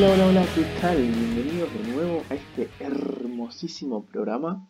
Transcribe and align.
Hola, 0.00 0.14
hola, 0.14 0.28
hola, 0.28 0.46
¿qué 0.54 0.64
tal? 0.80 0.96
Bienvenidos 0.96 1.74
de 1.74 1.92
nuevo 1.92 2.22
a 2.30 2.34
este 2.34 2.70
hermosísimo 2.80 4.06
programa. 4.06 4.66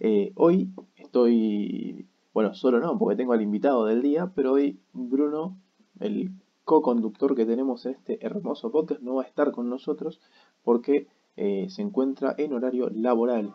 Eh, 0.00 0.32
hoy 0.34 0.72
estoy, 0.96 2.08
bueno, 2.34 2.52
solo 2.54 2.80
no, 2.80 2.98
porque 2.98 3.14
tengo 3.14 3.32
al 3.32 3.42
invitado 3.42 3.84
del 3.84 4.02
día, 4.02 4.32
pero 4.34 4.54
hoy 4.54 4.80
Bruno, 4.92 5.56
el 6.00 6.32
co-conductor 6.64 7.36
que 7.36 7.46
tenemos 7.46 7.86
en 7.86 7.92
este 7.92 8.26
hermoso 8.26 8.72
podcast, 8.72 9.00
no 9.02 9.14
va 9.14 9.22
a 9.22 9.26
estar 9.26 9.52
con 9.52 9.70
nosotros 9.70 10.20
porque 10.64 11.06
eh, 11.36 11.68
se 11.70 11.82
encuentra 11.82 12.34
en 12.36 12.52
horario 12.52 12.90
laboral. 12.90 13.54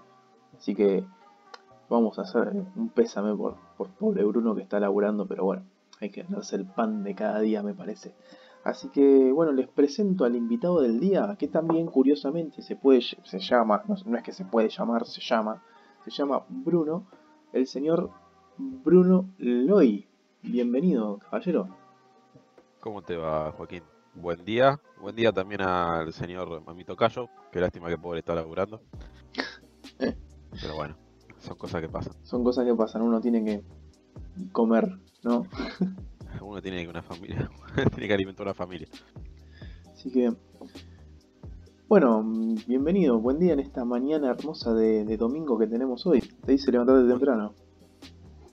Así 0.58 0.76
que 0.76 1.04
vamos 1.90 2.20
a 2.20 2.22
hacer 2.22 2.54
un 2.78 2.88
pésame 2.88 3.36
por, 3.36 3.58
por 3.76 3.90
pobre 3.90 4.24
Bruno 4.24 4.56
que 4.56 4.62
está 4.62 4.80
laburando, 4.80 5.28
pero 5.28 5.44
bueno, 5.44 5.64
hay 6.00 6.10
que 6.10 6.24
ganarse 6.24 6.56
el 6.56 6.66
pan 6.66 7.04
de 7.04 7.16
cada 7.16 7.42
día, 7.42 7.62
me 7.64 7.74
parece. 7.74 8.14
Así 8.66 8.90
que 8.90 9.32
bueno, 9.32 9.52
les 9.52 9.68
presento 9.68 10.26
al 10.26 10.36
invitado 10.36 10.82
del 10.82 11.00
día, 11.00 11.36
que 11.38 11.48
también 11.48 11.86
curiosamente 11.86 12.64
se 12.64 12.76
puede, 12.76 13.00
se 13.00 13.38
llama, 13.38 13.84
no, 13.88 14.18
es 14.18 14.24
que 14.24 14.32
se 14.32 14.44
puede 14.44 14.70
llamar, 14.70 15.06
se 15.06 15.22
llama, 15.22 15.62
se 16.04 16.10
llama 16.10 16.44
Bruno, 16.50 17.06
el 17.54 17.68
señor 17.68 18.10
Bruno 18.58 19.30
Loy. 19.38 20.08
Bienvenido, 20.42 21.20
caballero. 21.20 21.70
¿Cómo 22.80 23.04
te 23.04 23.16
va, 23.16 23.52
Joaquín? 23.52 23.84
Buen 24.16 24.44
día. 24.44 24.82
Buen 25.00 25.16
día 25.16 25.32
también 25.32 25.62
al 25.62 26.12
señor 26.12 26.64
Mamito 26.66 26.96
Cayo. 26.96 27.30
Qué 27.52 27.62
lástima 27.62 27.88
que 27.88 28.00
pobre 28.00 28.20
está 28.20 28.34
laburando. 28.34 28.82
Pero 30.00 30.76
bueno, 30.76 30.98
son 31.38 31.56
cosas 31.56 31.82
que 31.82 31.90
pasan. 31.90 32.14
Son 32.24 32.44
cosas 32.44 32.66
que 32.66 32.74
pasan, 32.74 33.04
uno 33.04 33.22
tiene 33.22 33.46
que 33.46 33.64
comer, 34.52 34.98
¿no? 35.22 35.46
Uno 36.42 36.62
tiene 36.62 36.84
que 36.84 36.90
una 36.90 37.02
familia, 37.02 37.50
tiene 37.94 38.08
que 38.08 38.14
alimentar 38.14 38.48
a 38.48 38.52
una 38.52 38.54
familia. 38.54 38.88
Así 39.92 40.12
que, 40.12 40.34
bueno, 41.88 42.24
bienvenido, 42.68 43.20
buen 43.20 43.40
día 43.40 43.54
en 43.54 43.60
esta 43.60 43.86
mañana 43.86 44.30
hermosa 44.30 44.74
de, 44.74 45.18
domingo 45.18 45.58
que 45.58 45.68
tenemos 45.68 46.06
hoy. 46.06 46.22
Te 46.46 46.54
hice 46.54 46.72
levantarte 46.72 47.08
temprano. 47.08 47.54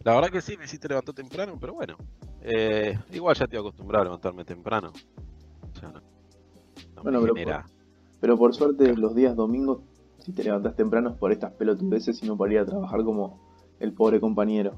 La 0.05 0.14
verdad 0.14 0.30
que 0.30 0.41
sí, 0.41 0.56
me 0.56 0.64
hiciste 0.64 0.89
levantar 0.89 1.14
temprano, 1.14 1.56
pero 1.61 1.74
bueno. 1.74 1.97
Eh, 2.41 2.98
igual 3.12 3.36
ya 3.36 3.47
te 3.47 3.56
acostumbrado 3.56 4.02
a 4.02 4.05
levantarme 4.06 4.44
temprano. 4.44 4.92
Ya 5.80 5.89
no. 5.89 6.00
bueno, 7.02 7.20
pero 7.22 7.34
por, 7.34 7.64
pero 8.20 8.39
por 8.39 8.55
suerte 8.55 8.96
los 8.96 9.14
días 9.14 9.36
domingos, 9.36 9.80
si 10.19 10.33
te 10.33 10.44
levantas 10.44 10.77
temprano 10.77 11.11
es 11.11 11.17
por 11.17 11.33
estas 11.33 11.52
pelotudeces 11.52 12.22
y 12.22 12.27
no 12.27 12.36
para 12.36 12.52
ir 12.52 12.58
a 12.58 12.67
trabajar 12.67 13.05
como 13.05 13.41
el 13.80 13.92
pobre 13.92 14.20
compañero. 14.20 14.74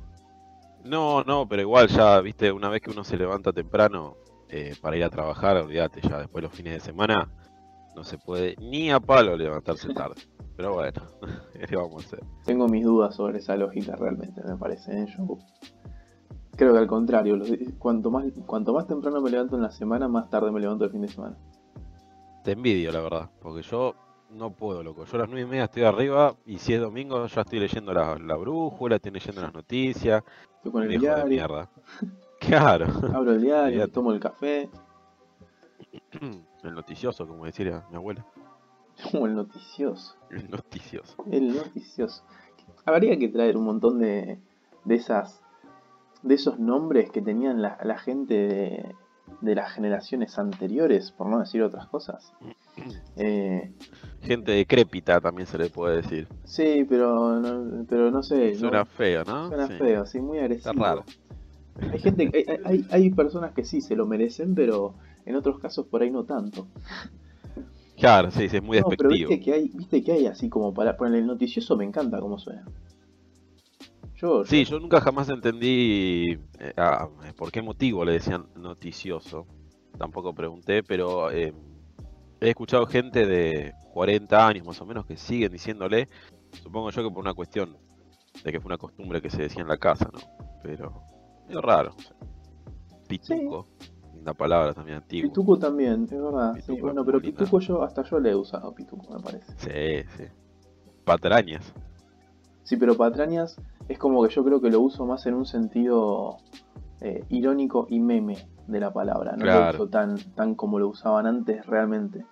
No, 0.84 1.24
no, 1.24 1.48
pero 1.48 1.62
igual 1.62 1.88
ya, 1.88 2.20
viste, 2.20 2.52
una 2.52 2.68
vez 2.68 2.82
que 2.82 2.90
uno 2.90 3.04
se 3.04 3.16
levanta 3.16 3.52
temprano 3.52 4.16
eh, 4.50 4.74
para 4.80 4.96
ir 4.96 5.04
a 5.04 5.10
trabajar, 5.10 5.56
olvídate, 5.56 6.00
ya 6.02 6.18
después 6.18 6.44
los 6.44 6.52
fines 6.52 6.74
de 6.74 6.80
semana 6.80 7.28
no 7.96 8.04
se 8.04 8.18
puede 8.18 8.54
ni 8.60 8.90
a 8.90 9.00
palo 9.00 9.36
levantarse 9.36 9.92
tarde. 9.94 10.20
Pero 10.56 10.74
bueno, 10.74 11.02
¿qué 11.68 11.74
vamos 11.76 12.04
a 12.04 12.06
hacer? 12.06 12.20
Tengo 12.44 12.68
mis 12.68 12.84
dudas 12.84 13.14
sobre 13.14 13.38
esa 13.38 13.56
lógica 13.56 13.96
realmente, 13.96 14.42
me 14.44 14.56
parece. 14.56 15.02
¿eh? 15.02 15.06
Yo 15.16 15.38
creo 16.56 16.72
que 16.72 16.78
al 16.78 16.86
contrario, 16.86 17.40
cuanto 17.78 18.10
más, 18.10 18.26
cuanto 18.46 18.74
más 18.74 18.86
temprano 18.86 19.20
me 19.20 19.30
levanto 19.30 19.56
en 19.56 19.62
la 19.62 19.70
semana, 19.70 20.06
más 20.06 20.28
tarde 20.28 20.52
me 20.52 20.60
levanto 20.60 20.84
el 20.84 20.90
fin 20.90 21.00
de 21.00 21.08
semana. 21.08 21.36
Te 22.44 22.52
envidio, 22.52 22.92
la 22.92 23.00
verdad, 23.00 23.30
porque 23.40 23.62
yo 23.62 23.94
no 24.34 24.50
puedo, 24.50 24.82
loco. 24.82 25.04
Yo 25.04 25.16
a 25.16 25.20
las 25.20 25.28
nueve 25.28 25.42
y 25.42 25.50
media 25.50 25.64
estoy 25.64 25.84
arriba 25.84 26.34
y 26.46 26.58
si 26.58 26.74
es 26.74 26.80
domingo 26.80 27.26
ya 27.26 27.40
estoy 27.42 27.60
leyendo 27.60 27.92
la, 27.92 28.16
la 28.18 28.36
brújula, 28.36 28.96
estoy 28.96 29.12
leyendo 29.12 29.40
las 29.42 29.54
noticias, 29.54 30.22
Estoy 30.56 30.72
con 30.72 30.82
el 30.82 30.98
diario. 31.00 31.26
mierda. 31.26 31.68
Claro. 32.40 32.86
Abro 33.14 33.30
el 33.32 33.40
diario, 33.40 33.88
tomo 33.88 34.12
el 34.12 34.20
café. 34.20 34.68
El 36.62 36.74
noticioso, 36.74 37.26
como 37.26 37.44
decía 37.46 37.84
mi 37.90 37.96
abuela. 37.96 38.24
Como 39.10 39.26
el 39.26 39.34
noticioso. 39.34 40.16
El 40.30 40.50
noticioso. 40.50 41.16
El 41.30 41.54
noticioso. 41.56 42.24
Habría 42.84 43.18
que 43.18 43.28
traer 43.28 43.56
un 43.56 43.64
montón 43.64 43.98
de, 43.98 44.38
de 44.84 44.94
esas 44.94 45.42
de 46.22 46.34
esos 46.34 46.58
nombres 46.58 47.10
que 47.10 47.20
tenían 47.22 47.60
la, 47.62 47.78
la 47.82 47.98
gente 47.98 48.34
de, 48.34 48.94
de, 49.42 49.54
las 49.54 49.72
generaciones 49.72 50.38
anteriores, 50.38 51.12
por 51.12 51.26
no 51.28 51.38
decir 51.38 51.62
otras 51.62 51.86
cosas. 51.88 52.32
Eh, 53.16 53.70
gente 54.22 54.50
decrépita 54.50 55.20
también 55.20 55.46
se 55.46 55.56
le 55.56 55.70
puede 55.70 56.02
decir. 56.02 56.26
Sí, 56.42 56.84
pero 56.88 57.38
no, 57.38 57.86
pero 57.88 58.10
no 58.10 58.24
sé. 58.24 58.56
Suena 58.56 58.84
feo, 58.84 59.22
¿no? 59.22 59.46
Suena 59.46 59.68
feo, 59.68 60.04
sí, 60.04 60.20
muy 60.20 60.38
agresivo. 60.38 60.70
Está 60.72 60.84
raro. 60.84 61.04
Hay, 61.92 62.00
gente, 62.00 62.30
hay, 62.34 62.60
hay, 62.64 62.86
hay, 62.90 63.10
personas 63.10 63.52
que 63.52 63.62
sí 63.62 63.80
se 63.80 63.94
lo 63.94 64.04
merecen, 64.04 64.56
pero 64.56 64.96
en 65.26 65.36
otros 65.36 65.60
casos 65.60 65.86
por 65.86 66.02
ahí 66.02 66.10
no 66.10 66.24
tanto. 66.24 66.66
Claro, 67.96 68.30
sí, 68.30 68.48
sí 68.48 68.56
es 68.56 68.62
muy 68.62 68.76
despectivo. 68.76 69.08
pero 69.08 69.28
viste 69.28 69.40
que 69.40 69.52
hay, 69.52 69.68
viste 69.72 70.02
que 70.02 70.12
hay 70.12 70.26
así 70.26 70.48
como 70.48 70.74
para 70.74 70.96
poner 70.96 71.20
el 71.20 71.26
noticioso 71.26 71.76
me 71.76 71.84
encanta 71.84 72.20
cómo 72.20 72.38
suena. 72.38 72.64
Yo, 74.16 74.44
sí, 74.44 74.64
yo 74.64 74.80
nunca 74.80 75.00
jamás 75.00 75.28
entendí 75.28 76.38
eh, 76.58 76.72
por 77.36 77.52
qué 77.52 77.62
motivo 77.62 78.04
le 78.04 78.12
decían 78.12 78.46
noticioso. 78.56 79.46
Tampoco 79.98 80.34
pregunté, 80.34 80.82
pero 80.82 81.30
eh, 81.30 81.52
he 82.44 82.50
escuchado 82.50 82.86
gente 82.86 83.26
de 83.26 83.74
40 83.92 84.46
años 84.46 84.66
más 84.66 84.80
o 84.80 84.86
menos 84.86 85.06
que 85.06 85.16
siguen 85.16 85.52
diciéndole, 85.52 86.08
supongo 86.62 86.90
yo 86.90 87.02
que 87.02 87.10
por 87.10 87.22
una 87.22 87.34
cuestión 87.34 87.76
de 88.44 88.52
que 88.52 88.60
fue 88.60 88.68
una 88.68 88.78
costumbre 88.78 89.22
que 89.22 89.30
se 89.30 89.42
decía 89.42 89.62
en 89.62 89.68
la 89.68 89.76
casa, 89.76 90.10
¿no? 90.12 90.20
Pero 90.62 91.02
es 91.48 91.56
raro. 91.56 91.94
Pituco, 93.08 93.66
una 94.20 94.34
palabra 94.34 94.74
también 94.74 94.98
antigua. 94.98 95.28
Pituco 95.28 95.58
también, 95.58 96.04
es 96.04 96.10
verdad. 96.10 96.54
sí, 96.64 96.80
bueno, 96.80 97.04
pero 97.04 97.20
pituco 97.20 97.60
yo 97.60 97.82
hasta 97.82 98.02
yo 98.02 98.18
le 98.18 98.30
he 98.30 98.34
usado 98.34 98.74
pituco, 98.74 99.12
me 99.12 99.20
parece. 99.20 99.52
Sí, 99.56 100.08
sí. 100.16 100.24
Patrañas. 101.04 101.72
Sí, 102.62 102.76
pero 102.76 102.96
patrañas 102.96 103.60
es 103.88 103.98
como 103.98 104.26
que 104.26 104.34
yo 104.34 104.44
creo 104.44 104.60
que 104.60 104.70
lo 104.70 104.80
uso 104.80 105.04
más 105.04 105.26
en 105.26 105.34
un 105.34 105.44
sentido 105.44 106.38
eh, 107.00 107.24
irónico 107.28 107.86
y 107.90 108.00
meme 108.00 108.36
de 108.66 108.80
la 108.80 108.92
palabra. 108.92 109.36
No 109.36 109.44
lo 109.44 109.70
uso 109.70 109.88
tan, 109.88 110.16
tan 110.34 110.54
como 110.54 110.78
lo 110.78 110.88
usaban 110.88 111.26
antes 111.26 111.64
realmente. 111.66 112.24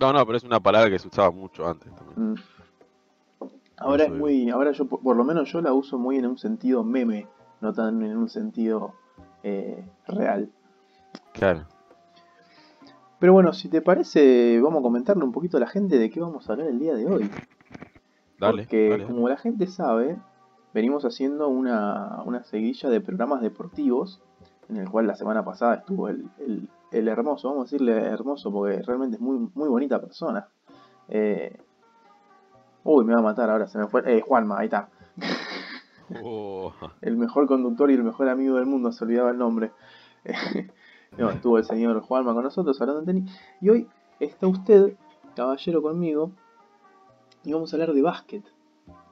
No, 0.00 0.12
no, 0.12 0.24
pero 0.26 0.36
es 0.36 0.44
una 0.44 0.60
palabra 0.60 0.90
que 0.90 0.98
se 0.98 1.08
usaba 1.08 1.30
mucho 1.30 1.66
antes 1.66 1.92
también. 1.94 2.32
Mm. 2.32 2.34
Ahora 3.76 4.04
es 4.04 4.12
muy, 4.12 4.48
ahora 4.50 4.72
yo 4.72 4.86
por, 4.86 5.16
lo 5.16 5.24
menos 5.24 5.50
yo 5.50 5.60
la 5.60 5.72
uso 5.72 5.98
muy 5.98 6.16
en 6.16 6.26
un 6.26 6.38
sentido 6.38 6.84
meme, 6.84 7.26
no 7.60 7.72
tan 7.72 8.02
en 8.02 8.16
un 8.16 8.28
sentido 8.28 8.94
eh, 9.42 9.84
real. 10.06 10.50
Claro. 11.32 11.66
Pero 13.18 13.32
bueno, 13.32 13.52
si 13.52 13.68
te 13.68 13.80
parece, 13.80 14.60
vamos 14.60 14.80
a 14.80 14.82
comentarle 14.82 15.24
un 15.24 15.32
poquito 15.32 15.56
a 15.56 15.60
la 15.60 15.68
gente 15.68 15.98
de 15.98 16.10
qué 16.10 16.20
vamos 16.20 16.48
a 16.48 16.52
hablar 16.52 16.68
el 16.68 16.78
día 16.78 16.94
de 16.94 17.06
hoy. 17.06 17.30
Dale. 18.38 18.62
Porque 18.62 19.04
como 19.06 19.28
la 19.28 19.36
gente 19.36 19.66
sabe, 19.66 20.18
venimos 20.74 21.04
haciendo 21.04 21.48
una, 21.48 22.22
una 22.24 22.42
seguidilla 22.44 22.88
de 22.90 23.00
programas 23.00 23.40
deportivos, 23.40 24.20
en 24.68 24.76
el 24.76 24.90
cual 24.90 25.06
la 25.06 25.14
semana 25.14 25.44
pasada 25.44 25.76
estuvo 25.76 26.08
el, 26.08 26.28
el, 26.38 26.68
hermoso, 26.92 27.48
vamos 27.48 27.62
a 27.62 27.64
decirle 27.64 27.92
hermoso 27.92 28.52
porque 28.52 28.82
realmente 28.82 29.16
es 29.16 29.22
muy, 29.22 29.50
muy 29.54 29.68
bonita 29.68 30.00
persona. 30.00 30.48
Eh, 31.08 31.58
uy, 32.84 33.04
me 33.04 33.14
va 33.14 33.20
a 33.20 33.22
matar 33.22 33.50
ahora, 33.50 33.66
se 33.66 33.78
me 33.78 33.86
fue. 33.86 34.02
Eh, 34.06 34.20
Juanma, 34.20 34.58
ahí 34.58 34.66
está. 34.66 34.88
Oh. 36.22 36.72
El 37.00 37.16
mejor 37.16 37.46
conductor 37.46 37.90
y 37.90 37.94
el 37.94 38.04
mejor 38.04 38.28
amigo 38.28 38.56
del 38.56 38.66
mundo, 38.66 38.92
se 38.92 39.04
olvidaba 39.04 39.30
el 39.30 39.38
nombre. 39.38 39.72
no, 41.18 41.30
estuvo 41.30 41.58
el 41.58 41.64
señor 41.64 42.00
Juanma 42.00 42.34
con 42.34 42.44
nosotros 42.44 42.80
hablando 42.80 43.00
de 43.00 43.06
tenis. 43.06 43.40
Y 43.60 43.70
hoy 43.70 43.88
está 44.20 44.46
usted, 44.46 44.96
caballero, 45.34 45.82
conmigo. 45.82 46.32
Y 47.44 47.52
vamos 47.52 47.72
a 47.72 47.76
hablar 47.76 47.92
de 47.92 48.02
básquet. 48.02 48.44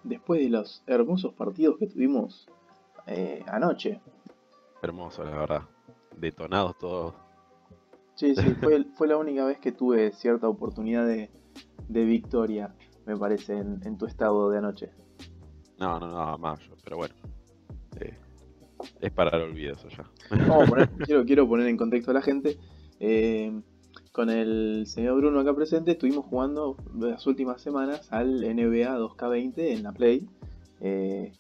Después 0.03 0.41
de 0.41 0.51
los 0.51 0.83
hermosos 0.87 1.35
partidos 1.35 1.77
que 1.79 1.87
tuvimos 1.87 2.49
eh, 3.07 3.45
anoche. 3.47 4.01
Hermoso, 4.83 5.25
la 5.25 5.31
verdad. 5.31 5.63
Detonados 6.17 6.79
todos. 6.79 7.15
Sí, 8.21 8.35
sí, 8.35 8.55
fue, 8.61 8.85
fue 8.97 9.09
la 9.09 9.17
única 9.17 9.47
vez 9.47 9.59
que 9.61 9.73
tuve 9.73 10.13
cierta 10.13 10.47
oportunidad 10.47 11.07
de, 11.07 11.31
de 11.89 12.05
victoria, 12.05 12.75
me 13.07 13.17
parece, 13.17 13.57
en, 13.57 13.97
tu 13.97 14.05
estado 14.05 14.51
de 14.51 14.59
anoche. 14.59 14.91
No, 15.79 15.99
no, 15.99 16.09
no, 16.09 16.37
más 16.37 16.61
yo, 16.61 16.75
pero 16.85 16.99
bueno. 16.99 17.15
Eh, 17.99 18.15
es 19.01 19.11
para 19.11 19.35
el 19.39 19.45
olvido 19.45 19.73
eso 19.73 19.89
ya. 19.89 20.05
quiero, 21.07 21.25
quiero 21.25 21.49
poner 21.49 21.69
en 21.69 21.79
contexto 21.79 22.11
a 22.11 22.15
la 22.15 22.21
gente. 22.21 22.59
Eh, 22.99 23.59
con 24.13 24.29
el 24.29 24.85
señor 24.87 25.17
Bruno 25.17 25.41
acá 25.41 25.55
presente 25.55 25.93
estuvimos 25.93 26.27
jugando 26.27 26.77
las 26.99 27.27
últimas 27.27 27.63
semanas 27.63 28.13
al 28.13 28.43
NBA 28.43 28.99
2K20 28.99 29.55
en 29.57 29.83
la 29.83 29.93
Play. 29.93 30.29
Eh, 30.83 31.33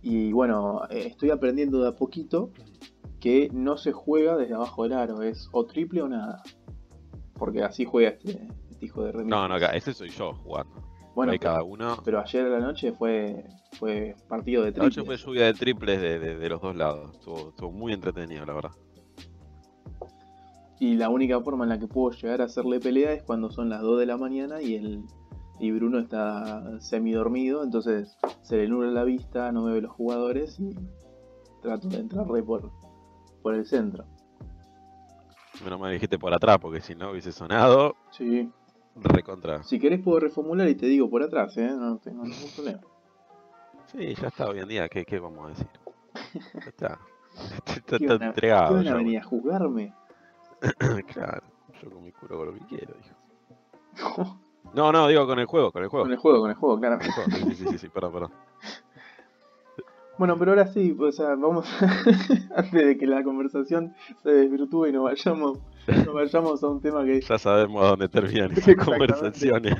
y 0.00 0.32
bueno, 0.32 0.82
eh, 0.90 1.08
estoy 1.08 1.30
aprendiendo 1.30 1.82
de 1.82 1.88
a 1.88 1.96
poquito 1.96 2.52
que 3.22 3.48
no 3.52 3.76
se 3.76 3.92
juega 3.92 4.36
desde 4.36 4.54
abajo 4.54 4.82
del 4.82 4.94
aro, 4.94 5.22
es 5.22 5.48
o 5.52 5.64
triple 5.64 6.02
o 6.02 6.08
nada. 6.08 6.42
Porque 7.34 7.62
así 7.62 7.84
juega 7.84 8.10
este, 8.10 8.48
este 8.68 8.84
hijo 8.84 9.04
de 9.04 9.12
remix. 9.12 9.30
No, 9.30 9.46
no, 9.46 9.54
acá, 9.54 9.68
ese 9.68 9.94
soy 9.94 10.08
yo 10.08 10.34
jugando. 10.34 10.82
Bueno, 11.14 11.32
cada 11.40 11.62
uno. 11.62 11.98
Pero 12.04 12.18
ayer 12.18 12.46
a 12.46 12.48
la 12.48 12.58
noche 12.58 12.90
fue, 12.92 13.44
fue 13.78 14.16
partido 14.28 14.64
de 14.64 14.72
triples. 14.72 14.98
Anoche 14.98 15.06
fue 15.06 15.16
lluvia 15.16 15.46
de 15.46 15.54
triples 15.54 16.00
de, 16.00 16.18
de, 16.18 16.48
los 16.48 16.60
dos 16.60 16.74
lados. 16.74 17.12
Estuvo, 17.14 17.50
estuvo, 17.50 17.70
muy 17.70 17.92
entretenido, 17.92 18.44
la 18.44 18.54
verdad. 18.54 18.72
Y 20.80 20.96
la 20.96 21.08
única 21.08 21.40
forma 21.40 21.64
en 21.64 21.70
la 21.70 21.78
que 21.78 21.86
puedo 21.86 22.10
llegar 22.10 22.40
a 22.40 22.46
hacerle 22.46 22.80
pelea 22.80 23.12
es 23.12 23.22
cuando 23.22 23.52
son 23.52 23.68
las 23.68 23.82
2 23.82 24.00
de 24.00 24.06
la 24.06 24.16
mañana 24.16 24.60
y 24.60 24.74
el 24.74 25.04
y 25.60 25.70
Bruno 25.70 26.00
está 26.00 26.80
semi 26.80 27.12
dormido, 27.12 27.62
entonces 27.62 28.18
se 28.40 28.56
le 28.56 28.66
nubla 28.66 28.90
la 28.90 29.04
vista, 29.04 29.52
no 29.52 29.62
me 29.62 29.74
ve 29.74 29.82
los 29.82 29.92
jugadores 29.92 30.58
y 30.58 30.74
trato 31.60 31.86
de 31.86 31.98
entrarle 31.98 32.42
por, 32.42 32.72
por 33.42 33.54
el 33.54 33.66
centro. 33.66 34.04
Menos 35.62 35.78
mal 35.78 35.92
dijiste 35.92 36.18
por 36.18 36.32
atrás, 36.32 36.58
porque 36.60 36.80
si 36.80 36.94
no 36.94 37.10
hubiese 37.10 37.32
sonado. 37.32 37.96
Sí. 38.10 38.50
Recontra. 38.96 39.62
Si 39.62 39.78
querés 39.78 40.00
puedo 40.00 40.20
reformular 40.20 40.68
y 40.68 40.74
te 40.74 40.86
digo 40.86 41.08
por 41.08 41.22
atrás, 41.22 41.56
¿eh? 41.56 41.70
No 41.76 41.98
tengo 41.98 42.24
ningún 42.24 42.50
problema. 42.54 42.80
Sí, 43.86 44.14
ya 44.14 44.28
está 44.28 44.48
hoy 44.48 44.60
en 44.60 44.68
día, 44.68 44.88
¿qué, 44.88 45.04
qué 45.04 45.18
vamos 45.18 45.46
a 45.46 45.48
decir? 45.48 45.66
Ya 46.54 46.60
está. 46.60 46.98
Está, 47.74 47.96
está 47.96 48.26
entregado. 48.26 48.68
¿Qué 48.68 48.84
van 48.84 48.88
a 48.88 48.94
venir 48.94 49.18
a 49.18 49.24
juzgarme? 49.24 49.94
claro, 51.14 51.42
yo 51.82 51.90
con 51.90 52.04
mi 52.04 52.12
culo 52.12 52.36
con 52.36 52.46
lo 52.48 52.52
que 52.52 52.66
quiero, 52.66 52.94
dijo. 52.94 54.38
No, 54.74 54.90
no, 54.92 55.06
digo 55.06 55.26
con 55.26 55.38
el 55.38 55.46
juego, 55.46 55.70
con 55.70 55.82
el 55.82 55.88
juego. 55.88 56.04
Con 56.04 56.12
el 56.12 56.18
juego, 56.18 56.40
con 56.40 56.50
el 56.50 56.56
juego, 56.56 56.78
claro. 56.78 56.98
Sí, 57.02 57.54
sí, 57.56 57.66
sí, 57.66 57.78
sí, 57.78 57.88
perdón, 57.88 58.12
perdón. 58.12 58.32
Bueno, 60.22 60.38
pero 60.38 60.52
ahora 60.52 60.68
sí, 60.68 60.96
o 60.96 61.10
sea, 61.10 61.34
vamos 61.34 61.66
antes 62.56 62.86
de 62.86 62.96
que 62.96 63.08
la 63.08 63.24
conversación 63.24 63.92
se 64.22 64.30
desvirtúe 64.30 64.86
y 64.86 64.92
nos 64.92 65.02
vayamos, 65.02 65.58
nos 65.88 66.14
vayamos 66.14 66.62
a 66.62 66.68
un 66.68 66.80
tema 66.80 67.04
que 67.04 67.20
ya 67.20 67.38
sabemos 67.38 67.82
a 67.82 67.88
dónde 67.88 68.08
terminan 68.08 68.52
esas 68.56 68.76
conversaciones. 68.76 69.74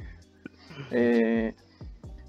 eh, 0.90 1.54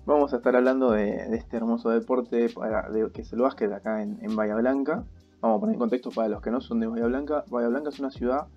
vamos 0.06 0.34
a 0.34 0.36
estar 0.36 0.58
hablando 0.58 0.92
de, 0.92 1.38
este 1.38 1.56
hermoso 1.56 1.90
deporte 1.90 2.50
para, 2.50 2.90
que 3.14 3.22
es 3.22 3.32
el 3.32 3.40
básquet 3.40 3.72
acá 3.72 4.02
en, 4.02 4.20
en 4.22 4.36
Bahía 4.36 4.56
Blanca. 4.56 5.06
Vamos 5.40 5.60
a 5.60 5.60
poner 5.62 5.76
en 5.76 5.80
contexto 5.80 6.12
para 6.12 6.28
los 6.28 6.42
que 6.42 6.52
no 6.52 6.60
son 6.60 6.82
de 6.82 6.88
Bahía 6.88 7.06
Blanca. 7.06 7.46
Bahía 7.50 7.70
Blanca 7.70 7.92
es 7.92 8.00
una 8.02 8.12
ciudad 8.12 8.48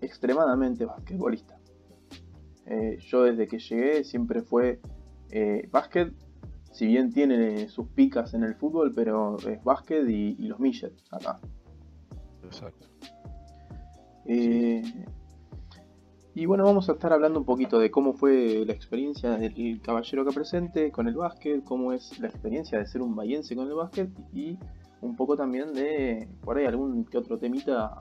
extremadamente 0.00 0.86
basquetbolista. 0.86 1.56
Eh, 2.66 2.98
yo 2.98 3.22
desde 3.22 3.46
que 3.46 3.60
llegué 3.60 4.02
siempre 4.02 4.42
fue 4.42 4.80
eh, 5.30 5.68
básquet, 5.70 6.12
si 6.70 6.86
bien 6.86 7.12
tiene 7.12 7.68
sus 7.68 7.88
picas 7.88 8.34
en 8.34 8.44
el 8.44 8.54
fútbol, 8.54 8.92
pero 8.94 9.36
es 9.38 9.62
básquet 9.64 10.08
y, 10.08 10.34
los 10.46 10.60
millet 10.60 10.92
acá. 11.10 11.40
Exacto. 12.44 12.86
Eh, 14.26 14.82
y 16.34 16.46
bueno, 16.46 16.64
vamos 16.64 16.88
a 16.88 16.92
estar 16.92 17.12
hablando 17.12 17.40
un 17.40 17.44
poquito 17.44 17.78
de 17.78 17.90
cómo 17.90 18.12
fue 18.12 18.64
la 18.64 18.72
experiencia 18.72 19.30
del 19.36 19.80
caballero 19.82 20.24
que 20.24 20.32
presente 20.32 20.92
con 20.92 21.08
el 21.08 21.16
básquet, 21.16 21.64
cómo 21.64 21.92
es 21.92 22.18
la 22.20 22.28
experiencia 22.28 22.78
de 22.78 22.86
ser 22.86 23.02
un 23.02 23.16
bayense 23.16 23.56
con 23.56 23.66
el 23.66 23.74
básquet 23.74 24.10
y 24.32 24.56
un 25.00 25.16
poco 25.16 25.36
también 25.36 25.72
de 25.74 26.28
por 26.42 26.56
ahí 26.56 26.66
algún 26.66 27.04
que 27.04 27.18
otro 27.18 27.38
temita 27.38 28.00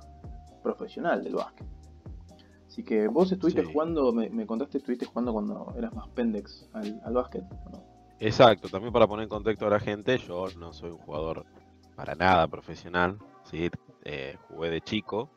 profesional 0.62 1.24
del 1.24 1.36
básquet. 1.36 1.68
Así 2.68 2.84
que 2.84 3.08
vos 3.08 3.32
estuviste 3.32 3.64
jugando, 3.64 4.14
me, 4.14 4.46
contaste, 4.46 4.78
estuviste 4.78 5.06
jugando 5.06 5.34
cuando 5.34 5.74
eras 5.76 5.94
más 5.96 6.08
pendex 6.10 6.70
al, 6.74 7.02
al 7.04 7.14
básquet, 7.16 7.44
¿no? 7.72 7.99
Exacto, 8.20 8.68
también 8.70 8.92
para 8.92 9.08
poner 9.08 9.24
en 9.24 9.30
contexto 9.30 9.68
a 9.68 9.70
la 9.70 9.80
gente, 9.80 10.18
yo 10.18 10.48
no 10.58 10.74
soy 10.74 10.92
un 10.92 10.98
jugador 10.98 11.46
para 11.96 12.16
nada 12.16 12.48
profesional, 12.48 13.18
¿sí? 13.44 13.70
Eh, 14.04 14.38
jugué 14.48 14.70
de 14.70 14.82
chico 14.82 15.30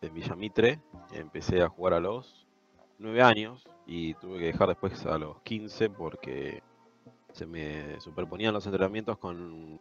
en 0.00 0.14
Villamitre, 0.14 0.80
empecé 1.12 1.62
a 1.62 1.68
jugar 1.68 1.94
a 1.94 2.00
los 2.00 2.46
9 2.98 3.22
años 3.22 3.64
y 3.86 4.14
tuve 4.14 4.38
que 4.38 4.46
dejar 4.46 4.68
después 4.68 5.04
a 5.06 5.18
los 5.18 5.40
15 5.42 5.90
porque 5.90 6.62
se 7.32 7.46
me 7.46 8.00
superponían 8.00 8.54
los 8.54 8.66
entrenamientos 8.66 9.18
con 9.18 9.80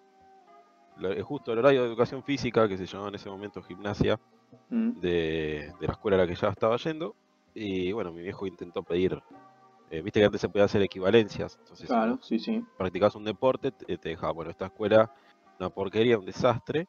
justo 1.23 1.53
el 1.53 1.59
horario 1.59 1.81
de 1.81 1.87
educación 1.87 2.23
física 2.23 2.67
que 2.67 2.77
se 2.77 2.87
llamaba 2.87 3.09
en 3.09 3.15
ese 3.15 3.29
momento 3.29 3.61
gimnasia 3.61 4.19
Mm. 4.69 4.99
de, 4.99 5.73
la 5.79 5.93
escuela 5.93 6.17
a 6.17 6.19
la 6.21 6.27
que 6.27 6.35
ya 6.35 6.49
estaba 6.49 6.77
yendo. 6.77 7.15
Y 7.53 7.91
bueno, 7.91 8.11
mi 8.11 8.21
viejo 8.21 8.47
intentó 8.47 8.83
pedir, 8.83 9.21
eh, 9.89 10.01
viste 10.01 10.19
que 10.19 10.25
antes 10.25 10.41
se 10.41 10.49
podía 10.49 10.65
hacer 10.65 10.81
equivalencias, 10.81 11.57
entonces 11.61 11.87
claro, 11.87 12.19
sí, 12.21 12.39
sí. 12.39 12.63
practicabas 12.77 13.15
un 13.15 13.23
deporte, 13.23 13.71
te, 13.71 13.97
dejaba, 13.97 14.33
bueno, 14.33 14.51
esta 14.51 14.65
escuela, 14.65 15.11
una 15.59 15.69
porquería, 15.69 16.17
un 16.17 16.25
desastre. 16.25 16.87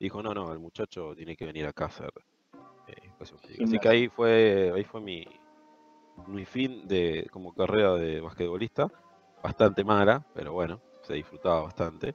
dijo, 0.00 0.22
no, 0.22 0.34
no, 0.34 0.52
el 0.52 0.58
muchacho 0.58 1.14
tiene 1.14 1.36
que 1.36 1.46
venir 1.46 1.66
acá 1.66 1.84
a 1.84 1.88
hacer 1.88 2.10
eh, 2.88 3.12
Así 3.20 3.78
que 3.78 3.88
ahí 3.88 4.08
fue, 4.08 4.72
ahí 4.74 4.82
fue 4.82 5.00
mi, 5.00 5.24
mi 6.26 6.44
fin 6.44 6.88
de 6.88 7.28
como 7.30 7.54
carrera 7.54 7.94
de 7.94 8.20
basquetbolista, 8.20 8.90
bastante 9.42 9.84
mala, 9.84 10.26
pero 10.34 10.52
bueno, 10.52 10.80
se 11.02 11.14
disfrutaba 11.14 11.62
bastante. 11.62 12.14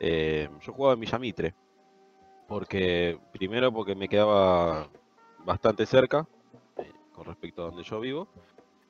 Eh, 0.00 0.48
yo 0.60 0.72
jugaba 0.72 0.94
en 0.94 1.00
Villamitre, 1.00 1.54
porque 2.48 3.18
primero 3.32 3.72
porque 3.72 3.94
me 3.94 4.08
quedaba 4.08 4.88
bastante 5.44 5.86
cerca 5.86 6.26
eh, 6.78 6.92
con 7.12 7.26
respecto 7.26 7.62
a 7.62 7.66
donde 7.66 7.84
yo 7.84 8.00
vivo 8.00 8.28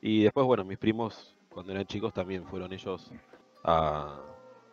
y 0.01 0.23
después 0.23 0.45
bueno 0.45 0.63
mis 0.63 0.77
primos 0.77 1.35
cuando 1.49 1.71
eran 1.71 1.85
chicos 1.85 2.13
también 2.13 2.45
fueron 2.45 2.71
ellos 2.73 3.11
a, 3.63 4.21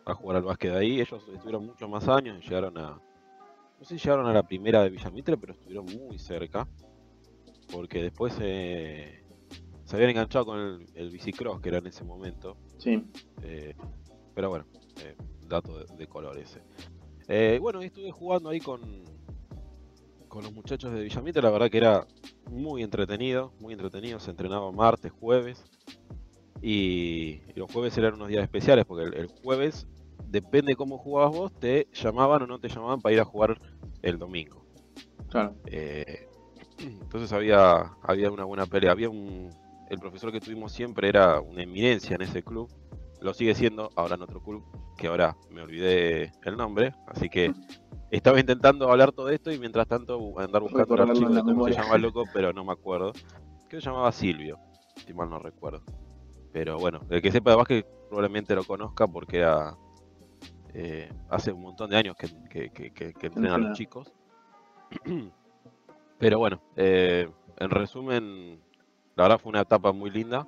jugar 0.05 0.37
al 0.37 0.43
básquet 0.43 0.71
de 0.71 0.77
ahí. 0.77 1.01
Ellos 1.01 1.27
estuvieron 1.33 1.65
muchos 1.65 1.89
más 1.89 2.07
años 2.07 2.37
y 2.39 2.47
llegaron 2.47 2.77
a 2.77 3.01
no 3.79 3.83
sé 3.83 3.97
si 3.97 4.03
llegaron 4.03 4.27
a 4.27 4.33
la 4.33 4.43
primera 4.43 4.83
de 4.83 4.89
Villamitre 4.89 5.37
pero 5.37 5.53
estuvieron 5.53 5.85
muy 5.85 6.19
cerca. 6.19 6.67
Porque 7.71 8.03
después 8.03 8.37
eh, 8.39 9.23
se 9.85 9.95
habían 9.95 10.11
enganchado 10.11 10.45
con 10.45 10.59
el, 10.59 10.87
el 10.93 11.09
bicicross 11.09 11.59
que 11.59 11.69
era 11.69 11.79
en 11.79 11.87
ese 11.87 12.03
momento. 12.03 12.55
Sí. 12.77 13.03
Eh, 13.41 13.73
pero 14.35 14.49
bueno 14.49 14.65
dato 15.47 15.77
de, 15.77 15.95
de 15.95 16.07
color 16.07 16.37
ese. 16.37 16.61
Eh, 17.27 17.57
bueno, 17.61 17.81
estuve 17.81 18.11
jugando 18.11 18.49
ahí 18.49 18.59
con, 18.59 19.03
con 20.27 20.43
los 20.43 20.53
muchachos 20.53 20.93
de 20.93 21.03
Villamita, 21.03 21.41
la 21.41 21.49
verdad 21.49 21.69
que 21.69 21.77
era 21.77 22.05
muy 22.49 22.83
entretenido, 22.83 23.53
muy 23.59 23.73
entretenido, 23.73 24.19
se 24.19 24.31
entrenaba 24.31 24.71
martes, 24.71 25.11
jueves, 25.11 25.63
y, 26.61 27.41
los 27.55 27.71
jueves 27.71 27.97
eran 27.97 28.15
unos 28.15 28.27
días 28.27 28.43
especiales, 28.43 28.85
porque 28.85 29.17
el, 29.17 29.27
jueves, 29.43 29.87
depende 30.27 30.75
cómo 30.75 30.97
jugabas 30.97 31.35
vos, 31.35 31.59
te 31.59 31.87
llamaban 31.93 32.43
o 32.43 32.47
no 32.47 32.59
te 32.59 32.69
llamaban 32.69 33.01
para 33.01 33.13
ir 33.13 33.19
a 33.19 33.25
jugar 33.25 33.59
el 34.01 34.17
domingo. 34.17 34.65
Claro. 35.29 35.55
Eh, 35.65 36.27
entonces 36.79 37.31
había, 37.31 37.93
había 38.01 38.31
una 38.31 38.45
buena 38.45 38.65
pelea, 38.65 38.91
había 38.91 39.09
un, 39.09 39.49
el 39.89 39.99
profesor 39.99 40.31
que 40.31 40.39
tuvimos 40.39 40.71
siempre 40.71 41.09
era 41.09 41.39
una 41.39 41.63
eminencia 41.63 42.15
en 42.15 42.21
ese 42.21 42.43
club, 42.43 42.69
lo 43.21 43.33
sigue 43.33 43.55
siendo 43.55 43.89
ahora 43.95 44.15
en 44.15 44.21
otro 44.21 44.41
club, 44.41 44.63
que 44.97 45.07
ahora 45.07 45.35
me 45.49 45.61
olvidé 45.61 46.31
el 46.43 46.57
nombre, 46.57 46.93
así 47.07 47.29
que 47.29 47.53
estaba 48.17 48.39
intentando 48.39 48.89
hablar 48.89 49.11
todo 49.11 49.29
esto 49.29 49.51
y 49.51 49.59
mientras 49.59 49.87
tanto 49.87 50.39
andar 50.39 50.61
buscando 50.61 50.95
el 50.95 51.01
archivo 51.01 51.29
de 51.29 51.41
cómo 51.41 51.65
se 51.67 51.73
llama 51.73 51.97
loco, 51.97 52.23
pero 52.33 52.53
no 52.53 52.63
me 52.63 52.71
acuerdo. 52.73 53.13
Que 53.69 53.81
se 53.81 53.87
llamaba 53.87 54.11
Silvio, 54.11 54.59
si 55.05 55.13
mal 55.13 55.29
no 55.29 55.39
recuerdo. 55.39 55.81
Pero 56.53 56.77
bueno, 56.77 57.01
el 57.09 57.21
que 57.21 57.31
sepa 57.31 57.51
de 57.51 57.57
básquet 57.57 57.85
probablemente 58.09 58.55
lo 58.55 58.63
conozca 58.63 59.07
porque 59.07 59.39
era 59.39 59.75
eh, 60.73 61.11
hace 61.29 61.51
un 61.51 61.61
montón 61.61 61.89
de 61.89 61.97
años 61.97 62.15
que, 62.15 62.69
que, 62.69 63.13
entrenan 63.21 63.51
a 63.51 63.57
los 63.57 63.77
chicos. 63.77 64.13
Pero 66.17 66.39
bueno, 66.39 66.61
eh, 66.75 67.29
en 67.57 67.69
resumen, 67.69 68.59
la 69.15 69.23
verdad 69.23 69.39
fue 69.39 69.49
una 69.49 69.61
etapa 69.61 69.91
muy 69.91 70.09
linda. 70.09 70.47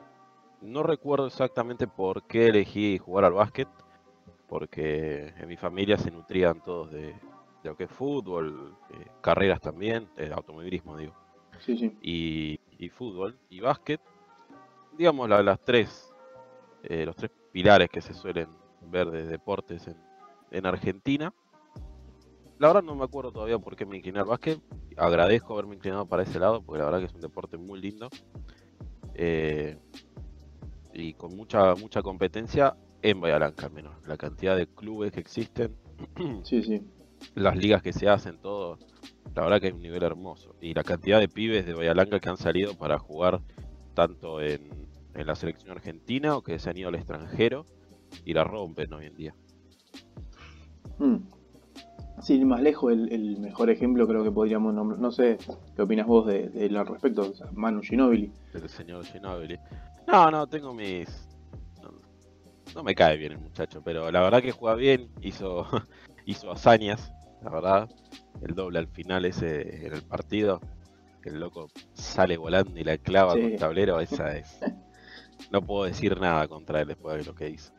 No 0.62 0.84
recuerdo 0.84 1.28
exactamente 1.28 1.88
por 1.88 2.24
qué 2.24 2.48
elegí 2.48 2.98
jugar 2.98 3.26
al 3.26 3.34
básquet, 3.34 3.68
porque 4.48 5.34
en 5.38 5.48
mi 5.48 5.58
familia 5.58 5.98
se 5.98 6.12
nutrían 6.12 6.62
todos 6.62 6.92
de, 6.92 7.14
lo 7.64 7.76
que 7.76 7.86
es 7.86 7.92
fútbol, 7.92 8.76
eh, 8.92 9.08
carreras 9.22 9.60
también, 9.60 10.08
eh, 10.18 10.32
automovilismo 10.34 10.98
digo. 10.98 11.14
Sí, 11.60 11.78
sí. 11.78 11.98
Y, 12.02 12.90
fútbol 12.90 13.38
y 13.50 13.60
básquet, 13.60 14.00
digamos 14.98 15.28
las 15.30 15.60
tres, 15.62 16.14
eh, 16.84 17.06
los 17.06 17.16
tres 17.16 17.32
pilares 17.52 17.90
que 17.90 18.02
se 18.02 18.14
suelen 18.14 18.48
ver 18.82 19.10
de 19.12 19.28
deportes 19.28 19.88
en, 19.88 19.98
en 20.52 20.66
Argentina. 20.66 21.34
La 22.60 22.68
verdad 22.68 22.84
no 22.84 22.96
me 22.96 23.04
acuerdo 23.04 23.32
todavía 23.32 23.60
por 23.60 23.76
qué 23.76 23.86
me 23.86 23.98
incliné 23.98 24.20
al 24.20 24.26
básquet. 24.26 24.60
Agradezco 24.96 25.54
haberme 25.54 25.76
inclinado 25.76 26.08
para 26.08 26.24
ese 26.24 26.40
lado, 26.40 26.62
porque 26.64 26.80
la 26.80 26.86
verdad 26.86 27.00
que 27.00 27.06
es 27.06 27.14
un 27.14 27.22
deporte 27.22 27.58
muy 27.58 27.80
lindo. 27.80 28.10
Eh, 29.14 29.78
y 30.94 31.14
con 31.14 31.36
mucha 31.36 31.76
mucha 31.76 32.02
competencia 32.02 32.76
en 33.02 33.22
Bahía 33.22 33.38
Blanca 33.38 33.68
al 33.68 33.74
menos. 33.74 34.08
La 34.08 34.18
cantidad 34.18 34.56
de 34.56 34.68
clubes 34.68 35.12
que 35.12 35.20
existen, 35.20 35.76
sí, 36.44 36.64
sí. 36.64 36.84
Las 37.36 37.56
ligas 37.56 37.82
que 37.82 37.94
se 37.94 38.10
hacen, 38.10 38.38
todo. 38.38 38.78
La 39.36 39.44
verdad 39.44 39.62
que 39.62 39.68
hay 39.68 39.74
un 39.74 39.82
nivel 39.82 40.04
hermoso. 40.04 40.56
Y 40.62 40.74
la 40.74 40.84
cantidad 40.84 41.20
de 41.20 41.28
pibes 41.28 41.66
de 41.66 41.74
Bahía 41.74 41.94
que 41.94 42.30
han 42.30 42.38
salido 42.38 42.76
para 42.76 42.98
jugar 42.98 43.42
tanto 43.94 44.42
en, 44.42 44.88
la 45.14 45.36
selección 45.36 45.72
argentina 45.72 46.38
o 46.38 46.44
que 46.44 46.60
se 46.60 46.70
han 46.70 46.78
ido 46.78 46.90
al 46.90 46.96
extranjero 46.96 47.66
y 48.24 48.34
la 48.34 48.44
rompen 48.44 48.94
hoy 48.94 49.08
en 49.08 49.16
día. 49.16 49.36
Mm. 51.00 51.18
Sin 52.22 52.48
más 52.48 52.62
lejos, 52.62 52.94
el, 52.94 53.38
mejor 53.40 53.70
ejemplo 53.70 54.08
creo 54.08 54.24
que 54.24 54.32
podríamos 54.32 54.74
nombrar. 54.74 55.00
No 55.00 55.12
sé 55.12 55.38
qué 55.76 55.82
opinas 55.82 56.08
vos 56.08 56.26
de, 56.26 56.50
de 56.50 56.78
al 56.78 56.88
respecto, 56.88 57.32
Manu 57.54 57.82
Ginobili. 57.82 58.32
El 58.54 58.70
señor 58.70 59.06
Ginobili. 59.06 59.60
No, 60.08 60.32
no, 60.32 60.48
tengo 60.48 60.74
mis. 60.74 61.28
No, 62.74 62.84
me 62.84 62.96
cae 62.96 63.18
bien 63.18 63.34
el 63.34 63.40
muchacho, 63.40 63.82
pero 63.84 64.12
la 64.12 64.22
verdad 64.22 64.42
que 64.42 64.52
juega 64.52 64.76
bien, 64.76 65.10
hizo, 65.22 65.66
hizo 66.28 66.52
hazañas, 66.52 67.14
la 67.42 67.50
verdad. 67.50 67.90
el 68.42 68.54
doble 68.54 68.80
al 68.80 68.88
final 68.88 69.26
ese 69.26 69.88
en 69.88 69.94
el 69.94 70.04
partido, 70.04 70.62
el 71.24 71.40
loco 71.40 71.68
sale 71.94 72.38
volando 72.38 72.80
y 72.80 72.84
la 72.84 72.98
clava 72.98 73.32
con 73.32 73.42
el 73.42 73.58
tablero, 73.58 74.00
esa 74.00 74.38
es. 74.38 74.60
No 75.52 75.62
puedo 75.62 75.84
decir 75.86 76.20
nada 76.20 76.48
contra 76.48 76.82
él 76.82 76.88
después 76.88 77.18
de 77.18 77.24
lo 77.24 77.36
que 77.36 77.50
hizo. 77.50 77.72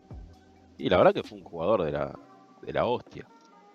Y 0.76 0.88
la 0.88 0.96
verdad 0.96 1.12
que 1.12 1.24
fue 1.24 1.38
un 1.38 1.44
jugador 1.44 1.82
de 1.82 1.90
la, 1.90 2.16
de 2.62 2.72
la 2.72 2.86
hostia. 2.86 3.26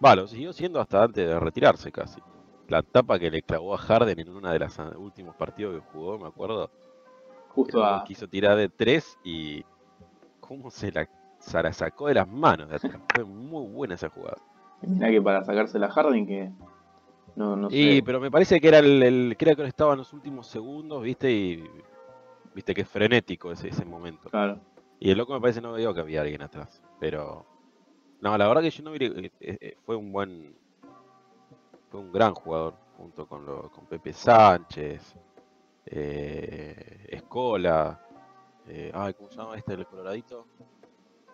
Va, 0.04 0.16
lo 0.16 0.26
siguió 0.26 0.54
siendo 0.54 0.80
hasta 0.80 1.04
antes 1.04 1.28
de 1.28 1.38
retirarse 1.38 1.92
casi. 1.92 2.22
La 2.70 2.82
tapa 2.82 3.20
que 3.20 3.30
le 3.30 3.42
clavó 3.42 3.76
a 3.76 3.78
Harden 3.78 4.18
en 4.18 4.30
uno 4.30 4.50
de 4.50 4.58
los 4.58 4.80
últimos 4.96 5.36
partidos 5.36 5.76
que 5.76 5.92
jugó, 5.92 6.18
me 6.18 6.28
acuerdo. 6.28 6.72
Justo 7.50 7.84
a... 7.84 8.06
Quiso 8.06 8.28
tirar 8.28 8.56
de 8.56 8.70
tres 8.70 9.18
y... 9.24 9.64
¿Cómo 10.40 10.72
se 10.72 10.92
la, 10.92 11.10
se 11.40 11.62
la 11.62 11.74
sacó 11.74 12.08
de 12.08 12.14
las 12.14 12.28
manos? 12.28 12.70
Fue 13.14 13.26
muy 13.26 13.68
buena 13.68 13.96
esa 13.96 14.10
jugada. 14.10 14.38
Que 15.00 15.22
para 15.22 15.44
sacársela 15.44 15.88
a 15.88 15.92
Harden 15.92 16.28
que... 16.28 16.52
No, 17.36 17.56
no 17.56 17.68
y, 17.72 18.02
pero 18.04 18.20
me 18.20 18.30
parece 18.30 18.62
que 18.62 18.68
era 18.68 18.80
el, 18.80 19.36
creo 19.40 19.56
que 19.56 19.64
estaba 19.66 19.94
en 19.94 20.00
los 20.00 20.14
últimos 20.14 20.46
segundos, 20.46 21.02
viste, 21.02 21.32
y 21.32 21.64
viste 22.54 22.76
que 22.76 22.82
es 22.82 22.88
frenético 22.88 23.52
ese, 23.52 23.70
ese 23.70 23.86
momento. 23.86 24.30
Claro. 24.30 24.60
Y 25.00 25.12
el 25.12 25.18
loco 25.18 25.34
me 25.34 25.42
parece 25.42 25.60
no 25.60 25.76
digo 25.76 25.94
que 25.94 26.00
había 26.00 26.22
alguien 26.22 26.42
atrás. 26.42 26.82
Pero. 26.98 27.46
No, 28.22 28.38
la 28.38 28.48
verdad 28.48 28.62
que 28.62 28.70
yo 28.70 28.84
no 28.84 28.92
vi. 28.92 29.06
Eh, 29.06 29.32
eh, 29.42 29.58
eh, 29.60 29.76
fue 29.86 29.98
un 29.98 30.14
buen. 30.14 30.56
Fue 31.90 32.00
un 32.00 32.12
gran 32.14 32.34
jugador. 32.34 32.76
Junto 32.96 33.28
con, 33.28 33.46
lo, 33.46 33.70
con 33.70 33.86
Pepe 33.86 34.14
Sánchez. 34.14 35.14
Escola. 37.10 38.00
ay, 38.94 39.14
¿cómo 39.14 39.30
se 39.30 39.36
llama 39.36 39.58
este 39.58 39.74
el 39.74 39.86
coloradito? 39.86 40.48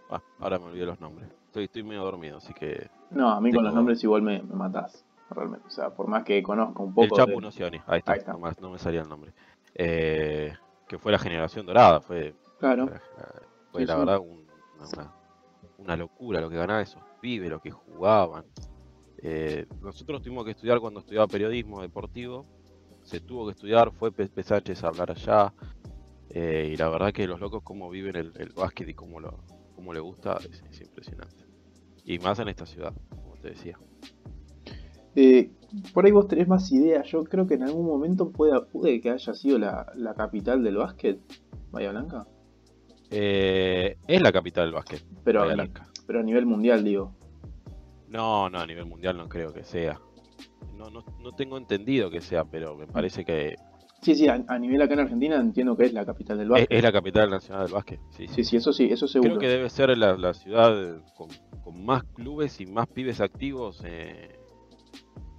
Ah, 0.09 0.23
ahora 0.39 0.57
me 0.57 0.65
olvidé 0.65 0.87
los 0.87 0.99
nombres. 0.99 1.29
Estoy, 1.49 1.65
estoy 1.65 1.83
medio 1.83 2.03
dormido, 2.03 2.37
así 2.37 2.53
que. 2.53 2.89
No, 3.09 3.31
a 3.31 3.41
mí 3.41 3.51
con 3.51 3.63
los 3.63 3.73
nombres 3.73 4.03
igual 4.03 4.21
me, 4.21 4.41
me 4.43 4.55
matás. 4.55 5.03
Realmente. 5.31 5.67
O 5.67 5.69
sea, 5.71 5.89
por 5.89 6.07
más 6.07 6.23
que 6.23 6.41
conozca 6.43 6.81
un 6.81 6.93
poco. 6.93 7.03
El 7.03 7.11
Chapu 7.11 7.41
Nocioni, 7.41 7.81
ahí 7.87 7.99
está, 7.99 8.13
ahí 8.13 8.19
está. 8.19 8.33
No, 8.33 8.69
me 8.69 8.77
salía 8.77 9.01
el 9.01 9.09
nombre. 9.09 9.33
que 9.73 10.97
fue 10.99 11.11
la 11.11 11.19
generación 11.19 11.65
dorada, 11.65 12.01
fue. 12.01 12.35
Claro. 12.59 12.87
Fue 13.71 13.85
la 13.85 13.95
verdad 13.95 14.19
una, 15.77 15.95
locura 15.95 16.41
lo 16.41 16.49
que 16.49 16.55
ganaba 16.55 16.81
esos 16.81 17.01
pibes, 17.21 17.49
lo 17.49 17.59
que 17.59 17.71
jugaban. 17.71 18.45
Eh, 19.17 19.65
nosotros 19.81 20.21
tuvimos 20.21 20.45
que 20.45 20.51
estudiar 20.51 20.79
cuando 20.79 20.99
estudiaba 20.99 21.27
periodismo 21.27 21.81
deportivo. 21.81 22.45
Se 23.03 23.19
tuvo 23.19 23.47
que 23.47 23.53
estudiar, 23.53 23.91
fue 23.91 24.11
Pepe 24.11 24.43
Sánchez 24.43 24.83
a 24.83 24.87
hablar 24.87 25.11
allá. 25.11 25.53
Eh, 26.29 26.69
y 26.73 26.77
la 26.77 26.89
verdad 26.89 27.11
que 27.11 27.27
los 27.27 27.39
locos 27.39 27.63
cómo 27.63 27.89
viven 27.89 28.15
el, 28.15 28.53
básquet 28.55 28.89
y 28.89 28.93
cómo, 28.93 29.19
lo, 29.19 29.39
cómo 29.79 29.93
le 29.93 30.01
gusta 30.01 30.37
es, 30.69 30.81
impresionante. 30.81 31.45
Y 32.03 32.19
más 32.19 32.37
en 32.39 32.49
esta 32.49 32.65
ciudad, 32.65 32.93
como 33.09 33.35
te 33.37 33.51
decía. 33.51 33.79
Eh, 35.15 35.51
por 35.93 36.05
ahí 36.05 36.11
vos 36.11 36.27
tenés 36.27 36.49
más 36.49 36.69
ideas. 36.73 37.07
Yo 37.07 37.23
creo 37.23 37.47
que 37.47 37.53
en 37.53 37.63
algún 37.63 37.85
momento 37.85 38.29
puede, 38.29 38.59
puede 38.61 38.99
que 38.99 39.09
haya 39.09 39.33
sido 39.33 39.57
la, 39.57 39.89
la 39.95 40.13
capital 40.15 40.63
del 40.63 40.75
básquet, 40.75 41.19
Bahía 41.71 41.91
Blanca. 41.91 42.27
Eh, 43.09 43.97
es 44.05 44.21
la 44.21 44.33
capital 44.33 44.65
del 44.65 44.73
básquet. 44.73 45.01
Pero, 45.23 45.43
a, 45.43 45.69
pero 46.05 46.19
a 46.19 46.23
nivel 46.23 46.45
mundial, 46.45 46.83
digo. 46.83 47.15
No, 48.09 48.49
no, 48.49 48.59
a 48.59 48.67
nivel 48.67 48.85
mundial 48.85 49.15
no 49.15 49.29
creo 49.29 49.53
que 49.53 49.63
sea. 49.63 49.97
No, 50.77 50.89
no, 50.89 51.31
tengo 51.37 51.57
entendido 51.57 52.09
que 52.09 52.19
sea, 52.19 52.43
pero 52.43 52.75
me 52.75 52.85
parece 52.85 53.23
que. 53.23 53.55
Sí, 54.01 54.15
sí, 54.15 54.27
a, 54.27 54.59
nivel 54.59 54.81
acá 54.81 54.93
en 54.93 55.01
Argentina 55.01 55.35
entiendo 55.35 55.75
que 55.75 55.85
es 55.85 55.93
la 55.93 56.05
capital 56.05 56.37
del 56.37 56.49
básquet. 56.49 56.71
Es, 56.71 56.83
la 56.83 56.91
capital 56.91 57.29
nacional 57.29 57.65
del 57.65 57.73
básquet, 57.73 57.99
sí 58.11 58.27
sí. 58.27 58.43
sí, 58.43 58.57
eso 58.57 58.71
sí, 58.71 58.85
eso 58.85 59.07
seguro. 59.07 59.37
Creo 59.37 59.39
que 59.39 59.47
debe 59.57 59.69
ser 59.69 59.97
la, 59.97 60.33
ciudad 60.33 61.03
con, 61.15 61.29
más 61.83 62.03
clubes 62.03 62.61
y 62.61 62.65
más 62.65 62.87
pibes 62.87 63.19
activos. 63.19 63.81
Eh... 63.85 64.39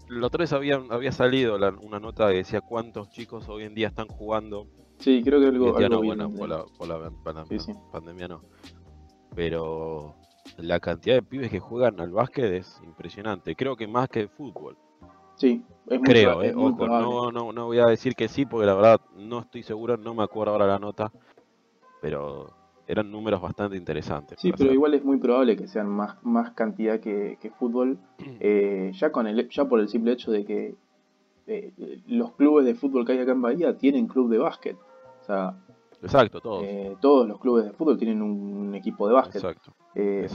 Los 0.09 0.31
tres 0.31 0.53
habían, 0.53 0.91
había 0.91 1.13
salido 1.13 1.57
una 1.81 2.01
nota 2.01 2.29
que 2.29 2.37
decía 2.37 2.61
cuántos 2.61 3.11
chicos 3.11 3.49
hoy 3.49 3.65
en 3.65 3.75
día 3.75 3.89
están 3.89 4.09
jugando 4.09 4.67
Sí, 5.01 5.23
creo 5.25 5.41
que 5.41 5.47
algo. 5.47 5.77
algo 5.77 6.03
bueno, 6.03 6.31
por 6.31 6.49
la, 6.49 6.65
por 6.65 6.89
la 6.89 7.11
pandemia 7.91 8.29
no. 8.29 8.43
Pero 9.35 10.15
la 10.59 10.79
cantidad 10.79 11.15
de 11.15 11.23
pibes 11.23 11.51
que 11.51 11.59
juegan 11.59 12.01
al 12.01 12.11
básquet 12.11 12.53
es 12.53 12.81
impresionante. 12.85 13.57
Creo 13.57 13.77
que 13.77 13.87
más 13.87 14.09
que 14.11 14.21
el 14.21 14.29
fútbol. 14.29 14.77
Sí, 15.41 15.65
es 15.87 15.99
muy 15.99 16.07
Creo, 16.07 16.43
eh, 16.43 16.53
ojo, 16.55 16.87
no, 16.87 17.33
no, 17.33 17.51
no 17.51 17.65
voy 17.65 17.79
a 17.79 17.87
decir 17.87 18.15
que 18.15 18.29
sí, 18.29 18.45
porque 18.45 18.67
la 18.67 18.75
verdad 18.75 19.01
no 19.17 19.39
estoy 19.39 19.63
seguro, 19.63 19.97
no 19.97 20.13
me 20.13 20.23
acuerdo 20.23 20.53
ahora 20.53 20.67
la 20.67 20.79
nota. 20.79 21.11
Pero 22.03 22.51
eran 22.87 23.11
números 23.11 23.41
bastante 23.41 23.75
interesantes. 23.75 24.39
Sí, 24.39 24.53
pero 24.53 24.71
igual 24.71 24.93
es 24.93 25.03
muy 25.03 25.17
probable 25.17 25.57
que 25.57 25.67
sean 25.67 25.89
más, 25.89 26.23
más 26.23 26.53
cantidad 26.53 27.01
que, 27.01 27.39
que 27.41 27.51
fútbol. 27.51 27.99
Eh, 28.43 28.93
ya, 28.95 29.13
con 29.13 29.27
el, 29.27 29.49
ya 29.51 29.67
por 29.67 29.81
el 29.81 29.89
simple 29.89 30.13
hecho 30.13 30.31
de 30.31 30.47
que 30.47 30.75
eh, 31.47 31.73
los 32.07 32.33
clubes 32.33 32.65
de 32.65 32.75
fútbol 32.75 33.05
que 33.05 33.13
hay 33.13 33.19
acá 33.19 33.33
en 33.33 33.43
Bahía 33.43 33.77
tienen 33.77 34.07
club 34.07 34.31
de 34.31 34.39
básquet. 34.39 34.77
Exacto, 36.03 36.41
todos. 36.41 36.65
Eh, 36.65 36.97
todos 37.01 37.29
los 37.29 37.39
clubes 37.39 37.65
de 37.65 37.73
fútbol 37.73 37.99
tienen 37.99 38.23
un 38.23 38.75
equipo 38.75 39.07
de 39.07 39.15
básquet. 39.15 39.37
Exacto. 39.37 39.75
Eh, 39.95 40.29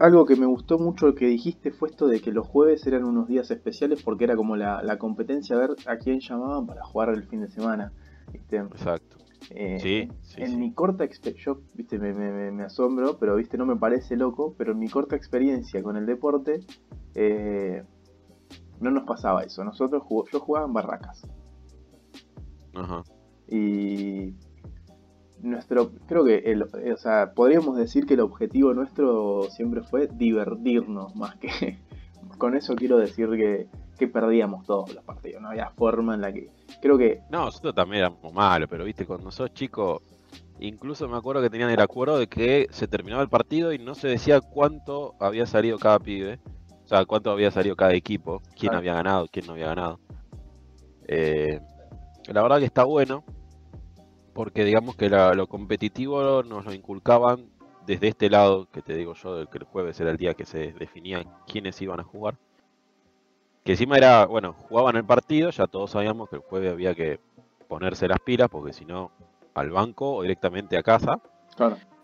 algo 0.00 0.24
que 0.24 0.36
me 0.36 0.46
gustó 0.46 0.78
mucho 0.78 1.14
que 1.14 1.26
dijiste 1.26 1.70
fue 1.70 1.90
esto 1.90 2.06
de 2.06 2.20
que 2.20 2.32
los 2.32 2.46
jueves 2.46 2.86
eran 2.86 3.04
unos 3.04 3.28
días 3.28 3.50
especiales 3.50 4.02
porque 4.02 4.24
era 4.24 4.36
como 4.36 4.56
la, 4.56 4.98
competencia 4.98 5.56
a 5.56 5.58
ver 5.58 5.70
a 5.86 5.96
quién 5.98 6.20
llamaban 6.20 6.66
para 6.66 6.82
jugar 6.84 7.10
el 7.10 7.24
fin 7.24 7.42
de 7.42 7.50
semana. 7.50 7.92
Exacto. 8.32 9.16
Eh, 9.50 10.08
en 10.36 10.58
mi 10.58 10.72
corta 10.72 11.04
experiencia, 11.04 11.52
yo 11.52 11.60
viste, 11.74 11.98
me, 11.98 12.64
asombro, 12.64 13.18
pero 13.18 13.36
viste, 13.36 13.58
no 13.58 13.66
me 13.66 13.76
parece 13.76 14.16
loco, 14.16 14.54
pero 14.56 14.72
en 14.72 14.78
mi 14.78 14.88
corta 14.88 15.14
experiencia 15.14 15.82
con 15.82 15.96
el 15.96 16.06
deporte, 16.06 16.60
no 18.80 18.90
nos 18.90 19.04
pasaba 19.04 19.42
eso. 19.42 19.62
Nosotros 19.62 20.02
yo 20.32 20.40
jugaba 20.40 20.66
en 20.66 20.72
barracas. 20.72 21.26
Ajá. 22.74 23.04
Y 23.48 24.34
nuestro, 25.42 25.90
creo 26.06 26.24
que, 26.24 26.38
el, 26.38 26.62
o 26.62 26.96
sea, 26.96 27.32
podríamos 27.34 27.76
decir 27.76 28.06
que 28.06 28.14
el 28.14 28.20
objetivo 28.20 28.74
nuestro 28.74 29.44
siempre 29.50 29.82
fue 29.82 30.08
divertirnos 30.08 31.14
más 31.16 31.36
que... 31.36 31.78
Con 32.38 32.54
eso 32.54 32.74
quiero 32.76 32.98
decir 32.98 33.30
que, 33.30 33.66
que 33.98 34.08
perdíamos 34.08 34.66
todos 34.66 34.92
los 34.94 35.02
partidos, 35.04 35.40
no 35.40 35.48
había 35.48 35.70
forma 35.70 36.14
en 36.14 36.20
la 36.20 36.32
que... 36.32 36.50
Creo 36.82 36.98
que... 36.98 37.20
No, 37.30 37.46
nosotros 37.46 37.74
también 37.74 38.00
éramos 38.00 38.32
malos, 38.32 38.68
pero 38.68 38.84
viste, 38.84 39.06
cuando 39.06 39.30
sos 39.30 39.54
chico, 39.54 40.02
incluso 40.60 41.08
me 41.08 41.16
acuerdo 41.16 41.42
que 41.42 41.50
tenían 41.50 41.70
el 41.70 41.80
acuerdo 41.80 42.18
de 42.18 42.26
que 42.26 42.66
se 42.70 42.88
terminaba 42.88 43.22
el 43.22 43.28
partido 43.28 43.72
y 43.72 43.78
no 43.78 43.94
se 43.94 44.08
decía 44.08 44.40
cuánto 44.40 45.14
había 45.18 45.46
salido 45.46 45.78
cada 45.78 45.98
pibe, 45.98 46.38
o 46.84 46.88
sea, 46.88 47.04
cuánto 47.04 47.30
había 47.30 47.50
salido 47.50 47.74
cada 47.74 47.94
equipo, 47.94 48.42
quién 48.58 48.74
había 48.74 48.94
ganado, 48.94 49.26
quién 49.30 49.46
no 49.46 49.52
había 49.52 49.68
ganado. 49.68 49.98
Eh, 51.08 51.60
la 52.28 52.42
verdad 52.42 52.58
que 52.58 52.64
está 52.64 52.84
bueno, 52.84 53.24
porque 54.36 54.66
digamos 54.66 54.96
que 54.96 55.08
lo 55.08 55.46
competitivo 55.46 56.42
nos 56.42 56.66
lo 56.66 56.74
inculcaban 56.74 57.48
desde 57.86 58.08
este 58.08 58.28
lado, 58.28 58.68
que 58.70 58.82
te 58.82 58.94
digo 58.94 59.14
yo, 59.14 59.48
que 59.48 59.56
el 59.56 59.64
jueves 59.64 59.98
era 59.98 60.10
el 60.10 60.18
día 60.18 60.34
que 60.34 60.44
se 60.44 60.74
definía 60.74 61.24
quiénes 61.46 61.80
iban 61.80 62.00
a 62.00 62.04
jugar. 62.04 62.36
Que 63.64 63.72
encima 63.72 63.96
era, 63.96 64.26
bueno, 64.26 64.52
jugaban 64.68 64.96
el 64.96 65.06
partido, 65.06 65.48
ya 65.48 65.66
todos 65.66 65.92
sabíamos 65.92 66.28
que 66.28 66.36
el 66.36 66.42
jueves 66.42 66.70
había 66.70 66.94
que 66.94 67.18
ponerse 67.66 68.08
las 68.08 68.20
pilas, 68.20 68.50
porque 68.50 68.74
si 68.74 68.84
no, 68.84 69.10
al 69.54 69.70
banco 69.70 70.16
o 70.16 70.22
directamente 70.22 70.76
a 70.76 70.82
casa. 70.82 71.18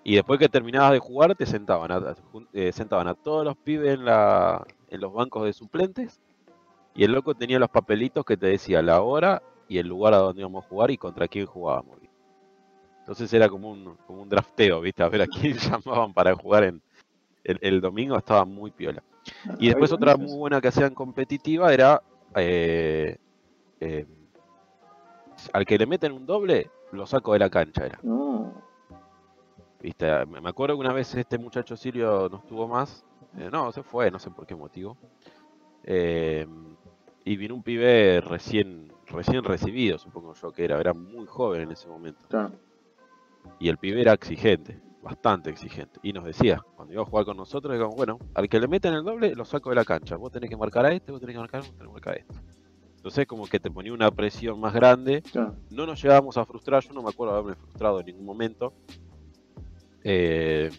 Y 0.02 0.14
después 0.14 0.40
que 0.40 0.48
terminabas 0.48 0.92
de 0.92 1.00
jugar, 1.00 1.34
te 1.34 1.44
sentaban 1.44 1.92
a, 1.92 2.14
eh, 2.54 2.72
sentaban 2.72 3.08
a 3.08 3.14
todos 3.14 3.44
los 3.44 3.58
pibes 3.58 3.92
en, 3.92 4.06
la, 4.06 4.66
en 4.88 5.00
los 5.02 5.12
bancos 5.12 5.44
de 5.44 5.52
suplentes. 5.52 6.22
Y 6.94 7.04
el 7.04 7.12
loco 7.12 7.34
tenía 7.34 7.58
los 7.58 7.68
papelitos 7.68 8.24
que 8.24 8.38
te 8.38 8.46
decía 8.46 8.80
la 8.80 9.02
hora 9.02 9.42
y 9.68 9.76
el 9.76 9.86
lugar 9.86 10.14
a 10.14 10.18
donde 10.18 10.40
íbamos 10.40 10.64
a 10.64 10.68
jugar 10.68 10.90
y 10.90 10.96
contra 10.96 11.28
quién 11.28 11.44
jugábamos. 11.44 12.02
Entonces 13.02 13.32
era 13.32 13.48
como 13.48 13.70
un, 13.70 13.96
como 14.06 14.22
un 14.22 14.28
drafteo, 14.28 14.80
¿viste? 14.80 15.02
A 15.02 15.08
ver 15.08 15.22
a 15.22 15.26
quién 15.26 15.56
llamaban 15.58 16.14
para 16.14 16.34
jugar 16.36 16.62
en 16.62 16.80
el, 17.44 17.80
domingo, 17.80 18.16
estaba 18.16 18.44
muy 18.44 18.70
piola. 18.70 19.02
Y 19.58 19.68
después 19.68 19.90
otra 19.90 20.16
muy 20.16 20.36
buena 20.36 20.60
que 20.60 20.68
hacían 20.68 20.94
competitiva 20.94 21.72
era 21.74 22.00
eh, 22.36 23.16
eh, 23.80 24.06
al 25.52 25.66
que 25.66 25.78
le 25.78 25.86
meten 25.86 26.12
un 26.12 26.26
doble, 26.26 26.70
lo 26.92 27.04
saco 27.06 27.32
de 27.32 27.40
la 27.40 27.50
cancha 27.50 27.86
era. 27.86 27.98
¿Viste? 29.80 30.26
Me 30.26 30.48
acuerdo 30.48 30.76
que 30.76 30.80
una 30.80 30.92
vez 30.92 31.12
este 31.16 31.38
muchacho 31.38 31.76
Silvio 31.76 32.28
no 32.30 32.36
estuvo 32.38 32.68
más. 32.68 33.04
Eh, 33.36 33.48
no, 33.50 33.72
se 33.72 33.82
fue, 33.82 34.12
no 34.12 34.20
sé 34.20 34.30
por 34.30 34.46
qué 34.46 34.54
motivo. 34.54 34.96
y 35.84 37.36
vino 37.36 37.54
un 37.56 37.62
pibe 37.64 38.20
recién 38.20 38.92
recién 39.06 39.44
recibido, 39.44 39.98
supongo 39.98 40.34
yo 40.34 40.52
que 40.52 40.64
era, 40.64 40.80
era 40.80 40.94
muy 40.94 41.26
joven 41.26 41.62
en 41.62 41.72
ese 41.72 41.88
momento. 41.88 42.20
Y 43.58 43.68
el 43.68 43.78
pibe 43.78 44.00
era 44.00 44.12
exigente, 44.12 44.80
bastante 45.02 45.50
exigente. 45.50 46.00
Y 46.02 46.12
nos 46.12 46.24
decía, 46.24 46.60
cuando 46.76 46.94
iba 46.94 47.02
a 47.02 47.06
jugar 47.06 47.24
con 47.24 47.36
nosotros, 47.36 47.72
digamos, 47.74 47.94
bueno, 47.94 48.18
al 48.34 48.48
que 48.48 48.60
le 48.60 48.68
meten 48.68 48.94
el 48.94 49.04
doble, 49.04 49.34
lo 49.34 49.44
saco 49.44 49.70
de 49.70 49.76
la 49.76 49.84
cancha. 49.84 50.16
Vos 50.16 50.32
tenés 50.32 50.50
que 50.50 50.56
marcar 50.56 50.86
a 50.86 50.92
este, 50.92 51.12
vos 51.12 51.20
tenés 51.20 51.34
que 51.34 51.40
marcar, 51.40 51.60
vos 51.60 51.70
tenés 51.70 51.86
que 51.86 51.92
marcar 51.92 52.14
a 52.14 52.16
este. 52.16 52.34
Entonces 52.96 53.26
como 53.26 53.48
que 53.48 53.58
te 53.58 53.68
ponía 53.68 53.92
una 53.92 54.12
presión 54.12 54.60
más 54.60 54.72
grande. 54.72 55.24
No 55.70 55.86
nos 55.86 56.00
llegábamos 56.00 56.36
a 56.36 56.44
frustrar, 56.44 56.84
yo 56.84 56.92
no 56.92 57.02
me 57.02 57.10
acuerdo 57.10 57.34
de 57.34 57.40
haberme 57.40 57.60
frustrado 57.60 57.98
en 57.98 58.06
ningún 58.06 58.24
momento. 58.24 58.74
Eh, 60.04 60.70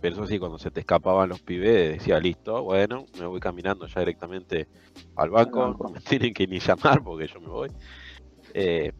pero 0.00 0.14
eso 0.14 0.26
sí, 0.26 0.38
cuando 0.38 0.58
se 0.58 0.70
te 0.70 0.80
escapaban 0.80 1.28
los 1.28 1.40
pibes, 1.40 1.98
decía, 1.98 2.20
listo, 2.20 2.62
bueno, 2.62 3.06
me 3.18 3.26
voy 3.26 3.40
caminando 3.40 3.86
ya 3.86 4.00
directamente 4.00 4.68
al 5.16 5.30
banco, 5.30 5.76
no 5.76 5.88
me 5.90 6.00
tienen 6.08 6.32
que 6.32 6.46
ni 6.46 6.60
llamar 6.60 7.02
porque 7.02 7.26
yo 7.26 7.40
me 7.40 7.48
voy. 7.48 7.70
Eh, 8.54 8.92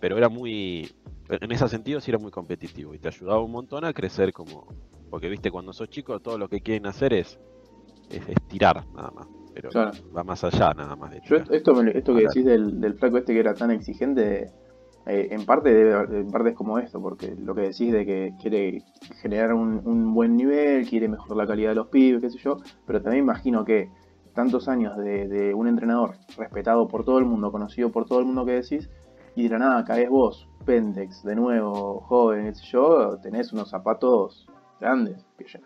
pero 0.00 0.16
era 0.16 0.30
muy, 0.30 0.90
en 1.28 1.52
ese 1.52 1.68
sentido 1.68 2.00
sí 2.00 2.10
era 2.10 2.18
muy 2.18 2.30
competitivo 2.30 2.94
y 2.94 2.98
te 2.98 3.08
ayudaba 3.08 3.40
un 3.40 3.52
montón 3.52 3.84
a 3.84 3.92
crecer 3.92 4.32
como, 4.32 4.66
porque 5.10 5.28
viste, 5.28 5.50
cuando 5.50 5.72
sos 5.72 5.88
chico 5.88 6.20
todo 6.20 6.38
lo 6.38 6.48
que 6.48 6.60
quieren 6.60 6.86
hacer 6.86 7.12
es, 7.12 7.38
es, 8.10 8.24
tirar 8.48 8.86
nada 8.94 9.10
más, 9.10 9.28
pero 9.54 9.70
va 10.14 10.24
más 10.24 10.44
allá 10.44 10.74
nada 10.74 10.96
más 10.96 11.10
de 11.10 11.18
esto, 11.18 11.82
esto 11.82 12.14
que 12.14 12.22
decís 12.22 12.44
del, 12.44 12.80
del 12.80 12.94
flaco 12.94 13.18
este 13.18 13.32
que 13.32 13.40
era 13.40 13.54
tan 13.54 13.70
exigente, 13.70 14.52
eh, 15.06 15.28
en 15.30 15.44
parte 15.44 15.72
debe, 15.72 16.20
en 16.20 16.30
parte 16.30 16.50
es 16.50 16.54
como 16.54 16.78
esto, 16.78 17.00
porque 17.00 17.34
lo 17.36 17.54
que 17.54 17.62
decís 17.62 17.92
de 17.92 18.06
que 18.06 18.34
quiere 18.40 18.82
generar 19.20 19.52
un, 19.52 20.14
buen 20.14 20.36
nivel, 20.36 20.88
quiere 20.88 21.08
mejorar 21.08 21.36
la 21.36 21.46
calidad 21.46 21.70
de 21.70 21.74
los 21.74 21.88
pibes, 21.88 22.22
qué 22.22 22.30
sé 22.30 22.38
yo, 22.38 22.58
pero 22.86 23.02
también 23.02 23.24
imagino 23.24 23.64
que 23.64 23.90
tantos 24.34 24.66
años 24.66 24.96
de, 24.96 25.52
un 25.54 25.68
entrenador 25.68 26.16
respetado 26.36 26.88
por 26.88 27.04
todo 27.04 27.18
el 27.18 27.26
mundo, 27.26 27.52
conocido 27.52 27.90
por 27.90 28.06
todo 28.06 28.20
el 28.20 28.24
mundo 28.24 28.46
que 28.46 28.52
decís, 28.52 28.88
y 29.36 29.44
de 29.44 29.48
la 29.50 29.58
nada 29.58 29.84
caes 29.84 30.08
vos, 30.08 30.48
Pentex, 30.64 31.24
de 31.24 31.34
nuevo, 31.34 32.00
joven, 32.00 32.46
qué 32.46 32.54
sé 32.54 32.64
yo, 32.66 33.18
tenés 33.22 33.52
unos 33.52 33.68
zapatos 33.68 34.46
grandes. 34.80 35.24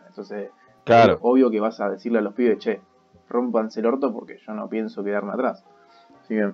Entonces, 0.09 0.51
claro. 0.85 1.19
obvio 1.23 1.51
que 1.51 1.61
vas 1.61 1.81
a 1.81 1.91
decirle 1.91 2.19
a 2.19 2.23
los 2.23 2.35
pibes, 2.35 2.59
che, 2.59 2.81
rompanse 3.29 3.81
el 3.81 3.87
orto 3.87 4.13
porque 4.13 4.39
yo 4.45 4.53
no 4.55 4.69
pienso 4.69 5.05
quedarme 5.05 5.33
atrás. 5.33 5.65
Así 6.23 6.35
que 6.35 6.53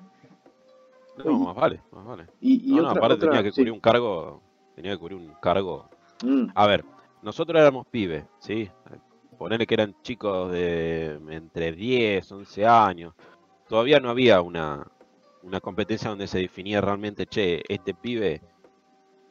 no, 1.24 1.38
más 1.38 1.54
vale, 1.54 1.80
más 1.92 2.04
vale. 2.04 2.26
Y, 2.40 2.74
no, 2.74 2.88
aparte 2.90 3.16
tenía 3.16 3.42
que 3.42 3.52
cubrir 3.52 3.72
un 3.72 3.80
cargo, 3.80 4.42
tenía 4.74 4.92
que 4.92 4.98
cubrir 4.98 5.18
un 5.18 5.32
cargo. 5.40 5.88
Mm. 6.24 6.46
A 6.54 6.66
ver, 6.66 6.84
nosotros 7.22 7.60
éramos 7.60 7.86
pibes, 7.86 8.24
¿sí? 8.38 8.68
Ponerle 9.38 9.66
que 9.66 9.74
eran 9.74 9.94
chicos 10.02 10.50
de 10.50 11.20
entre 11.30 11.72
10, 11.72 12.32
11 12.32 12.66
años. 12.66 13.14
Todavía 13.68 14.00
no 14.00 14.10
había 14.10 14.40
una, 14.42 14.86
una 15.44 15.60
competencia 15.60 16.10
donde 16.10 16.26
se 16.26 16.38
definía 16.38 16.80
realmente, 16.80 17.26
che, 17.26 17.62
este 17.68 17.94
pibe, 17.94 18.40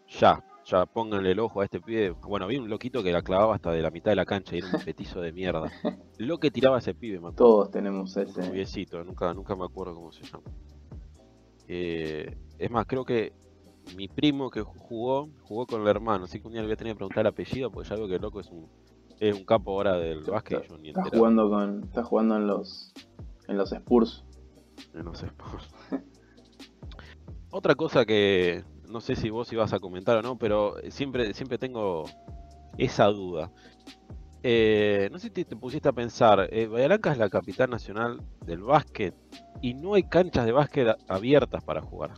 ya, 0.07 0.43
ya 0.65 0.85
pónganle 0.85 1.31
el 1.31 1.39
ojo 1.39 1.61
a 1.61 1.65
este 1.65 1.81
pibe. 1.81 2.11
Bueno, 2.11 2.45
había 2.45 2.61
un 2.61 2.69
loquito 2.69 3.03
que 3.03 3.11
la 3.11 3.23
clavaba 3.23 3.55
hasta 3.55 3.71
de 3.71 3.81
la 3.81 3.89
mitad 3.89 4.11
de 4.11 4.15
la 4.15 4.25
cancha 4.25 4.55
y 4.55 4.59
era 4.59 4.67
un 4.73 4.83
petizo 4.83 5.21
de 5.21 5.31
mierda. 5.31 5.71
Lo 6.19 6.37
que 6.37 6.51
tiraba 6.51 6.77
ese 6.77 6.93
pibe, 6.93 7.19
Todos 7.35 7.71
tenemos 7.71 8.15
ese. 8.15 8.41
Un 8.41 9.07
nunca, 9.07 9.33
nunca 9.33 9.55
me 9.55 9.65
acuerdo 9.65 9.95
cómo 9.95 10.11
se 10.11 10.23
llama. 10.23 10.43
Eh, 11.67 12.37
es 12.59 12.71
más, 12.71 12.85
creo 12.85 13.03
que 13.03 13.33
mi 13.97 14.07
primo 14.07 14.49
que 14.49 14.61
jugó, 14.61 15.29
jugó 15.41 15.65
con 15.65 15.81
el 15.81 15.87
hermano, 15.87 16.25
así 16.25 16.39
que 16.39 16.47
un 16.47 16.53
día 16.53 16.61
le 16.61 16.67
voy 16.67 16.73
a 16.73 16.77
tener 16.77 16.93
que 16.93 16.97
preguntar 16.97 17.21
el 17.21 17.27
apellido, 17.27 17.71
porque 17.71 17.89
ya 17.89 17.95
veo 17.95 18.07
que 18.07 18.15
el 18.15 18.21
loco 18.21 18.39
es 18.39 18.49
un, 18.49 18.67
es 19.19 19.35
un 19.35 19.45
capo 19.45 19.71
ahora 19.71 19.97
del 19.97 20.21
básquet. 20.23 20.63
Está, 20.83 21.03
jugando 21.09 21.49
con, 21.49 21.83
está 21.83 22.03
jugando 22.03 22.37
en 22.37 22.47
los 22.47 22.93
en 23.47 23.57
los 23.57 23.71
Spurs. 23.73 24.23
Otra 27.51 27.75
cosa 27.75 28.05
que 28.05 28.63
no 28.89 29.01
sé 29.01 29.15
si 29.15 29.29
vos 29.29 29.51
ibas 29.51 29.73
a 29.73 29.79
comentar 29.79 30.17
o 30.17 30.21
no, 30.21 30.37
pero 30.37 30.75
siempre, 30.89 31.33
siempre 31.33 31.57
tengo 31.57 32.05
esa 32.77 33.05
duda. 33.07 33.51
Eh, 34.43 35.09
no 35.11 35.19
sé 35.19 35.31
si 35.33 35.45
te 35.45 35.55
pusiste 35.55 35.87
a 35.87 35.93
pensar, 35.93 36.49
eh, 36.51 36.69
es 36.73 37.17
la 37.17 37.29
capital 37.29 37.69
nacional 37.69 38.21
del 38.45 38.61
básquet 38.61 39.15
y 39.61 39.73
no 39.73 39.93
hay 39.93 40.03
canchas 40.03 40.45
de 40.45 40.51
básquet 40.51 40.95
abiertas 41.07 41.63
para 41.63 41.81
jugar. 41.81 42.11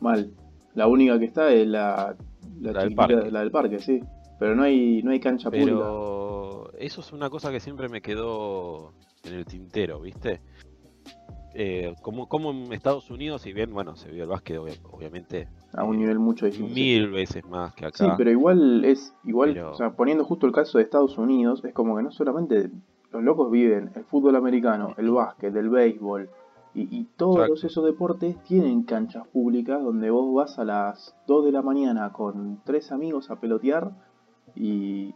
Mal. 0.00 0.32
La 0.74 0.86
única 0.86 1.18
que 1.18 1.26
está 1.26 1.52
es 1.52 1.66
la, 1.66 2.16
la, 2.60 2.84
del, 2.84 2.94
parque. 2.94 3.30
la 3.30 3.40
del 3.40 3.50
parque, 3.50 3.78
sí. 3.78 4.00
Pero 4.38 4.56
no 4.56 4.64
hay, 4.64 5.02
no 5.02 5.12
hay 5.12 5.20
cancha 5.20 5.50
Pero 5.50 6.72
eso 6.78 7.00
es 7.00 7.12
una 7.12 7.30
cosa 7.30 7.52
que 7.52 7.60
siempre 7.60 7.88
me 7.88 8.00
quedó 8.00 8.92
en 9.22 9.34
el 9.34 9.44
tintero, 9.44 10.00
¿viste? 10.00 10.40
Eh, 11.54 11.94
como, 12.02 12.28
como 12.28 12.50
en 12.50 12.72
Estados 12.72 13.10
Unidos, 13.10 13.42
si 13.42 13.52
bien, 13.52 13.72
bueno, 13.72 13.96
se 13.96 14.10
vio 14.10 14.22
el 14.24 14.28
básquet 14.28 14.58
obviamente 14.58 15.48
a 15.74 15.84
un 15.84 15.98
nivel 15.98 16.18
mucho 16.18 16.46
distinto. 16.46 16.74
Mil 16.74 17.10
veces 17.10 17.44
más 17.46 17.74
que 17.74 17.86
acá. 17.86 18.04
Sí, 18.04 18.10
pero 18.16 18.30
igual 18.30 18.84
es, 18.84 19.14
igual, 19.24 19.58
o 19.58 19.74
sea, 19.74 19.90
poniendo 19.90 20.24
justo 20.24 20.46
el 20.46 20.52
caso 20.52 20.78
de 20.78 20.84
Estados 20.84 21.18
Unidos, 21.18 21.64
es 21.64 21.74
como 21.74 21.96
que 21.96 22.02
no 22.02 22.10
solamente 22.10 22.70
los 23.10 23.22
locos 23.22 23.50
viven 23.50 23.90
el 23.94 24.04
fútbol 24.04 24.36
americano, 24.36 24.94
el 24.96 25.10
básquet, 25.10 25.54
el 25.54 25.68
béisbol, 25.68 26.30
y, 26.74 27.04
todos 27.16 27.64
esos 27.64 27.84
deportes 27.84 28.42
tienen 28.44 28.84
canchas 28.84 29.26
públicas 29.28 29.82
donde 29.82 30.08
vos 30.08 30.32
vas 30.34 30.58
a 30.58 30.64
las 30.64 31.14
2 31.26 31.44
de 31.44 31.52
la 31.52 31.60
mañana 31.60 32.12
con 32.14 32.62
tres 32.64 32.92
amigos 32.92 33.30
a 33.30 33.36
pelotear 33.36 33.90
y, 34.54 35.14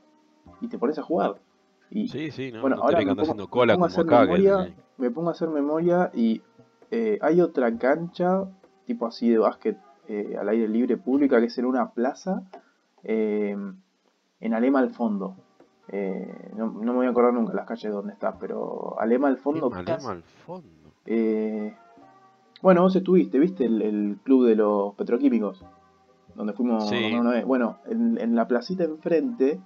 te 0.69 0.79
pones 0.79 0.99
a 0.99 1.03
jugar. 1.03 1.37
Y, 1.89 2.09
sí, 2.09 2.31
sí, 2.31 2.53
no, 2.53 2.61
bueno, 2.61 2.77
ahora 2.83 2.99
me 2.99 3.07
pongo, 3.07 3.23
haciendo 3.23 3.49
cola 3.49 3.75
como 3.75 3.87
acá, 3.87 4.23
memoria, 4.23 4.75
me 4.99 5.11
pongo 5.11 5.29
a 5.29 5.33
hacer 5.33 5.49
memoria 5.49 6.11
y 6.15 6.43
eh, 6.91 7.19
hay 7.21 7.41
otra 7.41 7.77
cancha 7.77 8.47
tipo 8.87 9.07
así 9.07 9.29
de 9.29 9.39
básquet 9.39 9.77
eh, 10.09 10.37
al 10.41 10.49
aire 10.49 10.69
libre 10.69 10.97
pública, 10.97 11.41
que 11.41 11.47
es 11.47 11.59
en 11.59 11.67
una 11.67 11.91
plaza 11.91 12.45
eh, 13.03 13.57
en 14.41 14.55
Alema 14.55 14.79
al 14.79 14.91
fondo. 14.91 15.37
Eh, 15.89 16.53
no, 16.57 16.73
me 16.73 16.93
voy 16.93 17.07
a 17.07 17.11
acordar 17.11 17.35
nunca 17.35 17.53
las 17.55 17.67
calles 17.67 17.93
donde 17.93 18.13
está, 18.13 18.39
pero 18.39 18.99
Alema 19.01 19.29
al 19.29 19.39
fondo. 19.39 19.71
Alema 19.75 20.13
al 20.13 20.23
fondo. 20.23 20.69
bueno, 22.63 22.83
vos 22.83 22.95
estuviste, 22.95 23.39
¿viste 23.39 23.65
el, 23.65 24.19
club 24.23 24.47
de 24.47 24.55
los 24.55 24.95
petroquímicos? 24.95 25.65
Donde 26.37 26.53
fuimos 26.53 26.89
una 26.91 27.31
vez. 27.31 27.45
Bueno, 27.45 27.79
en, 27.87 28.37
la 28.37 28.47
placita 28.47 28.85
enfrente, 28.85 29.61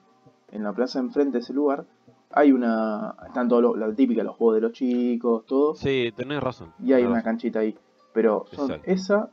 en 0.52 0.62
la 0.62 0.72
plaza 0.72 1.00
enfrente 1.00 1.32
de 1.32 1.38
ese 1.40 1.52
lugar, 1.52 1.84
hay 2.32 2.52
una. 2.52 3.14
Están 3.26 3.48
todos 3.48 3.76
la 3.78 3.92
típica, 3.94 4.22
los 4.22 4.36
juegos 4.36 4.56
de 4.56 4.60
los 4.60 4.72
chicos, 4.72 5.44
todo. 5.46 5.74
Sí, 5.74 6.12
tenés 6.16 6.42
razón. 6.42 6.72
Y 6.78 6.92
hay 6.92 7.04
una 7.04 7.22
canchita 7.22 7.60
ahí. 7.60 7.76
Pero 8.12 8.46
son 8.52 8.80
esa 8.84 9.30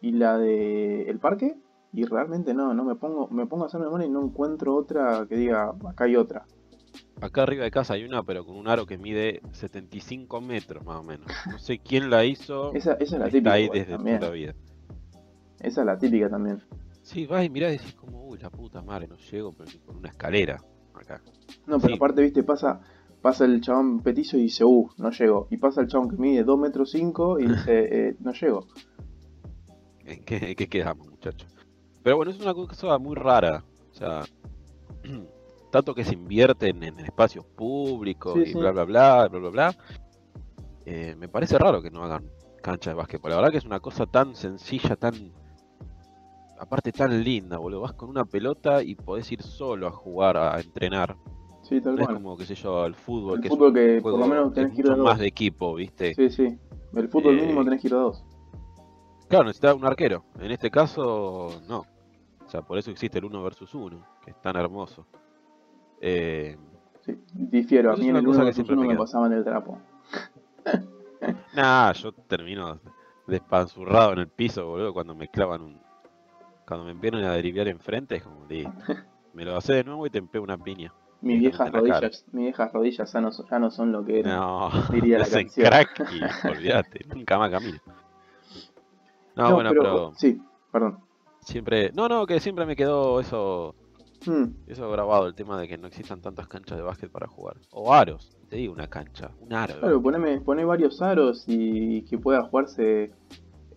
y 0.00 0.12
la 0.12 0.38
de 0.38 1.08
el 1.08 1.18
parque 1.18 1.56
y 1.92 2.04
realmente 2.04 2.54
no, 2.54 2.74
no 2.74 2.84
me 2.84 2.94
pongo, 2.94 3.28
me 3.28 3.46
pongo 3.46 3.64
a 3.64 3.66
hacer 3.66 3.80
memoria 3.80 4.06
y 4.06 4.10
no 4.10 4.22
encuentro 4.22 4.74
otra 4.76 5.26
que 5.28 5.36
diga, 5.36 5.74
acá 5.88 6.04
hay 6.04 6.16
otra. 6.16 6.44
Acá 7.20 7.42
arriba 7.42 7.64
de 7.64 7.70
casa 7.70 7.94
hay 7.94 8.04
una, 8.04 8.22
pero 8.22 8.46
con 8.46 8.56
un 8.56 8.68
aro 8.68 8.86
que 8.86 8.96
mide 8.96 9.42
75 9.52 10.40
metros 10.40 10.84
más 10.84 10.96
o 10.96 11.02
menos. 11.02 11.26
No 11.50 11.58
sé 11.58 11.78
quién 11.78 12.08
la 12.08 12.24
hizo. 12.24 12.72
esa, 12.74 12.94
esa 12.94 13.16
es 13.16 13.20
la 13.20 13.28
típica. 13.28 13.52
ahí 13.52 13.68
desde 13.68 13.92
también. 13.92 14.18
toda 14.18 14.32
vida. 14.32 14.54
Esa 15.60 15.80
es 15.80 15.86
la 15.86 15.98
típica 15.98 16.30
también. 16.30 16.62
Sí, 17.02 17.26
vas 17.26 17.44
y 17.44 17.50
mirás 17.50 17.74
y 17.74 17.78
decís 17.78 17.94
como, 17.94 18.26
uy, 18.26 18.38
la 18.38 18.50
puta 18.50 18.82
madre, 18.82 19.08
no 19.08 19.16
llego, 19.16 19.52
pero 19.52 19.70
con 19.84 19.96
una 19.96 20.08
escalera 20.08 20.62
acá. 21.00 21.22
No, 21.66 21.78
pero 21.78 21.94
aparte, 21.94 22.22
viste, 22.22 22.42
pasa, 22.42 22.80
pasa 23.20 23.44
el 23.44 23.60
chabón 23.60 24.00
petizo 24.00 24.36
y 24.36 24.42
dice, 24.42 24.64
uh, 24.64 24.90
no 24.98 25.10
llego. 25.10 25.48
Y 25.50 25.56
pasa 25.56 25.80
el 25.80 25.88
chabón 25.88 26.10
que 26.10 26.16
mide 26.16 26.44
2 26.44 26.58
metros 26.58 26.90
5 26.90 27.40
y 27.40 27.46
dice, 27.48 28.08
eh, 28.08 28.16
no 28.20 28.32
llego. 28.32 28.66
¿En 30.04 30.24
qué, 30.24 30.68
quedamos, 30.68 31.08
muchachos? 31.08 31.48
Pero 32.02 32.16
bueno, 32.16 32.32
es 32.32 32.40
una 32.40 32.54
cosa 32.54 32.98
muy 32.98 33.14
rara. 33.14 33.64
O 33.92 33.94
sea, 33.94 34.22
tanto 35.70 35.94
que 35.94 36.04
se 36.04 36.14
invierten 36.14 36.82
en, 36.82 36.98
espacios 37.00 37.44
públicos 37.44 38.36
y 38.44 38.54
bla, 38.54 38.72
bla, 38.72 38.84
bla, 38.84 39.28
bla, 39.28 39.38
bla, 39.38 39.50
bla. 39.50 39.76
Eh, 40.86 41.14
me 41.16 41.28
parece 41.28 41.58
raro 41.58 41.82
que 41.82 41.90
no 41.90 42.02
hagan 42.02 42.24
cancha 42.62 42.90
de 42.90 42.96
básquetbol. 42.96 43.30
La 43.30 43.36
verdad 43.36 43.52
que 43.52 43.58
es 43.58 43.64
una 43.64 43.80
cosa 43.80 44.06
tan 44.06 44.34
sencilla, 44.34 44.96
tan. 44.96 45.32
Aparte, 46.60 46.92
tan 46.92 47.24
linda, 47.24 47.56
boludo. 47.56 47.80
Vas 47.80 47.94
con 47.94 48.10
una 48.10 48.26
pelota 48.26 48.82
y 48.82 48.94
podés 48.94 49.32
ir 49.32 49.42
solo 49.42 49.86
a 49.86 49.90
jugar, 49.90 50.36
a 50.36 50.60
entrenar. 50.60 51.16
Sí, 51.62 51.80
tal 51.80 51.96
no 51.96 52.02
es 52.02 52.08
como, 52.08 52.36
qué 52.36 52.44
sé 52.44 52.54
yo, 52.54 52.84
el 52.84 52.94
fútbol. 52.94 53.36
El 53.38 53.42
que 53.42 53.48
fútbol 53.48 53.72
que 53.72 54.00
por 54.02 54.18
lo 54.18 54.26
menos 54.26 54.52
tenés 54.52 54.74
que 54.74 54.80
ir 54.80 54.90
a 54.90 54.94
dos. 54.94 55.04
más 55.04 55.18
de 55.18 55.26
equipo, 55.26 55.74
¿viste? 55.74 56.14
Sí, 56.14 56.28
sí. 56.28 56.58
El 56.94 57.08
fútbol 57.08 57.38
eh, 57.38 57.42
mínimo 57.42 57.64
tenés 57.64 57.80
que 57.80 57.88
ir 57.88 57.94
a 57.94 57.98
dos. 57.98 58.24
Claro, 59.28 59.44
necesita 59.44 59.74
un 59.74 59.84
arquero. 59.86 60.24
En 60.38 60.50
este 60.50 60.70
caso, 60.70 61.62
no. 61.66 61.86
O 62.44 62.48
sea, 62.48 62.62
por 62.62 62.76
eso 62.76 62.90
existe 62.90 63.18
el 63.18 63.24
1 63.24 63.42
versus 63.42 63.74
1, 63.74 64.04
que 64.24 64.32
es 64.32 64.42
tan 64.42 64.56
hermoso. 64.56 65.06
Eh, 66.00 66.58
sí, 67.06 67.16
difiero. 67.32 67.92
A 67.92 67.96
mí 67.96 68.08
en 68.08 68.16
el 68.16 68.26
1 68.26 68.44
versus 68.44 68.68
1 68.68 68.82
me, 68.82 68.96
pasaban 68.96 69.32
el 69.32 69.44
trapo. 69.44 69.78
nah, 71.54 71.92
yo 71.92 72.12
termino 72.12 72.80
despanzurrado 73.26 74.12
en 74.12 74.18
el 74.18 74.28
piso, 74.28 74.66
boludo, 74.66 74.92
cuando 74.92 75.14
me 75.14 75.28
clavan 75.28 75.62
un... 75.62 75.89
Cuando 76.70 76.84
me 76.84 76.92
empiezan 76.92 77.24
a 77.24 77.32
derivar 77.32 77.66
enfrente, 77.66 78.14
es 78.14 78.22
como, 78.22 78.46
listo. 78.48 78.72
Me 79.34 79.44
lo 79.44 79.56
hace 79.56 79.74
de 79.74 79.82
nuevo 79.82 80.06
y 80.06 80.10
te 80.10 80.18
empeo 80.18 80.40
una 80.40 80.56
piña. 80.56 80.94
Mis 81.20 81.40
viejas 81.40 81.72
rodillas, 81.72 82.24
mis 82.30 82.44
viejas 82.44 82.72
rodillas 82.72 83.12
ya 83.12 83.20
no, 83.20 83.30
ya 83.32 83.58
no 83.58 83.72
son 83.72 83.90
lo 83.90 84.04
que 84.04 84.20
eran. 84.20 84.36
No, 84.36 84.70
diría 84.92 85.18
la 85.18 85.26
canción. 85.28 85.66
crack 85.66 86.08
y 86.12 86.48
olvídate, 86.48 87.04
nunca 87.12 87.38
más 87.38 87.50
camino. 87.50 87.78
No, 89.34 89.52
bueno, 89.52 89.70
pero, 89.70 90.12
Sí, 90.14 90.40
perdón. 90.70 91.00
Siempre. 91.40 91.90
No, 91.92 92.08
no, 92.08 92.24
que 92.24 92.38
siempre 92.38 92.64
me 92.66 92.76
quedó 92.76 93.18
eso. 93.18 93.74
Hmm. 94.24 94.52
Eso 94.68 94.88
grabado, 94.92 95.26
el 95.26 95.34
tema 95.34 95.60
de 95.60 95.66
que 95.66 95.76
no 95.76 95.88
existan 95.88 96.20
tantas 96.20 96.46
canchas 96.46 96.78
de 96.78 96.84
básquet 96.84 97.10
para 97.10 97.26
jugar. 97.26 97.56
O 97.72 97.92
aros, 97.92 98.36
te 98.48 98.54
digo 98.54 98.72
una 98.72 98.86
cancha, 98.86 99.32
un 99.40 99.52
aro. 99.52 99.80
Claro, 99.80 100.00
poneme, 100.00 100.40
poné 100.40 100.64
varios 100.64 101.02
aros 101.02 101.42
y 101.48 102.02
que 102.02 102.16
pueda 102.16 102.44
jugarse. 102.44 103.10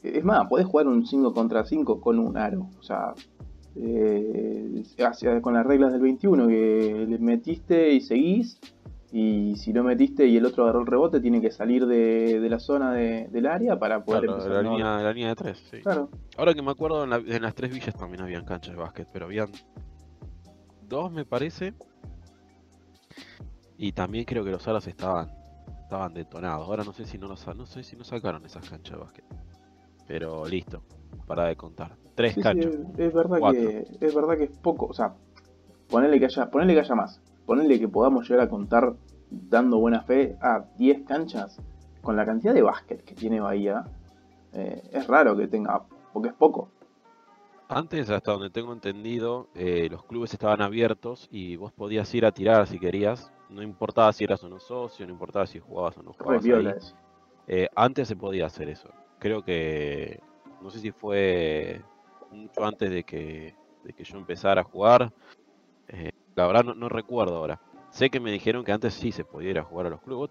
Es 0.03 0.23
más, 0.23 0.47
podés 0.47 0.65
jugar 0.65 0.87
un 0.87 1.05
5 1.05 1.33
contra 1.33 1.63
5 1.63 2.01
con 2.01 2.19
un 2.19 2.37
aro. 2.37 2.69
O 2.77 2.83
sea, 2.83 3.13
eh, 3.75 4.83
con 5.41 5.53
las 5.53 5.65
reglas 5.65 5.93
del 5.93 6.01
21, 6.01 6.47
que 6.47 7.05
le 7.07 7.17
metiste 7.19 7.93
y 7.93 8.01
seguís, 8.01 8.59
y 9.11 9.55
si 9.55 9.71
no 9.71 9.83
metiste 9.83 10.25
y 10.25 10.37
el 10.37 10.45
otro 10.45 10.63
agarró 10.63 10.81
el 10.81 10.87
rebote, 10.87 11.19
tiene 11.19 11.39
que 11.39 11.51
salir 11.51 11.85
de, 11.85 12.45
la 12.49 12.59
zona 12.59 12.93
del 12.93 13.45
área 13.45 13.79
para 13.79 14.03
poder 14.03 14.25
empezar. 14.25 14.51
La, 14.51 14.61
línea, 14.63 14.97
la 14.97 15.13
línea 15.13 15.29
de 15.29 15.35
tres, 15.35 15.63
sí. 15.71 15.81
Claro. 15.81 16.09
Ahora 16.37 16.53
que 16.53 16.61
me 16.61 16.71
acuerdo, 16.71 17.03
en, 17.03 17.41
las 17.41 17.55
tres 17.55 17.71
villas 17.71 17.95
también 17.95 18.23
habían 18.23 18.43
canchas 18.43 18.75
de 18.75 18.81
básquet, 18.81 19.07
pero 19.13 19.25
habían 19.25 19.49
dos, 20.89 21.11
me 21.11 21.25
parece. 21.25 21.73
Y 23.77 23.91
también 23.93 24.25
creo 24.25 24.43
que 24.43 24.51
los 24.51 24.67
alas 24.67 24.87
estaban 24.87 25.29
estaban 25.83 26.13
detonados. 26.13 26.67
Ahora 26.67 26.83
no 26.83 26.91
sé 26.91 27.05
si 27.05 27.19
no, 27.19 27.27
no 27.27 27.65
sé 27.67 27.83
si 27.83 27.95
no 27.95 28.03
sacaron 28.03 28.43
esas 28.45 28.67
canchas 28.67 28.97
de 28.97 29.03
básquet. 29.03 29.25
Pero 30.07 30.45
listo, 30.45 30.83
para 31.27 31.45
de 31.45 31.55
contar. 31.55 31.95
Tres 32.15 32.35
canchas. 32.41 32.73
es, 32.97 33.13
verdad 33.13 33.39
que, 33.51 33.87
es 33.99 34.15
verdad 34.15 34.37
que 34.37 34.43
es 34.43 34.51
poco. 34.51 34.85
O 34.85 34.93
sea, 34.93 35.15
ponerle 35.89 36.19
que 36.19 36.25
haya, 36.25 36.49
ponerle 36.49 36.73
que 36.73 36.81
haya 36.81 36.95
más. 36.95 37.21
Ponerle 37.45 37.79
que 37.79 37.87
podamos 37.87 38.29
llegar 38.29 38.45
a 38.45 38.49
contar, 38.49 38.93
dando 39.29 39.79
buena 39.79 40.01
fe, 40.03 40.37
a 40.41 40.65
10 40.77 41.03
canchas. 41.05 41.59
Con 42.01 42.15
la 42.15 42.25
cantidad 42.25 42.53
de 42.53 42.61
básquet 42.61 43.03
que 43.03 43.15
tiene 43.15 43.39
Bahía, 43.39 43.85
eh, 44.51 44.89
es 44.91 45.07
raro 45.07 45.37
que 45.37 45.47
tenga, 45.47 45.83
porque 46.11 46.29
es 46.29 46.35
poco. 46.35 46.69
Antes, 47.69 48.09
hasta 48.09 48.33
donde 48.33 48.49
tengo 48.49 48.73
entendido, 48.73 49.47
eh, 49.55 49.87
los 49.89 50.03
clubes 50.03 50.33
estaban 50.33 50.61
abiertos 50.61 51.27
y 51.31 51.55
vos 51.55 51.71
podías 51.71 52.13
ir 52.13 52.25
a 52.25 52.31
tirar 52.31 52.67
si 52.67 52.77
querías. 52.77 53.31
No 53.49 53.63
importaba 53.63 54.11
si 54.13 54.23
eras 54.23 54.43
o 54.43 54.49
no 54.49 54.59
socio, 54.59 55.05
no 55.05 55.13
importaba 55.13 55.47
si 55.47 55.59
jugabas 55.59 55.97
o 55.97 56.03
no 56.03 56.13
jugabas. 56.13 56.95
Eh, 57.47 57.67
antes 57.75 58.07
se 58.07 58.15
podía 58.15 58.45
hacer 58.45 58.69
eso. 58.69 58.89
Creo 59.23 59.41
que, 59.41 60.19
no 60.61 60.69
sé 60.69 60.79
si 60.79 60.91
fue 60.91 61.81
mucho 62.29 62.65
antes 62.65 62.89
de 62.89 63.05
que, 63.05 63.55
de 63.85 63.93
que 63.93 64.03
yo 64.03 64.17
empezara 64.17 64.59
a 64.59 64.63
jugar. 64.65 65.13
Eh, 65.87 66.11
la 66.35 66.45
verdad 66.45 66.75
no, 66.75 66.89
recuerdo 66.89 67.37
ahora. 67.37 67.61
Sé 67.89 68.09
que 68.09 68.19
me 68.19 68.33
dijeron 68.33 68.65
que 68.65 68.73
antes 68.73 68.95
sí 68.95 69.13
se 69.13 69.23
podía 69.23 69.51
ir 69.51 69.59
a 69.59 69.63
jugar 69.63 69.87
a 69.87 69.91
los 69.91 70.01
clubes. 70.01 70.29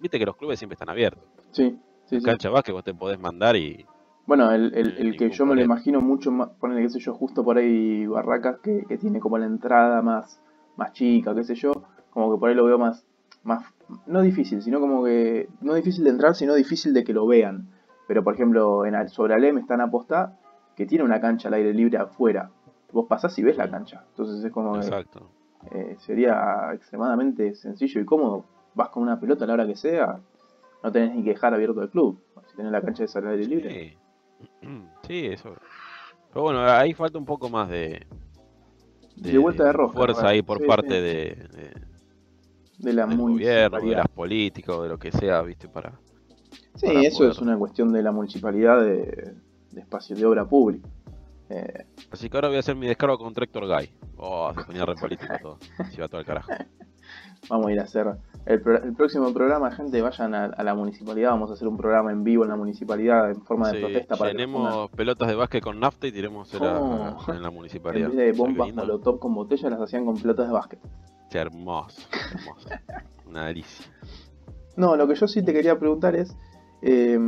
viste 0.00 0.18
que 0.18 0.26
los 0.26 0.36
clubes 0.36 0.58
siempre 0.58 0.74
están 0.74 0.88
abiertos. 0.88 1.22
Sí, 1.52 1.78
sí. 2.06 2.20
Cancha 2.22 2.48
sí. 2.48 2.62
que 2.64 2.72
vos 2.72 2.82
te 2.82 2.92
podés 2.92 3.20
mandar 3.20 3.54
y. 3.54 3.86
Bueno, 4.26 4.50
el, 4.50 4.74
el, 4.74 5.16
que 5.16 5.30
yo 5.30 5.46
me 5.46 5.54
lo 5.54 5.62
imagino 5.62 6.00
mucho 6.00 6.32
más, 6.32 6.48
ponele, 6.58 6.82
qué 6.82 6.90
sé 6.90 6.98
yo, 6.98 7.14
justo 7.14 7.44
por 7.44 7.58
ahí 7.58 8.04
Barracas, 8.04 8.58
que, 8.58 8.84
que, 8.88 8.98
tiene 8.98 9.20
como 9.20 9.38
la 9.38 9.46
entrada 9.46 10.02
más, 10.02 10.40
más 10.76 10.92
chica, 10.92 11.36
qué 11.36 11.44
sé 11.44 11.54
yo, 11.54 11.70
como 12.10 12.34
que 12.34 12.40
por 12.40 12.48
ahí 12.48 12.56
lo 12.56 12.64
veo 12.64 12.78
más, 12.78 13.06
más, 13.44 13.64
no 14.06 14.22
difícil, 14.22 14.60
sino 14.60 14.80
como 14.80 15.04
que, 15.04 15.48
no 15.60 15.74
difícil 15.74 16.02
de 16.02 16.10
entrar, 16.10 16.34
sino 16.34 16.54
difícil 16.54 16.92
de 16.94 17.04
que 17.04 17.12
lo 17.12 17.28
vean. 17.28 17.68
Pero 18.06 18.22
por 18.22 18.34
ejemplo, 18.34 18.84
en, 18.84 19.08
sobre 19.08 19.34
Alem 19.34 19.58
están 19.58 19.80
aposta 19.80 20.38
que 20.76 20.86
tiene 20.86 21.04
una 21.04 21.20
cancha 21.20 21.48
al 21.48 21.54
aire 21.54 21.72
libre 21.72 21.98
afuera. 21.98 22.50
Vos 22.92 23.06
pasás 23.08 23.36
y 23.38 23.42
ves 23.42 23.56
la 23.56 23.70
cancha. 23.70 24.04
Entonces 24.10 24.44
es 24.44 24.52
como 24.52 24.76
Exacto. 24.76 25.30
Eh, 25.70 25.96
sería 25.98 26.70
extremadamente 26.74 27.54
sencillo 27.54 28.00
y 28.00 28.04
cómodo. 28.04 28.44
Vas 28.74 28.90
con 28.90 29.02
una 29.02 29.18
pelota 29.18 29.44
a 29.44 29.46
la 29.46 29.54
hora 29.54 29.66
que 29.66 29.76
sea, 29.76 30.20
no 30.82 30.92
tenés 30.92 31.14
ni 31.14 31.22
que 31.22 31.30
dejar 31.30 31.54
abierto 31.54 31.82
el 31.82 31.90
club. 31.90 32.20
Si 32.48 32.56
tenés 32.56 32.72
la 32.72 32.82
cancha 32.82 33.04
de 33.04 33.18
al 33.18 33.28
aire 33.28 33.46
libre. 33.46 33.98
Sí. 35.06 35.26
eso. 35.26 35.54
Pero 36.30 36.42
bueno, 36.42 36.64
ahí 36.64 36.92
falta 36.94 37.18
un 37.18 37.24
poco 37.24 37.48
más 37.48 37.68
de, 37.68 38.06
de, 39.16 39.38
vuelta 39.38 39.64
de 39.64 39.88
fuerza 39.88 40.28
ahí 40.28 40.42
por 40.42 40.64
parte 40.66 41.00
de, 41.00 41.48
de, 42.78 42.92
la 42.92 43.06
del 43.06 43.16
gobierno, 43.16 43.80
de 43.80 43.94
las 43.94 44.08
políticas, 44.08 44.82
de 44.82 44.88
lo 44.88 44.98
que 44.98 45.12
sea, 45.12 45.42
viste, 45.42 45.68
para. 45.68 45.92
Sí, 46.74 46.88
eso 47.06 47.28
es 47.28 47.38
una 47.38 47.56
cuestión 47.56 47.92
de 47.92 48.02
la 48.02 48.12
municipalidad 48.12 48.80
de, 48.80 49.34
de 49.70 49.80
espacio 49.80 50.16
de 50.16 50.26
obra 50.26 50.44
pública. 50.44 50.88
Eh, 51.50 51.86
Así 52.10 52.28
que 52.28 52.36
ahora 52.36 52.48
voy 52.48 52.56
a 52.56 52.60
hacer 52.60 52.74
mi 52.74 52.86
descargo 52.86 53.18
con 53.18 53.34
Tractor 53.34 53.66
Guy. 53.66 53.90
Oh, 54.16 54.52
se 54.54 54.64
ponía 54.64 54.84
re 54.86 54.94
político 54.94 55.32
todo. 55.40 55.58
Se 55.90 56.00
va 56.00 56.08
todo 56.08 56.18
al 56.18 56.26
carajo. 56.26 56.50
Vamos 57.48 57.66
a 57.66 57.72
ir 57.72 57.80
a 57.80 57.82
hacer 57.82 58.06
el, 58.46 58.60
próximo 58.94 59.32
programa, 59.32 59.70
gente, 59.70 60.00
vayan 60.00 60.34
a, 60.34 60.62
la 60.62 60.74
municipalidad. 60.74 61.30
Vamos 61.30 61.50
a 61.50 61.54
hacer 61.54 61.68
un 61.68 61.76
programa 61.76 62.10
en 62.10 62.24
vivo 62.24 62.44
en 62.44 62.50
la 62.50 62.56
municipalidad 62.56 63.30
en 63.30 63.42
forma 63.42 63.70
de 63.70 63.80
protesta 63.80 64.16
para 64.16 64.30
Tenemos 64.30 64.90
pelotas 64.90 65.28
de 65.28 65.34
básquet 65.34 65.62
con 65.62 65.78
nafta 65.78 66.06
y 66.06 66.12
tiremos 66.12 66.54
oh. 66.54 67.16
en 67.28 67.42
la 67.42 67.50
municipalidad. 67.50 68.10
En 68.10 68.16
vez 68.16 68.26
de 68.26 68.38
bombas 68.38 68.74
molotov 68.74 69.18
con 69.18 69.34
botella, 69.34 69.68
las 69.70 69.80
hacían 69.80 70.06
con 70.06 70.16
pelotas 70.16 70.46
de 70.46 70.52
básquet. 70.52 70.80
Qué 71.30 71.38
hermoso, 71.38 72.00
hermoso. 72.34 72.68
Una 73.26 73.46
delicia. 73.46 73.86
No, 74.76 74.96
lo 74.96 75.06
que 75.06 75.14
yo 75.14 75.28
sí 75.28 75.42
te 75.42 75.52
quería 75.52 75.78
preguntar 75.78 76.16
es. 76.16 76.34
Eh, 76.86 77.18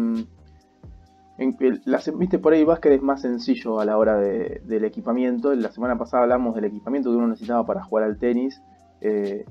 en, 1.38 1.56
las, 1.84 2.16
viste, 2.16 2.38
por 2.38 2.52
ahí 2.52 2.64
básquet 2.64 2.92
es 2.92 3.02
más 3.02 3.22
sencillo 3.22 3.80
a 3.80 3.84
la 3.84 3.98
hora 3.98 4.16
del 4.18 4.84
equipamiento. 4.84 5.54
La 5.54 5.70
semana 5.70 5.98
pasada 5.98 6.22
hablamos 6.22 6.54
del 6.54 6.66
equipamiento 6.66 7.10
que 7.10 7.16
uno 7.16 7.28
necesitaba 7.28 7.64
para 7.66 7.82
jugar 7.82 8.04
al 8.04 8.18
tenis. 8.18 8.62
Eh, 9.00 9.44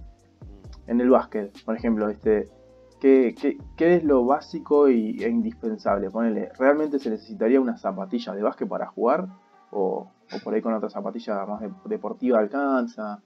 en 0.88 1.02
el 1.02 1.10
básquet, 1.10 1.52
por 1.64 1.76
ejemplo, 1.76 2.10
este, 2.10 2.48
¿qué, 3.00 3.58
es 3.78 4.04
lo 4.04 4.26
básico 4.26 4.90
y, 4.90 5.24
e 5.24 5.30
indispensable? 5.30 6.10
Ponele, 6.10 6.52
¿realmente 6.58 7.00
se 7.00 7.10
necesitaría 7.10 7.60
una 7.60 7.78
zapatilla 7.78 8.34
de 8.34 8.44
básquet 8.44 8.68
para 8.68 8.88
jugar? 8.88 9.28
¿O, 9.72 10.12
por 10.44 10.54
ahí 10.54 10.62
con 10.62 10.74
otra 10.74 10.90
zapatilla 10.90 11.46
más 11.46 11.62
deportiva 11.86 12.40
alcanza? 12.40 13.22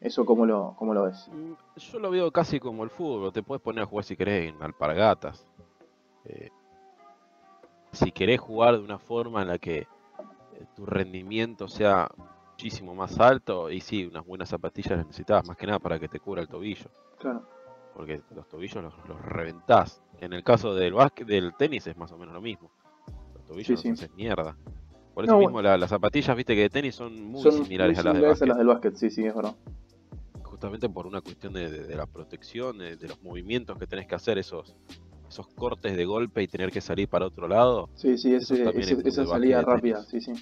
¿Eso 0.00 0.24
cómo 0.24 0.46
lo, 0.46 0.74
cómo 0.76 0.94
lo 0.94 1.04
ves? 1.04 1.30
Mm, 1.32 1.52
yo 1.76 1.98
lo 1.98 2.10
veo 2.10 2.30
casi 2.32 2.58
como 2.58 2.84
el 2.84 2.90
fútbol, 2.90 3.32
te 3.32 3.42
puedes 3.42 3.62
poner 3.62 3.84
a 3.84 3.86
jugar 3.86 4.04
si 4.04 4.16
querés 4.16 4.52
en 4.52 4.62
alpargatas. 4.62 5.46
Eh, 6.24 6.50
si 7.92 8.12
querés 8.12 8.40
jugar 8.40 8.78
de 8.78 8.84
una 8.84 8.98
forma 8.98 9.42
en 9.42 9.48
la 9.48 9.58
que 9.58 9.78
eh, 9.78 9.86
tu 10.74 10.86
rendimiento 10.86 11.68
sea 11.68 12.10
muchísimo 12.50 12.94
más 12.94 13.18
alto, 13.18 13.70
y 13.70 13.80
sí, 13.80 14.06
unas 14.06 14.24
buenas 14.24 14.48
zapatillas 14.48 14.98
las 14.98 15.06
necesitas 15.06 15.46
más 15.46 15.56
que 15.56 15.66
nada 15.66 15.78
para 15.78 15.98
que 15.98 16.08
te 16.08 16.20
cubra 16.20 16.42
el 16.42 16.48
tobillo. 16.48 16.90
Claro. 17.18 17.46
Porque 17.94 18.22
los 18.34 18.48
tobillos 18.48 18.82
los, 18.82 19.22
reventás. 19.22 20.02
En 20.20 20.32
el 20.32 20.42
caso 20.42 20.74
del 20.74 20.94
básquet, 20.94 21.26
del 21.26 21.54
tenis 21.56 21.86
es 21.86 21.96
más 21.96 22.12
o 22.12 22.16
menos 22.16 22.34
lo 22.34 22.40
mismo. 22.40 22.70
Los 23.34 23.44
tobillos 23.44 23.80
sí, 23.80 23.94
sí. 23.96 24.06
mierda. 24.16 24.56
Por 25.14 25.24
eso 25.24 25.36
mismo 25.36 25.60
las 25.60 25.90
zapatillas, 25.90 26.34
viste 26.36 26.54
que 26.54 26.62
de 26.62 26.70
tenis 26.70 26.94
son 26.94 27.22
muy 27.22 27.42
similares, 27.50 27.98
a, 27.98 28.02
las 28.02 28.14
de 28.14 28.20
básquet. 28.22 28.42
a 28.42 28.46
las 28.46 28.58
del 28.58 28.66
básquet. 28.66 28.94
Sí, 28.96 29.10
sí, 29.10 29.26
es 29.26 29.34
verdad. 29.34 29.54
Justamente 30.42 30.88
por 30.88 31.06
una 31.06 31.20
cuestión 31.20 31.52
de, 31.52 31.94
la 31.94 32.06
protección, 32.06 32.78
de, 32.78 32.96
los 32.96 33.22
movimientos 33.22 33.76
que 33.78 33.86
tenés 33.86 34.06
que 34.06 34.14
hacer, 34.14 34.38
esos 34.38 34.74
esos 35.32 35.48
cortes 35.48 35.96
de 35.96 36.04
golpe 36.04 36.42
y 36.42 36.48
tener 36.48 36.70
que 36.70 36.80
salir 36.80 37.08
para 37.08 37.26
otro 37.26 37.48
lado. 37.48 37.88
Sí, 37.94 38.18
sí, 38.18 38.34
esa 38.34 39.26
salida 39.26 39.62
rápida, 39.62 40.04
sí, 40.04 40.20
sí. 40.20 40.32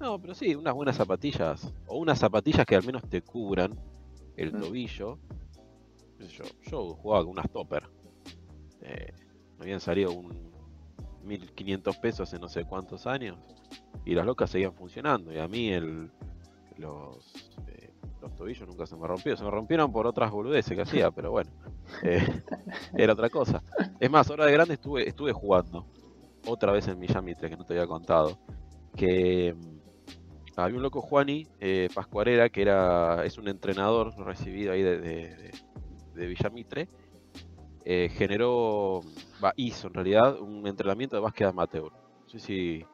No, 0.00 0.20
pero 0.20 0.34
sí, 0.34 0.54
unas 0.54 0.74
buenas 0.74 0.96
zapatillas. 0.96 1.72
O 1.86 1.98
unas 1.98 2.18
zapatillas 2.18 2.64
que 2.66 2.76
al 2.76 2.84
menos 2.84 3.02
te 3.08 3.22
cubran 3.22 3.78
el 4.36 4.52
mm. 4.52 4.60
tobillo. 4.60 5.18
Yo, 6.28 6.44
yo 6.70 6.94
jugaba 6.94 7.24
con 7.24 7.32
unas 7.32 7.50
topper. 7.50 7.88
Eh, 8.82 9.12
me 9.58 9.64
habían 9.64 9.80
salido 9.80 10.12
un 10.12 10.52
1500 11.24 11.96
pesos 11.98 12.28
hace 12.28 12.38
no 12.38 12.48
sé 12.48 12.64
cuántos 12.64 13.06
años. 13.06 13.38
Y 14.04 14.14
las 14.14 14.26
locas 14.26 14.50
seguían 14.50 14.74
funcionando. 14.74 15.32
Y 15.32 15.38
a 15.38 15.48
mí 15.48 15.70
el, 15.70 16.10
los, 16.76 17.34
eh, 17.68 17.83
los 18.24 18.34
tobillos 18.34 18.66
nunca 18.66 18.86
se 18.86 18.96
me 18.96 19.06
rompieron. 19.06 19.38
Se 19.38 19.44
me 19.44 19.50
rompieron 19.50 19.92
por 19.92 20.06
otras 20.06 20.30
boludeces 20.30 20.74
que 20.74 20.82
hacía, 20.82 21.10
pero 21.10 21.30
bueno. 21.30 21.50
Eh, 22.02 22.26
era 22.96 23.12
otra 23.12 23.28
cosa. 23.28 23.62
Es 24.00 24.10
más, 24.10 24.28
ahora 24.30 24.46
de 24.46 24.52
grande 24.52 24.74
estuve, 24.74 25.08
estuve 25.08 25.32
jugando. 25.32 25.86
Otra 26.46 26.72
vez 26.72 26.88
en 26.88 26.98
Miami 26.98 27.34
que 27.34 27.56
no 27.56 27.64
te 27.64 27.74
había 27.74 27.86
contado. 27.86 28.38
Que 28.96 29.54
había 30.56 30.76
un 30.76 30.82
loco 30.82 31.00
Juani 31.00 31.46
eh, 31.60 31.88
Pascuarera, 31.94 32.48
que 32.48 32.62
era 32.62 33.24
es 33.24 33.38
un 33.38 33.48
entrenador 33.48 34.16
recibido 34.18 34.72
ahí 34.72 34.82
de, 34.82 34.98
de, 36.14 36.26
Villamitre, 36.26 36.88
eh, 37.84 38.08
generó, 38.12 39.00
hizo 39.56 39.88
en 39.88 39.94
realidad 39.94 40.38
un 40.40 40.66
entrenamiento 40.66 41.16
de 41.16 41.22
básquet 41.22 41.48
amateur. 41.48 41.90
No 41.92 42.28
sé 42.28 42.38
si, 42.38 42.84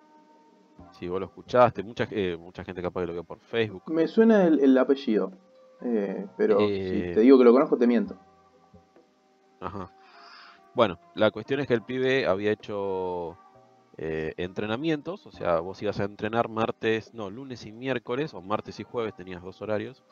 si 0.92 1.08
vos 1.08 1.20
lo 1.20 1.26
escuchaste, 1.26 1.82
mucha, 1.82 2.06
eh, 2.10 2.36
mucha 2.38 2.64
gente 2.64 2.82
capaz 2.82 3.02
que 3.02 3.06
lo 3.08 3.12
vio 3.12 3.24
por 3.24 3.38
Facebook. 3.38 3.82
Me 3.86 4.06
suena 4.06 4.46
el, 4.46 4.76
apellido, 4.78 5.32
pero 6.36 6.58
si 6.58 7.12
te 7.14 7.20
digo 7.20 7.38
que 7.38 7.44
lo 7.44 7.52
conozco 7.52 7.76
te 7.76 7.86
miento. 7.86 8.16
Ajá. 9.60 9.90
Bueno, 10.74 10.98
la 11.14 11.30
cuestión 11.30 11.60
es 11.60 11.66
que 11.66 11.74
el 11.74 11.82
pibe 11.82 12.26
había 12.26 12.52
hecho 12.52 13.36
eh, 13.98 14.34
entrenamientos, 14.36 15.26
o 15.26 15.32
sea, 15.32 15.60
vos 15.60 15.82
ibas 15.82 16.00
a 16.00 16.04
entrenar 16.04 16.48
martes, 16.48 17.12
no, 17.12 17.28
lunes 17.28 17.66
y 17.66 17.72
miércoles, 17.72 18.32
o 18.34 18.40
martes 18.40 18.78
y 18.80 18.84
jueves 18.84 19.14
tenías 19.14 19.42
dos 19.42 19.60
horarios, 19.60 20.02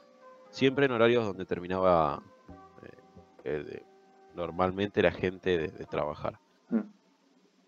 siempre 0.50 0.86
en 0.86 0.92
horarios 0.92 1.24
donde 1.24 1.46
terminaba 1.46 2.22
eh, 3.44 3.82
normalmente 4.34 5.00
la 5.00 5.12
gente 5.12 5.58
de, 5.58 5.86
trabajar. 5.86 6.38
Mm. 6.70 6.80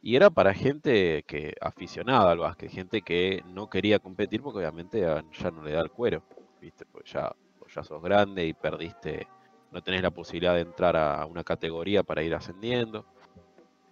Y 0.02 0.16
era 0.16 0.30
para 0.30 0.54
gente 0.54 1.24
que 1.26 1.54
aficionada 1.60 2.30
al 2.30 2.38
básquet, 2.38 2.70
gente 2.70 3.02
que 3.02 3.42
no 3.46 3.68
quería 3.68 3.98
competir 3.98 4.42
porque 4.42 4.60
obviamente 4.60 5.00
ya, 5.00 5.50
no 5.50 5.62
le 5.62 5.72
da 5.72 5.80
el 5.82 5.90
cuero, 5.90 6.22
¿viste? 6.60 6.86
Pues 6.86 7.04
ya, 7.12 7.34
ya 7.74 7.82
sos 7.82 8.02
grande 8.02 8.46
y 8.46 8.54
perdiste, 8.54 9.26
no 9.70 9.82
tenés 9.82 10.02
la 10.02 10.10
posibilidad 10.10 10.54
de 10.54 10.62
entrar 10.62 10.96
a 10.96 11.26
una 11.26 11.44
categoría 11.44 12.02
para 12.02 12.22
ir 12.22 12.34
ascendiendo. 12.34 13.04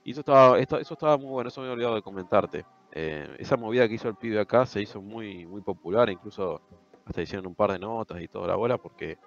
Y 0.02 0.12
eso 0.12 0.20
estaba, 0.20 0.58
eso 0.58 0.78
estaba 0.78 1.18
muy 1.18 1.28
bueno, 1.28 1.48
eso 1.48 1.60
me 1.60 1.68
he 1.68 1.70
olvidado 1.70 1.96
de 1.96 2.02
comentarte. 2.02 2.64
eh, 2.92 3.28
esa 3.38 3.58
movida 3.58 3.86
que 3.86 3.94
hizo 3.94 4.08
el 4.08 4.16
pibe 4.16 4.40
acá 4.40 4.64
se 4.64 4.80
hizo 4.80 5.02
muy, 5.02 5.44
muy 5.46 5.60
popular, 5.60 6.08
incluso 6.08 6.62
hasta 7.04 7.20
hicieron 7.22 7.46
un 7.46 7.54
par 7.54 7.72
de 7.72 7.78
notas 7.78 8.20
y 8.22 8.28
toda 8.28 8.48
la 8.48 8.56
bola, 8.56 8.78
porque 8.78 9.18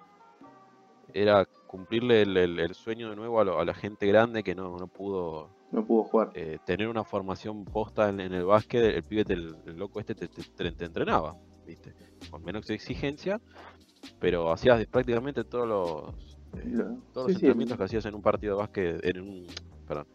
era 1.14 1.44
cumplirle 1.66 2.22
el, 2.22 2.74
sueño 2.74 3.10
de 3.10 3.16
nuevo 3.16 3.40
a, 3.40 3.64
la 3.64 3.74
gente 3.74 4.06
grande 4.06 4.42
que 4.42 4.54
no, 4.54 4.76
no 4.78 4.88
pudo 4.88 5.50
no 5.72 5.84
pudo 5.84 6.04
jugar. 6.04 6.30
Eh, 6.34 6.58
tener 6.64 6.88
una 6.88 7.02
formación 7.02 7.64
posta 7.64 8.10
en, 8.10 8.20
el 8.20 8.44
básquet, 8.44 8.94
el 8.94 9.02
pibe, 9.02 9.24
el, 9.28 9.56
loco 9.76 10.00
este 10.00 10.14
te, 10.14 10.84
entrenaba, 10.84 11.36
¿viste? 11.66 11.94
Con 12.30 12.44
menos 12.44 12.68
exigencia, 12.70 13.40
pero 14.20 14.52
hacías 14.52 14.86
prácticamente 14.86 15.44
todos 15.44 15.66
los, 15.66 16.38
eh, 16.58 16.84
todos 17.12 17.28
los 17.28 17.36
entrenamientos 17.36 17.78
que 17.78 17.84
hacías 17.84 18.04
en 18.04 18.14
un 18.14 18.22
partido 18.22 18.54
de 18.54 18.60
básquet, 18.60 19.04
en 19.04 19.20
un, 19.20 19.46
perdón, 19.88 20.06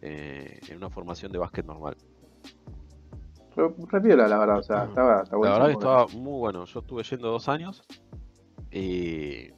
eh, 0.00 0.58
en 0.68 0.76
una 0.78 0.88
formación 0.90 1.30
de 1.30 1.38
básquet 1.38 1.66
normal. 1.66 1.96
Repiola, 3.56 4.26
la 4.26 4.38
verdad, 4.38 4.58
o 4.58 4.62
sea, 4.62 4.84
estaba, 4.84 5.22
estaba 5.22 5.46
La 5.46 5.52
verdad 5.52 5.66
que 5.66 5.72
estaba 5.72 6.06
muy 6.08 6.38
bueno. 6.38 6.64
Yo 6.64 6.80
estuve 6.80 7.02
yendo 7.04 7.30
dos 7.30 7.48
años 7.48 7.84
y. 8.72 9.50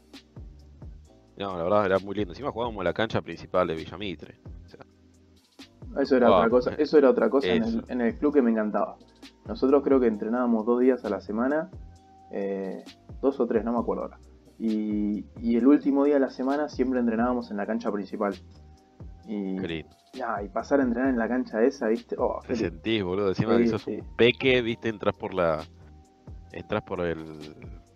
No, 1.39 1.57
la 1.57 1.63
verdad 1.63 1.87
era 1.87 1.99
muy 1.99 2.15
lindo. 2.15 2.33
Encima 2.33 2.51
jugábamos 2.51 2.81
en 2.81 2.85
la 2.85 2.93
cancha 2.93 3.23
principal 3.23 3.67
de 3.69 3.75
Villamitre. 3.75 4.39
Eso 6.01 6.17
era 6.17 6.31
otra 6.31 6.51
cosa, 6.51 6.75
eso 6.79 6.99
era 6.99 7.11
otra 7.11 7.31
cosa 7.31 7.49
en 7.49 8.01
el, 8.01 8.19
club 8.19 8.35
que 8.35 8.43
me 8.43 8.51
encantaba. 8.51 8.97
Nosotros 9.47 9.83
creo 9.83 10.01
que 10.01 10.07
entrenábamos 10.07 10.67
dos 10.67 10.81
días 10.81 11.05
a 11.05 11.11
la 11.11 11.21
semana, 11.21 11.71
eh, 12.31 12.85
dos 13.21 13.39
o 13.41 13.47
tres, 13.47 13.65
no 13.65 13.73
me 13.73 13.79
acuerdo 13.79 14.05
ahora. 14.05 14.19
Y, 14.59 15.27
y, 15.41 15.57
el 15.57 15.67
último 15.67 16.05
día 16.05 16.15
de 16.15 16.21
la 16.21 16.31
semana 16.31 16.69
siempre 16.69 16.99
entrenábamos 16.99 17.51
en 17.51 17.59
la 17.59 17.67
cancha 17.67 17.93
principal. 17.93 18.35
Y, 19.29 19.57
y 19.59 20.49
pasar 20.49 20.81
a 20.81 20.85
entrenar 20.85 21.11
en 21.11 21.19
la 21.19 21.29
cancha 21.29 21.63
esa, 21.63 21.89
¿viste? 21.89 22.17
Oh, 22.19 22.41
Te 22.47 22.57
sentís, 22.57 23.03
boludo. 23.03 23.29
Encima 23.29 23.59
que 23.59 23.69
sos 23.69 23.87
un 23.87 24.03
peque, 24.17 24.63
¿viste? 24.63 24.89
Entras 24.89 25.15
por 25.15 25.35
la. 25.35 25.63
Entras 26.53 26.83
por 26.83 27.01
el. 27.01 27.25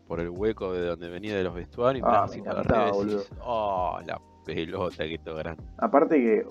Por 0.06 0.18
el 0.20 0.28
hueco 0.28 0.72
de 0.72 0.86
donde 0.86 1.08
venía 1.08 1.36
de 1.36 1.44
los 1.44 1.54
vestuarios. 1.54 2.04
Ah, 2.06 2.24
así 2.24 2.42
para 2.42 2.90
boludo. 2.90 3.22
oh, 3.44 4.00
la 4.04 4.20
pelota 4.44 5.04
que 5.04 5.18
todo 5.18 5.36
grande. 5.36 5.62
Aparte 5.78 6.16
que. 6.16 6.46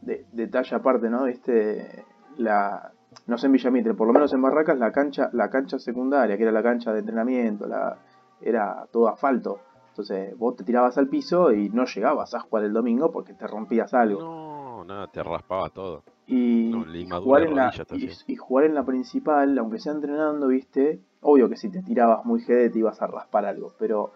De, 0.00 0.26
detalle 0.32 0.76
aparte, 0.76 1.10
¿no? 1.10 1.24
¿Viste? 1.24 2.04
La. 2.36 2.92
No 3.26 3.38
sé 3.38 3.46
en 3.46 3.52
Villamitre, 3.52 3.94
por 3.94 4.06
lo 4.06 4.12
menos 4.12 4.32
en 4.32 4.42
Barracas, 4.42 4.78
la 4.78 4.92
cancha, 4.92 5.30
la 5.32 5.48
cancha 5.48 5.78
secundaria, 5.78 6.36
que 6.36 6.42
era 6.42 6.52
la 6.52 6.62
cancha 6.62 6.92
de 6.92 7.00
entrenamiento, 7.00 7.66
la, 7.66 7.96
era 8.40 8.86
todo 8.92 9.08
asfalto. 9.08 9.60
Entonces 9.90 10.38
vos 10.38 10.54
te 10.54 10.62
tirabas 10.62 10.96
al 10.98 11.08
piso 11.08 11.52
y 11.52 11.70
no 11.70 11.84
llegabas 11.84 12.34
a 12.34 12.40
jugar 12.40 12.64
el 12.64 12.72
domingo 12.72 13.10
porque 13.10 13.34
te 13.34 13.46
rompías 13.46 13.92
algo. 13.94 14.20
No, 14.20 14.84
nada, 14.84 15.08
te 15.08 15.22
raspaba 15.22 15.70
todo. 15.70 16.04
Y, 16.26 16.70
jugar 17.10 17.42
en 17.42 17.56
la, 17.56 17.72
y, 18.26 18.36
jugar 18.36 18.66
en 18.66 18.74
la 18.74 18.84
principal, 18.84 19.58
aunque 19.58 19.80
sea 19.80 19.92
entrenando, 19.92 20.48
viste, 20.48 21.00
obvio 21.22 21.48
que 21.48 21.56
si 21.56 21.70
te 21.70 21.82
tirabas 21.82 22.24
muy 22.24 22.40
jede 22.42 22.70
te 22.70 22.78
ibas 22.78 23.00
a 23.02 23.06
raspar 23.06 23.46
algo, 23.46 23.72
pero 23.78 24.12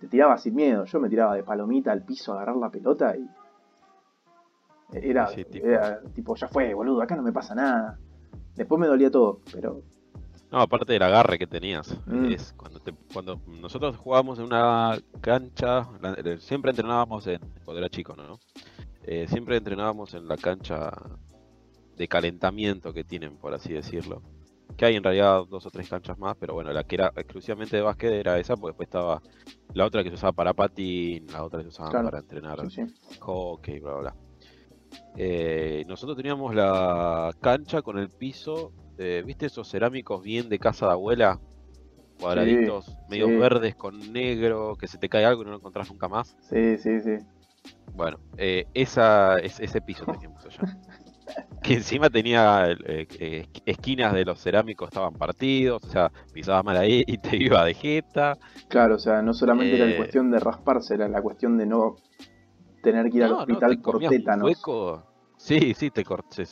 te 0.00 0.06
tirabas 0.06 0.42
sin 0.42 0.54
miedo. 0.54 0.84
Yo 0.84 1.00
me 1.00 1.10
tiraba 1.10 1.34
de 1.34 1.42
palomita 1.42 1.92
al 1.92 2.02
piso 2.04 2.32
a 2.32 2.36
agarrar 2.36 2.56
la 2.56 2.70
pelota 2.70 3.16
y. 3.16 3.28
Era, 4.92 5.28
era 5.52 6.00
tipo, 6.14 6.34
ya 6.36 6.48
fue, 6.48 6.74
boludo, 6.74 7.02
acá 7.02 7.16
no 7.16 7.22
me 7.22 7.32
pasa 7.32 7.54
nada. 7.54 7.98
Después 8.56 8.80
me 8.80 8.86
dolía 8.86 9.10
todo, 9.10 9.40
pero 9.52 9.82
no, 10.50 10.60
aparte 10.60 10.92
del 10.92 11.02
agarre 11.02 11.38
que 11.38 11.46
tenías. 11.46 11.96
Mm. 12.06 12.32
Es 12.32 12.52
cuando, 12.56 12.80
cuando 13.12 13.40
nosotros 13.46 13.96
jugábamos 13.96 14.38
en 14.38 14.46
una 14.46 14.98
cancha, 15.20 15.88
eh, 16.16 16.38
siempre 16.40 16.70
entrenábamos 16.70 17.26
en, 17.28 17.40
cuando 17.64 17.78
era 17.78 17.88
chico, 17.88 18.16
¿no? 18.16 18.40
Eh, 19.04 19.26
siempre 19.28 19.56
entrenábamos 19.56 20.14
en 20.14 20.26
la 20.26 20.36
cancha 20.36 20.90
de 21.96 22.08
calentamiento 22.08 22.92
que 22.92 23.04
tienen, 23.04 23.36
por 23.36 23.54
así 23.54 23.72
decirlo. 23.72 24.22
Que 24.76 24.86
hay 24.86 24.96
en 24.96 25.04
realidad 25.04 25.44
dos 25.48 25.66
o 25.66 25.70
tres 25.70 25.88
canchas 25.88 26.18
más, 26.18 26.36
pero 26.36 26.54
bueno, 26.54 26.72
la 26.72 26.82
que 26.84 26.96
era 26.96 27.12
exclusivamente 27.14 27.76
de 27.76 27.82
básquet 27.82 28.12
era 28.12 28.38
esa, 28.38 28.56
porque 28.56 28.72
después 28.72 28.88
estaba 28.88 29.22
la 29.74 29.86
otra 29.86 30.02
que 30.02 30.08
se 30.08 30.16
usaba 30.16 30.32
para 30.32 30.52
patín, 30.52 31.26
la 31.28 31.44
otra 31.44 31.60
que 31.60 31.64
se 31.64 31.68
usaba 31.68 31.90
para 31.90 32.18
entrenar 32.18 32.58
hockey, 33.20 33.78
bla, 33.78 33.92
bla, 33.92 34.00
bla. 34.00 34.14
Eh, 35.16 35.84
nosotros 35.86 36.16
teníamos 36.16 36.54
la 36.54 37.34
cancha 37.40 37.82
con 37.82 37.98
el 37.98 38.10
piso 38.10 38.72
este, 39.00 39.22
¿viste 39.22 39.46
esos 39.46 39.66
cerámicos 39.66 40.22
bien 40.22 40.50
de 40.50 40.58
casa 40.58 40.84
de 40.84 40.92
abuela? 40.92 41.40
Cuadraditos, 42.20 42.98
medio 43.08 43.38
verdes 43.38 43.74
con 43.74 44.12
negro, 44.12 44.76
que 44.78 44.86
se 44.86 44.98
te 44.98 45.08
cae 45.08 45.24
algo 45.24 45.40
y 45.40 45.46
no 45.46 45.52
lo 45.52 45.56
encontrás 45.56 45.90
nunca 45.90 46.06
más. 46.06 46.36
Sí, 46.42 46.76
sí, 46.76 47.00
sí. 47.00 47.16
Bueno, 47.94 48.18
eh, 48.36 48.66
esa, 48.74 49.38
ese 49.38 49.80
piso 49.80 50.04
teníamos 50.04 50.44
allá. 50.44 50.58
que 51.62 51.74
encima 51.74 52.10
tenía 52.10 52.72
eh, 52.72 53.06
eh, 53.18 53.46
esquinas 53.64 54.12
de 54.12 54.26
los 54.26 54.38
cerámicos 54.38 54.88
estaban 54.88 55.14
partidos, 55.14 55.82
o 55.82 55.88
sea, 55.88 56.12
pisabas 56.34 56.62
mal 56.62 56.76
ahí 56.76 57.02
y 57.06 57.16
te 57.16 57.42
iba 57.42 57.64
de 57.64 57.72
jeta. 57.72 58.36
Claro, 58.68 58.96
o 58.96 58.98
sea, 58.98 59.22
no 59.22 59.32
solamente 59.32 59.76
era 59.76 59.86
la 59.86 59.96
cuestión 59.96 60.30
de 60.30 60.40
rasparse, 60.40 60.92
era 60.92 61.08
la 61.08 61.22
cuestión 61.22 61.56
de 61.56 61.64
no 61.64 61.96
tener 62.82 63.10
que 63.10 63.18
ir 63.18 63.24
al 63.24 63.32
hospital 63.32 63.78
por 63.80 63.98
tétanos. 64.00 64.44
Hueco. 64.44 65.02
Sí, 65.36 65.72
sí, 65.74 65.90
te, 65.90 66.04
corté 66.04 66.44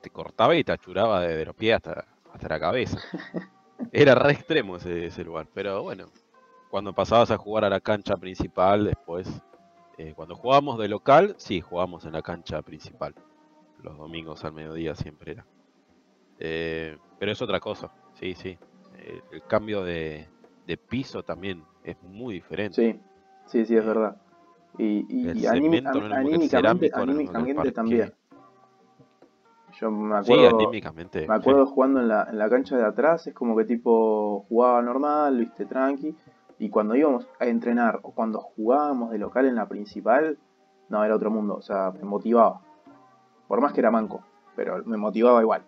te 0.00 0.10
cortaba 0.10 0.56
y 0.56 0.64
te 0.64 0.72
achuraba 0.72 1.20
desde 1.20 1.44
los 1.44 1.54
pies 1.54 1.76
hasta, 1.76 2.04
hasta 2.32 2.48
la 2.48 2.58
cabeza. 2.58 2.98
Era 3.92 4.14
re 4.14 4.32
extremo 4.32 4.76
ese, 4.76 5.24
lugar, 5.24 5.46
pero 5.54 5.82
bueno, 5.82 6.06
cuando 6.70 6.92
pasabas 6.92 7.30
a 7.30 7.38
jugar 7.38 7.64
a 7.64 7.70
la 7.70 7.80
cancha 7.80 8.16
principal, 8.16 8.84
después, 8.86 9.28
eh, 9.96 10.14
cuando 10.14 10.34
jugábamos 10.34 10.78
de 10.78 10.88
local, 10.88 11.34
sí, 11.38 11.60
jugábamos 11.60 12.04
en 12.04 12.12
la 12.12 12.22
cancha 12.22 12.60
principal. 12.62 13.14
Los 13.82 13.96
domingos 13.96 14.44
al 14.44 14.52
mediodía 14.52 14.94
siempre 14.94 15.32
era. 15.32 15.46
Eh, 16.40 16.98
pero 17.18 17.32
es 17.32 17.40
otra 17.40 17.60
cosa, 17.60 17.92
sí, 18.14 18.34
sí. 18.34 18.58
El 19.32 19.42
cambio 19.44 19.84
de, 19.84 20.28
piso 20.88 21.22
también 21.22 21.64
es 21.82 21.96
muy 22.02 22.34
diferente. 22.34 22.74
Sí, 22.74 23.00
sí, 23.46 23.64
sí, 23.64 23.76
es 23.76 23.86
verdad. 23.86 24.16
Y, 24.76 25.06
y 25.08 25.46
anímicamente, 25.46 26.90
también. 27.72 28.12
Yo 29.80 29.90
me 29.90 30.16
acuerdo, 30.16 30.58
me 30.58 31.34
acuerdo 31.34 31.66
jugando 31.66 32.00
en 32.00 32.08
la, 32.08 32.26
en 32.28 32.38
la 32.38 32.50
cancha 32.50 32.76
de 32.76 32.84
atrás, 32.84 33.26
es 33.28 33.34
como 33.34 33.56
que 33.56 33.64
tipo 33.64 34.44
jugaba 34.48 34.82
normal, 34.82 35.38
viste, 35.38 35.66
tranqui. 35.66 36.16
Y 36.58 36.68
cuando 36.70 36.96
íbamos 36.96 37.28
a 37.38 37.46
entrenar 37.46 38.00
o 38.02 38.10
cuando 38.12 38.40
jugábamos 38.40 39.12
de 39.12 39.18
local 39.18 39.46
en 39.46 39.54
la 39.54 39.68
principal, 39.68 40.36
no, 40.88 41.04
era 41.04 41.14
otro 41.14 41.30
mundo, 41.30 41.54
o 41.54 41.62
sea, 41.62 41.92
me 41.92 42.02
motivaba. 42.02 42.60
Por 43.46 43.60
más 43.60 43.72
que 43.72 43.80
era 43.80 43.90
manco, 43.90 44.24
pero 44.56 44.82
me 44.84 44.96
motivaba 44.96 45.40
igual. 45.40 45.62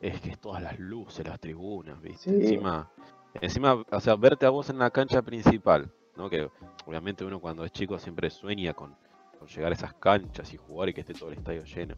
Es 0.00 0.20
que 0.20 0.36
todas 0.36 0.62
las 0.62 0.78
luces, 0.78 1.26
las 1.26 1.40
tribunas, 1.40 2.00
viste. 2.00 2.30
Encima, 2.30 2.88
encima, 3.40 3.82
o 3.90 4.00
sea, 4.00 4.14
verte 4.14 4.46
a 4.46 4.50
vos 4.50 4.70
en 4.70 4.78
la 4.78 4.90
cancha 4.90 5.22
principal, 5.22 5.90
¿no? 6.16 6.28
Que 6.28 6.48
obviamente 6.86 7.24
uno 7.24 7.40
cuando 7.40 7.64
es 7.64 7.72
chico 7.72 7.98
siempre 7.98 8.30
sueña 8.30 8.74
con, 8.74 8.96
con 9.38 9.48
llegar 9.48 9.72
a 9.72 9.74
esas 9.74 9.94
canchas 9.94 10.52
y 10.52 10.56
jugar 10.56 10.88
y 10.88 10.94
que 10.94 11.00
esté 11.00 11.14
todo 11.14 11.30
el 11.30 11.38
estadio 11.38 11.64
lleno. 11.64 11.96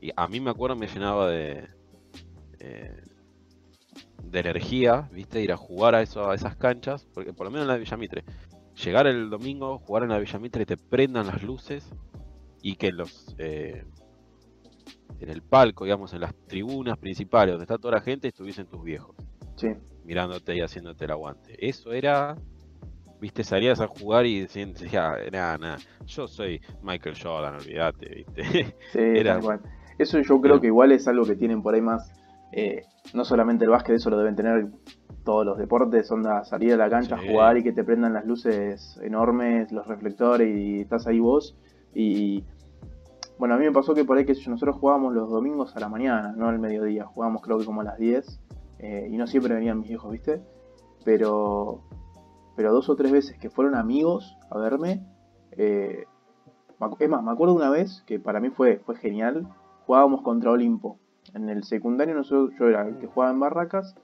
Y 0.00 0.10
a 0.14 0.28
mí 0.28 0.40
me 0.40 0.50
acuerdo 0.50 0.76
me 0.76 0.86
llenaba 0.86 1.28
de, 1.28 1.68
eh, 2.60 3.02
de 4.22 4.38
energía, 4.40 5.08
viste, 5.12 5.42
ir 5.42 5.52
a 5.52 5.56
jugar 5.56 5.94
a, 5.94 6.02
eso, 6.02 6.30
a 6.30 6.34
esas 6.34 6.56
canchas, 6.56 7.06
porque 7.14 7.32
por 7.32 7.46
lo 7.46 7.50
menos 7.50 7.64
en 7.64 7.68
la 7.68 7.74
de 7.74 7.80
Villamitre, 7.80 8.24
llegar 8.84 9.06
el 9.06 9.30
domingo, 9.30 9.78
jugar 9.78 10.04
en 10.04 10.10
la 10.10 10.16
de 10.16 10.24
Villamitre, 10.24 10.66
te 10.66 10.76
prendan 10.76 11.26
las 11.26 11.42
luces 11.42 11.88
y 12.62 12.76
que 12.76 12.92
los 12.92 13.34
eh, 13.38 13.84
en 15.20 15.30
el 15.30 15.42
palco, 15.42 15.84
digamos, 15.84 16.12
en 16.12 16.20
las 16.20 16.34
tribunas 16.46 16.96
principales 16.98 17.52
donde 17.52 17.64
está 17.64 17.78
toda 17.78 17.94
la 17.94 18.00
gente, 18.00 18.28
estuviesen 18.28 18.66
tus 18.66 18.82
viejos. 18.82 19.16
Sí. 19.56 19.68
Mirándote 20.04 20.56
y 20.56 20.60
haciéndote 20.60 21.04
el 21.06 21.10
aguante. 21.10 21.56
Eso 21.66 21.92
era 21.92 22.36
viste, 23.20 23.44
salías 23.44 23.80
a 23.80 23.86
jugar 23.86 24.26
y 24.26 24.40
decías, 24.40 24.68
nada, 25.32 25.58
nada, 25.58 25.76
yo 26.06 26.26
soy 26.26 26.60
Michael 26.82 27.16
Jordan, 27.20 27.56
olvídate, 27.56 28.08
viste. 28.08 28.42
Sí, 28.92 28.98
Era... 28.98 29.40
Eso 29.98 30.20
yo 30.20 30.40
creo 30.40 30.60
que 30.60 30.68
igual 30.68 30.92
es 30.92 31.08
algo 31.08 31.24
que 31.24 31.34
tienen 31.34 31.60
por 31.60 31.74
ahí 31.74 31.80
más, 31.80 32.12
eh, 32.52 32.84
no 33.14 33.24
solamente 33.24 33.64
el 33.64 33.70
básquet, 33.70 33.96
eso 33.96 34.10
lo 34.10 34.18
deben 34.18 34.36
tener 34.36 34.68
todos 35.24 35.44
los 35.44 35.58
deportes, 35.58 36.10
onda 36.12 36.44
salir 36.44 36.72
a 36.72 36.76
la 36.76 36.88
cancha, 36.88 37.18
jugar 37.18 37.58
y 37.58 37.64
que 37.64 37.72
te 37.72 37.82
prendan 37.82 38.14
las 38.14 38.24
luces 38.24 38.98
enormes, 39.02 39.72
los 39.72 39.86
reflectores 39.86 40.56
y 40.56 40.80
estás 40.82 41.06
ahí 41.08 41.18
vos. 41.18 41.56
Y 41.94 42.44
bueno, 43.38 43.54
a 43.54 43.58
mí 43.58 43.64
me 43.64 43.72
pasó 43.72 43.92
que 43.92 44.04
por 44.04 44.16
ahí 44.16 44.24
que 44.24 44.34
nosotros 44.46 44.76
jugábamos 44.76 45.14
los 45.14 45.28
domingos 45.28 45.76
a 45.76 45.80
la 45.80 45.88
mañana, 45.88 46.32
no 46.36 46.48
al 46.48 46.58
mediodía, 46.58 47.04
jugábamos 47.04 47.42
creo 47.42 47.58
que 47.58 47.64
como 47.64 47.80
a 47.80 47.84
las 47.84 47.98
10 47.98 48.40
eh, 48.78 49.08
y 49.10 49.16
no 49.16 49.26
siempre 49.26 49.54
venían 49.54 49.80
mis 49.80 49.90
hijos, 49.90 50.12
¿viste? 50.12 50.40
Pero, 51.04 51.82
pero 52.58 52.72
dos 52.72 52.88
o 52.88 52.96
tres 52.96 53.12
veces 53.12 53.38
que 53.38 53.50
fueron 53.50 53.76
amigos 53.76 54.36
a 54.50 54.58
verme, 54.58 55.06
eh, 55.52 56.06
es 56.98 57.08
más, 57.08 57.22
me 57.22 57.30
acuerdo 57.30 57.54
una 57.54 57.70
vez 57.70 58.02
que 58.04 58.18
para 58.18 58.40
mí 58.40 58.50
fue, 58.50 58.80
fue 58.84 58.96
genial, 58.96 59.46
jugábamos 59.86 60.22
contra 60.22 60.50
Olimpo. 60.50 60.98
En 61.34 61.50
el 61.50 61.62
secundario 61.62 62.16
nosotros, 62.16 62.58
yo 62.58 62.66
era 62.66 62.88
el 62.88 62.96
que 62.96 63.06
jugaba 63.06 63.30
en 63.30 63.38
Barracas 63.38 63.94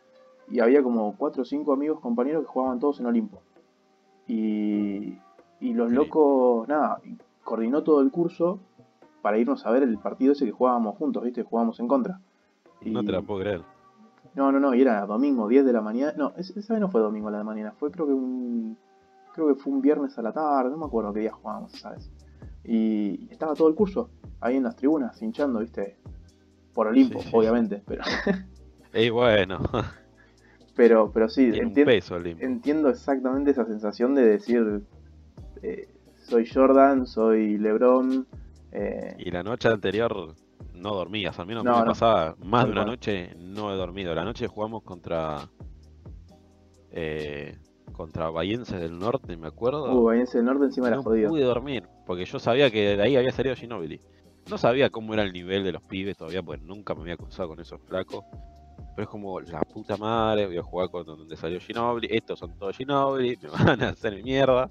y 0.48 0.60
había 0.60 0.84
como 0.84 1.16
4 1.16 1.42
o 1.42 1.44
5 1.44 1.72
amigos, 1.72 1.98
compañeros 1.98 2.44
que 2.44 2.48
jugaban 2.52 2.78
todos 2.78 3.00
en 3.00 3.06
Olimpo. 3.06 3.42
Y, 4.28 5.18
y 5.58 5.74
los 5.74 5.90
locos, 5.90 6.68
nada, 6.68 7.00
coordinó 7.42 7.82
todo 7.82 8.02
el 8.02 8.12
curso 8.12 8.60
para 9.20 9.36
irnos 9.36 9.66
a 9.66 9.72
ver 9.72 9.82
el 9.82 9.98
partido 9.98 10.30
ese 10.30 10.46
que 10.46 10.52
jugábamos 10.52 10.96
juntos, 10.96 11.24
¿viste? 11.24 11.42
Jugábamos 11.42 11.80
en 11.80 11.88
contra. 11.88 12.20
No 12.82 13.02
te 13.02 13.10
la 13.10 13.20
puedo 13.20 13.40
creer. 13.40 13.73
No, 14.34 14.50
no, 14.50 14.58
no, 14.58 14.74
y 14.74 14.82
era 14.82 15.06
domingo, 15.06 15.48
10 15.48 15.64
de 15.64 15.72
la 15.72 15.80
mañana. 15.80 16.12
No, 16.16 16.32
esa 16.36 16.54
vez 16.54 16.80
no 16.80 16.88
fue 16.88 17.00
domingo 17.00 17.28
a 17.28 17.32
la 17.32 17.44
mañana, 17.44 17.72
fue 17.72 17.90
creo 17.90 18.06
que 18.06 18.12
un. 18.12 18.76
Creo 19.32 19.48
que 19.48 19.54
fue 19.54 19.72
un 19.72 19.80
viernes 19.80 20.16
a 20.18 20.22
la 20.22 20.32
tarde, 20.32 20.70
no 20.70 20.76
me 20.76 20.86
acuerdo 20.86 21.12
qué 21.12 21.20
día 21.20 21.32
jugábamos, 21.32 21.72
¿sabes? 21.72 22.10
Y 22.62 23.28
estaba 23.30 23.54
todo 23.54 23.68
el 23.68 23.74
curso 23.74 24.10
ahí 24.40 24.56
en 24.56 24.62
las 24.62 24.76
tribunas, 24.76 25.20
hinchando, 25.20 25.58
¿viste? 25.58 25.96
Por 26.72 26.86
Olimpo, 26.86 27.20
obviamente, 27.32 27.82
pero. 27.86 28.02
y 28.94 29.10
bueno. 29.10 29.58
pero, 30.76 31.10
pero 31.12 31.28
sí, 31.28 31.52
entiendo 31.54 32.88
exactamente 32.88 33.50
esa 33.50 33.64
sensación 33.64 34.14
de 34.14 34.24
decir. 34.24 34.82
Eh, 35.62 35.88
soy 36.22 36.46
Jordan, 36.46 37.06
soy 37.06 37.58
LeBron. 37.58 38.26
Eh, 38.72 39.14
y 39.18 39.30
la 39.30 39.42
noche 39.42 39.68
anterior 39.68 40.34
no 40.84 40.94
dormías, 40.94 41.38
al 41.38 41.46
menos 41.46 41.64
no, 41.64 41.80
me 41.80 41.86
pasaba 41.86 42.36
más 42.44 42.66
de 42.66 42.72
una 42.72 42.84
noche 42.84 43.34
no 43.38 43.72
he 43.72 43.76
dormido. 43.76 44.14
La 44.14 44.22
noche 44.22 44.46
jugamos 44.46 44.82
contra 44.82 45.48
eh, 46.90 47.56
contra 47.92 48.28
Bayense 48.28 48.76
del 48.76 48.98
Norte, 48.98 49.34
me 49.38 49.48
acuerdo. 49.48 49.90
Uh, 49.90 50.10
del 50.10 50.44
Norte 50.44 50.66
encima 50.66 50.88
era 50.88 51.02
jodido. 51.02 51.28
No 51.28 51.30
pude 51.30 51.44
dormir, 51.44 51.88
porque 52.06 52.26
yo 52.26 52.38
sabía 52.38 52.70
que 52.70 52.96
de 52.96 53.02
ahí 53.02 53.16
había 53.16 53.32
salido 53.32 53.56
Ginobili. 53.56 53.98
No 54.50 54.58
sabía 54.58 54.90
cómo 54.90 55.14
era 55.14 55.22
el 55.22 55.32
nivel 55.32 55.64
de 55.64 55.72
los 55.72 55.82
pibes 55.82 56.18
todavía, 56.18 56.42
pues 56.42 56.60
nunca 56.60 56.94
me 56.94 57.00
había 57.00 57.16
cruzado 57.16 57.48
con 57.48 57.60
esos 57.60 57.80
flacos. 57.80 58.22
Pero 58.94 59.04
es 59.04 59.08
como, 59.08 59.40
la 59.40 59.60
puta 59.62 59.96
madre, 59.96 60.46
voy 60.46 60.58
a 60.58 60.62
jugar 60.62 60.90
con 60.90 61.06
donde 61.06 61.36
salió 61.36 61.58
Ginobili, 61.60 62.08
estos 62.10 62.38
son 62.38 62.58
todos 62.58 62.76
Ginobili, 62.76 63.38
me 63.42 63.48
van 63.48 63.82
a 63.82 63.88
hacer 63.88 64.22
mierda, 64.22 64.70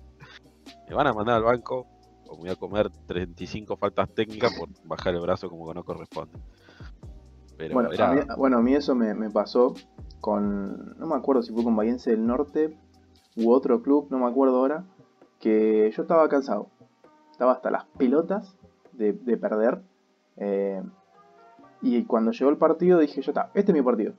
me 0.88 0.96
van 0.96 1.08
a 1.08 1.14
mandar 1.14 1.38
al 1.38 1.44
banco, 1.44 1.88
me 2.36 2.42
voy 2.42 2.50
a 2.50 2.56
comer 2.56 2.90
35 3.08 3.76
faltas 3.78 4.10
técnicas 4.10 4.54
por 4.58 4.70
bajar 4.86 5.14
el 5.16 5.22
brazo 5.22 5.50
como 5.50 5.68
que 5.68 5.74
no 5.74 5.84
corresponde. 5.84 6.38
Pero 7.58 7.74
bueno, 7.76 7.90
a 7.98 8.14
mí, 8.14 8.22
bueno, 8.38 8.58
a 8.58 8.62
mí 8.62 8.74
eso 8.74 8.96
me, 8.96 9.30
pasó 9.30 9.74
con, 10.22 10.98
no 10.98 11.08
me 11.08 11.16
acuerdo 11.16 11.44
si 11.44 11.54
fue 11.54 11.64
con 11.64 11.76
Bayense 11.76 12.12
del 12.12 12.26
Norte 12.26 12.78
u 13.36 13.52
otro 13.52 13.82
club, 13.82 14.08
no 14.10 14.20
me 14.20 14.28
acuerdo 14.28 14.58
ahora, 14.58 14.86
que 15.40 15.92
yo 15.96 16.02
estaba 16.02 16.28
cansado, 16.30 16.70
estaba 17.32 17.54
hasta 17.54 17.70
las 17.72 17.86
pelotas 17.98 18.56
de, 18.94 19.14
perder. 19.38 19.82
Eh, 20.38 20.82
y 21.82 22.04
cuando 22.06 22.32
llegó 22.32 22.50
el 22.50 22.58
partido 22.58 23.00
dije, 23.00 23.22
yo 23.22 23.32
está, 23.32 23.52
este 23.54 23.72
es 23.72 23.78
mi 23.78 23.84
partido. 23.84 24.14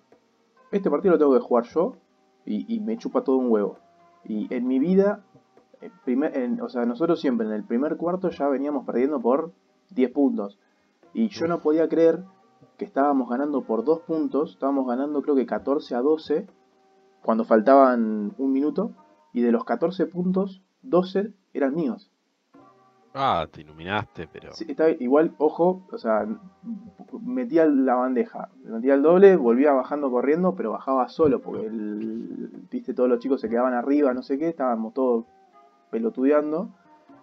Este 0.71 0.91
partido 0.91 1.13
lo 1.13 1.19
tengo 1.19 1.35
que 1.35 1.41
jugar 1.41 1.65
yo 1.65 1.97
y, 2.45 2.81
me 2.81 2.99
chupa 2.99 3.23
todo 3.23 3.37
un 3.37 3.51
huevo. 3.51 3.79
Y 4.25 4.53
en 4.55 4.67
mi 4.67 4.79
vida, 4.79 5.25
o 6.63 6.69
sea, 6.69 6.85
nosotros 6.85 7.21
siempre 7.21 7.47
en 7.47 7.53
el 7.53 7.65
primer 7.65 7.97
cuarto 7.97 8.31
ya 8.31 8.49
veníamos 8.49 8.85
perdiendo 8.85 9.21
por 9.21 9.53
10 9.91 10.11
puntos. 10.13 10.59
Y 11.13 11.29
yo 11.29 11.47
no 11.47 11.61
podía 11.61 11.89
creer 11.89 12.25
que 12.77 12.85
estábamos 12.85 13.29
ganando 13.29 13.63
por 13.63 13.85
2 13.85 14.01
puntos, 14.01 14.53
estábamos 14.53 14.87
ganando 14.87 15.23
creo 15.23 15.37
que 15.37 15.47
14 15.47 15.95
a 15.95 16.01
12 16.01 16.47
cuando 17.23 17.45
faltaban 17.45 18.35
un 18.39 18.53
minuto. 18.53 18.93
Y 19.33 19.41
de 19.41 19.51
los 19.51 19.65
14 19.65 20.07
puntos, 20.07 20.63
12 20.83 21.33
eran 21.55 21.75
míos. 21.75 22.11
Ah, 23.15 23.47
te 23.51 23.61
iluminaste, 23.61 24.27
pero. 24.27 24.53
Sí, 24.53 24.65
está, 24.69 24.91
igual, 24.91 25.35
ojo, 25.39 25.87
o 25.93 25.99
sea, 25.99 26.27
metía 27.23 27.65
la 27.65 27.95
bandeja, 27.95 28.49
metía 28.65 28.95
el 28.95 29.03
doble, 29.03 29.37
volvía 29.37 29.73
bajando 29.73 30.11
corriendo, 30.11 30.57
pero 30.57 30.73
bajaba 30.73 31.09
solo, 31.09 31.41
porque 31.41 31.67
el, 31.67 32.67
viste, 32.71 32.93
todos 32.93 33.09
los 33.09 33.21
chicos 33.21 33.41
se 33.41 33.49
quedaban 33.49 33.73
arriba, 33.73 34.13
no 34.15 34.23
sé 34.23 34.37
qué, 34.37 34.49
estábamos 34.49 34.95
todos 34.95 35.27
pelotudeando. 35.95 36.71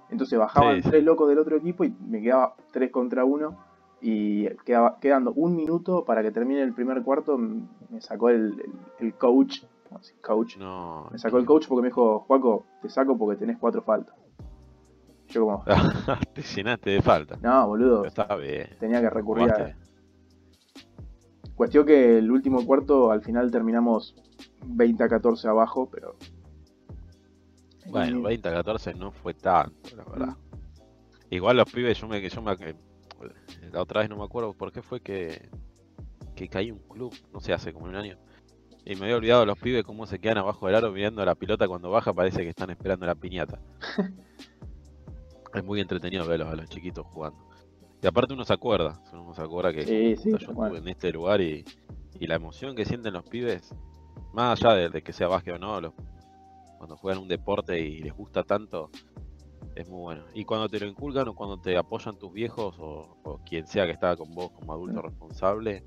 Entonces 0.09 0.39
bajaban 0.39 0.81
tres 0.81 1.03
locos 1.03 1.27
del 1.27 1.39
otro 1.39 1.57
equipo 1.57 1.83
y 1.83 1.93
me 2.07 2.21
quedaba 2.21 2.55
tres 2.71 2.89
contra 2.89 3.25
uno. 3.25 3.57
Y 4.01 4.47
quedaba, 4.65 4.97
quedando 4.99 5.33
un 5.33 5.57
minuto 5.57 6.05
para 6.05 6.23
que 6.23 6.31
termine 6.31 6.61
el 6.61 6.73
primer 6.73 7.03
cuarto, 7.03 7.37
me 7.37 7.99
sacó 7.99 8.29
el, 8.29 8.55
coach. 9.17 9.63
coach. 10.21 10.57
No, 10.57 11.09
me 11.11 11.19
sacó 11.19 11.37
el 11.37 11.45
coach 11.45 11.67
porque 11.67 11.81
me 11.81 11.87
dijo, 11.89 12.21
Juaco, 12.21 12.65
te 12.81 12.89
saco 12.89 13.17
porque 13.17 13.37
tenés 13.37 13.57
cuatro 13.57 13.81
faltas. 13.81 14.15
Yo 15.27 15.45
como... 15.45 15.63
Te 16.33 16.41
llenaste 16.41 16.89
de 16.89 17.01
falta. 17.01 17.37
No, 17.41 17.67
boludo. 17.67 18.05
Está 18.05 18.35
bien. 18.35 18.69
Tenía 18.79 19.01
que 19.01 19.09
recurrir 19.09 19.49
a... 19.51 19.75
Cuestión 21.55 21.85
que 21.85 22.17
el 22.17 22.31
último 22.31 22.65
cuarto 22.65 23.11
al 23.11 23.21
final 23.21 23.51
terminamos 23.51 24.15
20 24.65 25.03
a 25.03 25.09
14 25.09 25.47
abajo, 25.47 25.89
pero... 25.89 26.15
Bueno, 27.87 28.21
20 28.21 28.47
a 28.49 28.53
14 28.53 28.93
no 28.93 29.11
fue 29.11 29.33
tanto, 29.33 29.95
la 29.95 30.03
verdad. 30.03 30.37
Igual 31.29 31.57
los 31.57 31.71
pibes, 31.71 31.97
yo 31.99 32.07
me, 32.07 32.29
yo 32.29 32.41
me... 32.41 32.55
La 33.71 33.81
otra 33.81 34.01
vez 34.01 34.09
no 34.09 34.17
me 34.17 34.23
acuerdo 34.23 34.53
por 34.53 34.71
qué 34.71 34.81
fue 34.81 34.99
que, 35.01 35.49
que 36.35 36.47
caí 36.49 36.71
un 36.71 36.79
club, 36.79 37.13
no 37.31 37.39
sé, 37.39 37.53
hace 37.53 37.73
como 37.73 37.85
un 37.85 37.95
año. 37.95 38.17
Y 38.83 38.95
me 38.95 39.03
había 39.05 39.17
olvidado 39.17 39.45
los 39.45 39.59
pibes 39.59 39.83
cómo 39.83 40.07
se 40.07 40.19
quedan 40.19 40.39
abajo 40.39 40.65
del 40.65 40.75
aro 40.75 40.91
mirando 40.91 41.23
la 41.23 41.35
pilota 41.35 41.67
cuando 41.67 41.91
baja, 41.91 42.13
parece 42.13 42.41
que 42.41 42.49
están 42.49 42.71
esperando 42.71 43.05
la 43.05 43.15
piñata. 43.15 43.59
es 45.53 45.63
muy 45.63 45.79
entretenido 45.81 46.25
verlos 46.27 46.49
a 46.49 46.55
los 46.55 46.69
chiquitos 46.69 47.05
jugando. 47.07 47.47
Y 48.01 48.07
aparte 48.07 48.33
uno 48.33 48.43
se 48.43 48.53
acuerda, 48.53 48.99
uno 49.13 49.33
se 49.35 49.41
acuerda 49.41 49.71
que 49.71 49.85
yo 49.85 50.35
estuve 50.35 50.77
en 50.77 50.87
este 50.87 51.11
lugar 51.11 51.41
y, 51.41 51.63
la 52.19 52.35
emoción 52.35 52.75
que 52.75 52.85
sienten 52.85 53.13
los 53.13 53.23
pibes, 53.23 53.73
más 54.33 54.61
allá 54.61 54.89
de, 54.89 55.01
que 55.01 55.13
sea 55.13 55.27
básquet 55.27 55.55
o 55.55 55.59
no, 55.59 55.93
cuando 56.81 56.97
juegan 56.97 57.21
un 57.21 57.27
deporte 57.27 57.79
y 57.79 57.99
les 57.99 58.11
gusta 58.11 58.41
tanto, 58.41 58.89
es 59.75 59.87
muy 59.87 59.99
bueno. 59.99 60.23
Y 60.33 60.45
cuando 60.45 60.67
te 60.67 60.79
lo 60.79 60.87
inculcan 60.87 61.27
o 61.27 61.35
cuando 61.35 61.59
te 61.59 61.77
apoyan 61.77 62.17
tus 62.17 62.33
viejos 62.33 62.75
o, 62.79 63.39
quien 63.47 63.67
sea 63.67 63.85
que 63.85 63.91
está 63.91 64.15
con 64.15 64.33
vos 64.33 64.49
como 64.49 64.73
adulto 64.73 64.99
responsable, 64.99 65.83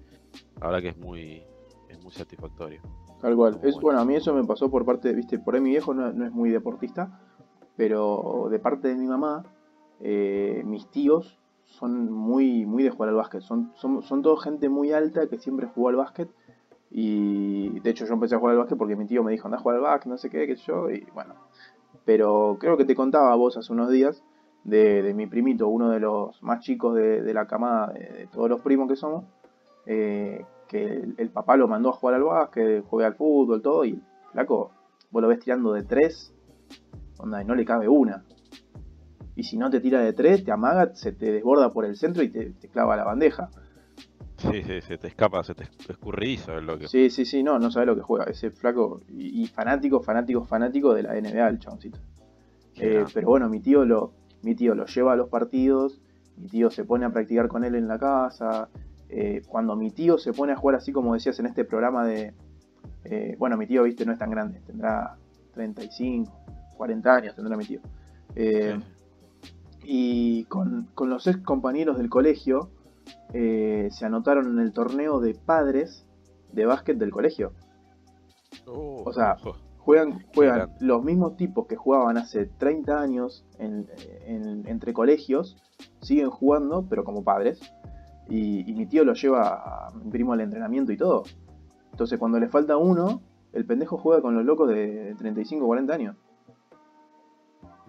la 0.60 0.68
verdad 0.68 0.82
que 0.82 0.88
es 0.90 0.96
muy, 0.96 1.42
es 1.88 2.00
muy 2.00 2.12
satisfactorio. 2.12 2.80
Tal 3.20 3.34
cual. 3.34 3.58
Es, 3.64 3.74
bueno. 3.80 3.98
a 3.98 4.04
mí 4.04 4.14
eso 4.14 4.32
me 4.34 4.44
pasó 4.44 4.70
por 4.70 4.84
parte, 4.84 5.12
viste, 5.12 5.40
por 5.40 5.56
ahí 5.56 5.60
mi 5.60 5.70
viejo 5.70 5.92
no, 5.94 6.12
no 6.12 6.24
es 6.26 6.30
muy 6.30 6.50
deportista, 6.50 7.20
pero 7.74 8.46
de 8.48 8.60
parte 8.60 8.86
de 8.86 8.94
mi 8.94 9.08
mamá, 9.08 9.44
eh, 9.98 10.62
mis 10.64 10.88
tíos 10.92 11.40
son 11.64 12.12
muy, 12.12 12.66
muy 12.66 12.84
de 12.84 12.90
jugar 12.90 13.08
al 13.08 13.16
básquet. 13.16 13.40
Son, 13.40 13.72
son, 13.74 14.04
son 14.04 14.22
toda 14.22 14.40
gente 14.40 14.68
muy 14.68 14.92
alta 14.92 15.26
que 15.26 15.40
siempre 15.40 15.66
jugó 15.66 15.88
al 15.88 15.96
básquet. 15.96 16.30
Y 16.96 17.80
de 17.80 17.90
hecho 17.90 18.06
yo 18.06 18.14
empecé 18.14 18.36
a 18.36 18.38
jugar 18.38 18.52
al 18.52 18.58
básquet 18.58 18.78
porque 18.78 18.94
mi 18.94 19.04
tío 19.04 19.24
me 19.24 19.32
dijo, 19.32 19.48
anda 19.48 19.58
a 19.58 19.60
jugar 19.60 19.78
al 19.78 19.82
básquet, 19.82 20.08
no 20.08 20.16
sé 20.16 20.30
qué, 20.30 20.46
qué 20.46 20.56
sé 20.56 20.62
yo. 20.66 20.88
Y 20.90 21.04
bueno. 21.12 21.34
Pero 22.04 22.56
creo 22.60 22.76
que 22.76 22.84
te 22.84 22.94
contaba 22.94 23.34
vos 23.34 23.56
hace 23.56 23.72
unos 23.72 23.90
días 23.90 24.22
de, 24.62 25.12
mi 25.12 25.26
primito, 25.26 25.66
uno 25.66 25.90
de 25.90 25.98
los 25.98 26.40
más 26.40 26.60
chicos 26.60 26.94
de, 26.94 27.34
la 27.34 27.46
camada 27.46 27.88
de, 27.88 28.28
todos 28.32 28.48
los 28.48 28.60
primos 28.60 28.88
que 28.88 28.94
somos. 28.94 29.24
Eh, 29.86 30.46
que 30.68 31.08
el, 31.16 31.30
papá 31.30 31.56
lo 31.56 31.66
mandó 31.66 31.88
a 31.88 31.92
jugar 31.92 32.14
al 32.14 32.22
básquet, 32.22 32.84
juega 32.86 33.08
al 33.08 33.16
fútbol, 33.16 33.60
todo. 33.60 33.84
Y 33.84 34.00
flaco, 34.30 34.70
vos 35.10 35.20
lo 35.20 35.28
ves 35.28 35.40
tirando 35.40 35.72
de 35.72 35.82
tres. 35.82 36.32
Onda, 37.18 37.42
y 37.42 37.44
no 37.44 37.56
le 37.56 37.64
cabe 37.64 37.88
una 37.88 38.24
y 39.36 39.42
si 39.44 39.56
no 39.56 39.70
te 39.70 39.80
tira 39.80 40.00
de 40.00 40.12
tres, 40.12 40.44
te 40.44 40.52
amaga, 40.52 40.94
se 40.94 41.12
te 41.12 41.32
desborda 41.32 41.72
por 41.72 41.84
el 41.84 41.96
centro 41.96 42.22
y 42.22 42.28
te, 42.28 42.52
clava 42.70 42.96
la 42.96 43.04
bandeja. 43.04 43.50
Sí, 44.50 44.62
sí, 44.62 44.80
se 44.80 44.98
te 44.98 45.08
escapa, 45.08 45.42
se 45.44 45.54
te 45.54 45.64
escurridizo 45.88 46.58
es 46.58 46.64
lo 46.64 46.78
que. 46.78 46.88
Sí, 46.88 47.10
sí, 47.10 47.24
sí, 47.24 47.42
no, 47.42 47.58
no 47.58 47.70
sabe 47.70 47.86
lo 47.86 47.94
que 47.96 48.02
juega. 48.02 48.24
Ese 48.24 48.50
flaco 48.50 49.00
y, 49.08 49.46
fanático, 49.46 50.00
fanático, 50.00 50.44
fanático 50.44 50.94
de 50.94 51.02
la 51.02 51.14
NBA, 51.14 51.48
el 51.48 51.58
chaboncito. 51.58 51.98
Eh, 52.76 53.04
pero 53.12 53.28
bueno, 53.28 53.48
mi 53.48 53.60
tío 53.60 53.84
lo, 53.84 54.12
mi 54.42 54.54
tío 54.54 54.74
lo 54.74 54.86
lleva 54.86 55.12
a 55.12 55.16
los 55.16 55.28
partidos, 55.28 56.00
mi 56.36 56.48
tío 56.48 56.70
se 56.70 56.84
pone 56.84 57.04
a 57.04 57.10
practicar 57.10 57.48
con 57.48 57.64
él 57.64 57.74
en 57.74 57.88
la 57.88 57.98
casa. 57.98 58.68
Eh, 59.08 59.42
cuando 59.46 59.76
mi 59.76 59.90
tío 59.90 60.18
se 60.18 60.32
pone 60.32 60.52
a 60.52 60.56
jugar 60.56 60.76
así 60.76 60.92
como 60.92 61.14
decías 61.14 61.38
en 61.38 61.46
este 61.46 61.64
programa 61.64 62.04
de. 62.04 62.34
Eh, 63.04 63.36
bueno, 63.38 63.56
mi 63.56 63.66
tío, 63.66 63.82
viste, 63.84 64.04
no 64.04 64.12
es 64.12 64.18
tan 64.18 64.30
grande, 64.30 64.60
tendrá 64.66 65.16
35, 65.52 66.32
40 66.76 67.14
años, 67.14 67.34
tendrá 67.36 67.56
mi 67.56 67.64
tío. 67.64 67.80
Y 69.84 70.44
con, 70.44 70.88
los 70.98 71.26
ex 71.26 71.38
compañeros 71.38 71.98
del 71.98 72.08
colegio 72.08 72.70
eh, 73.36 73.88
se 73.90 74.06
anotaron 74.06 74.46
en 74.46 74.60
el 74.60 74.72
torneo 74.72 75.18
de 75.18 75.34
padres 75.34 76.06
de 76.52 76.66
básquet 76.66 76.96
del 76.96 77.10
colegio. 77.10 77.52
Oh, 78.68 79.02
o 79.04 79.12
sea, 79.12 79.36
juegan, 79.78 80.24
juegan 80.32 80.70
los 80.78 81.02
mismos 81.02 81.36
tipos 81.36 81.66
que 81.66 81.74
jugaban 81.74 82.16
hace 82.16 82.46
30 82.46 83.00
años 83.00 83.44
entre 83.58 84.92
colegios, 84.92 85.56
siguen 86.00 86.30
jugando, 86.30 86.86
pero 86.88 87.02
como 87.02 87.24
padres. 87.24 87.60
Y, 88.28 88.72
mi 88.72 88.86
tío 88.86 89.04
lo 89.04 89.14
lleva 89.14 89.88
a 89.88 89.90
mi 89.90 90.10
primo 90.12 90.32
al 90.32 90.40
entrenamiento 90.40 90.92
y 90.92 90.96
todo. 90.96 91.24
Entonces, 91.90 92.20
cuando 92.20 92.38
le 92.38 92.48
falta 92.48 92.76
uno, 92.76 93.20
el 93.52 93.66
pendejo 93.66 93.98
juega 93.98 94.22
con 94.22 94.36
los 94.36 94.44
locos 94.44 94.68
de 94.68 95.16
35 95.18 95.64
o 95.64 95.66
40 95.66 95.92
años. 95.92 96.16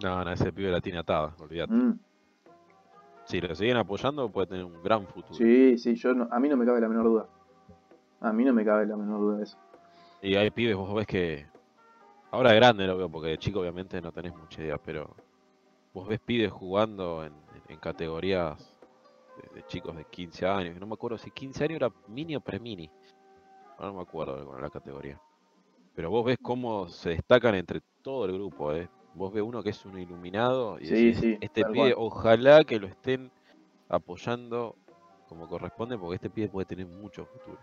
No, 0.04 0.26
no, 0.26 0.32
ese 0.32 0.52
pibe 0.52 0.72
la 0.72 0.82
tiene 0.82 1.00
atada, 1.00 1.36
olvídate. 1.39 1.72
Mm. 1.72 2.00
Si 3.26 3.41
lo 3.41 3.53
siguen 3.55 3.78
apoyando, 3.78 4.30
puede 4.30 4.47
tener 4.47 4.65
un 4.65 4.82
gran 4.84 5.05
futuro. 5.07 5.34
Sí, 5.34 5.78
sí, 5.78 5.95
yo 5.95 6.11
a 6.30 6.39
mí 6.39 6.47
no 6.47 6.57
me 6.57 6.65
cabe 6.65 6.80
la 6.80 6.88
menor 6.88 7.05
duda. 7.05 7.28
A 8.21 8.32
mí 8.32 8.45
no 8.45 8.53
me 8.53 8.63
cabe 8.63 8.86
la 8.86 8.95
menor 8.95 9.19
duda 9.19 9.38
de 9.38 9.43
eso. 9.43 9.57
Y 10.21 10.36
hay 10.36 10.51
pibes, 10.51 10.76
vos 10.76 10.93
ves 10.93 11.07
que. 11.07 11.45
Ahora 12.32 12.53
grande 12.53 12.86
lo 12.86 12.97
veo, 12.97 13.09
porque 13.09 13.30
de 13.30 13.38
chico 13.38 13.59
obviamente 13.59 14.01
no 14.01 14.11
tenés 14.11 14.36
mucha 14.36 14.61
idea, 14.61 14.78
pero. 14.78 15.15
Vos 15.93 16.07
ves 16.07 16.19
pibes 16.19 16.51
jugando 16.51 17.23
en, 17.23 17.34
categorías 17.80 18.78
de, 19.53 19.63
chicos 19.67 19.95
de 19.95 20.05
15 20.05 20.45
años, 20.47 20.80
no 20.80 20.88
me 20.88 20.93
acuerdo 20.93 21.17
si 21.17 21.32
15 21.32 21.63
años 21.63 21.76
era 21.76 21.91
mini 22.07 22.36
o 22.36 22.41
pre-mini, 22.41 22.89
no 23.80 23.93
me 23.93 24.01
acuerdo 24.01 24.45
con 24.45 24.61
la 24.61 24.69
categoría. 24.69 25.19
Pero 25.93 26.09
vos 26.09 26.26
ves 26.26 26.38
cómo 26.41 26.89
se 26.89 27.11
destacan 27.11 27.55
entre 27.55 27.82
todo 28.01 28.26
el 28.26 28.34
grupo, 28.34 28.73
¿eh? 28.73 28.89
Vos 29.16 29.34
ves 29.34 29.43
uno 29.43 29.63
que 29.63 29.70
es 29.70 29.86
un 29.86 29.97
iluminado 29.97 30.78
y 30.80 31.09
este 31.41 31.63
pie, 31.72 31.93
ojalá 31.95 32.63
que 32.66 32.80
lo 32.80 32.88
estén 32.88 33.32
apoyando 33.88 34.76
como 35.30 35.47
corresponde, 35.47 35.97
porque 35.97 36.16
este 36.16 36.30
pie 36.30 36.49
puede 36.49 36.66
tener 36.66 36.86
mucho 36.86 37.26
futuro. 37.26 37.57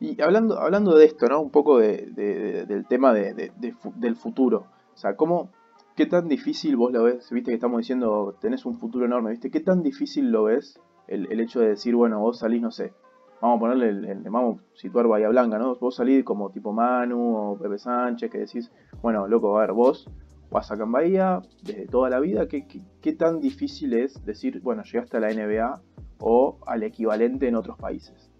Y 0.00 0.20
hablando, 0.22 0.58
hablando 0.58 0.94
de 0.94 1.04
esto, 1.06 1.26
¿no? 1.28 1.40
Un 1.40 1.50
poco 1.50 1.78
del 1.78 2.86
tema 2.88 3.12
del 3.12 4.16
futuro. 4.16 4.66
O 4.94 4.96
sea, 4.96 5.16
¿cómo, 5.16 5.50
¿qué 5.96 6.06
tan 6.06 6.28
difícil 6.28 6.76
vos 6.76 6.92
lo 6.92 7.04
ves? 7.04 7.30
Viste 7.30 7.50
que 7.50 7.56
estamos 7.56 7.78
diciendo, 7.78 8.34
tenés 8.40 8.64
un 8.64 8.78
futuro 8.78 9.04
enorme, 9.04 9.30
¿viste? 9.30 9.50
¿Qué 9.50 9.60
tan 9.60 9.82
difícil 9.82 10.30
lo 10.30 10.44
ves 10.44 10.80
el, 11.08 11.40
hecho 11.40 11.60
de 11.60 11.68
decir, 11.68 11.94
bueno, 11.94 12.20
vos 12.20 12.38
salís, 12.38 12.62
no 12.62 12.70
sé, 12.70 12.92
vamos 13.40 13.56
a 13.56 13.60
ponerle, 13.60 13.88
el, 13.88 14.20
vamos 14.30 14.60
a 14.60 14.78
situar 14.78 15.06
Bahía 15.06 15.28
Blanca, 15.28 15.58
¿no? 15.58 15.74
Vos 15.76 15.96
salís 15.96 16.24
como 16.24 16.50
tipo 16.50 16.72
Manu 16.72 17.52
o 17.52 17.58
Pepe 17.58 17.78
Sánchez, 17.78 18.30
que 18.30 18.38
decís, 18.38 18.70
bueno, 19.02 19.26
loco, 19.26 19.56
a 19.58 19.62
ver, 19.62 19.72
vos 19.72 20.08
vas 20.50 20.70
acá 20.70 20.84
en 20.84 20.92
Bahía 20.92 21.42
desde 21.62 21.86
toda 21.86 22.10
la 22.10 22.20
vida, 22.20 22.48
¿qué, 22.48 22.66
qué 23.00 23.12
tan 23.12 23.40
difícil 23.40 23.92
es 23.94 24.24
decir, 24.24 24.60
bueno, 24.60 24.82
llegaste 24.82 25.16
a 25.16 25.20
la 25.20 25.32
NBA 25.32 25.82
o 26.20 26.58
al 26.66 26.82
equivalente 26.82 27.48
en 27.48 27.54
otros 27.54 27.76
países? 27.78 28.30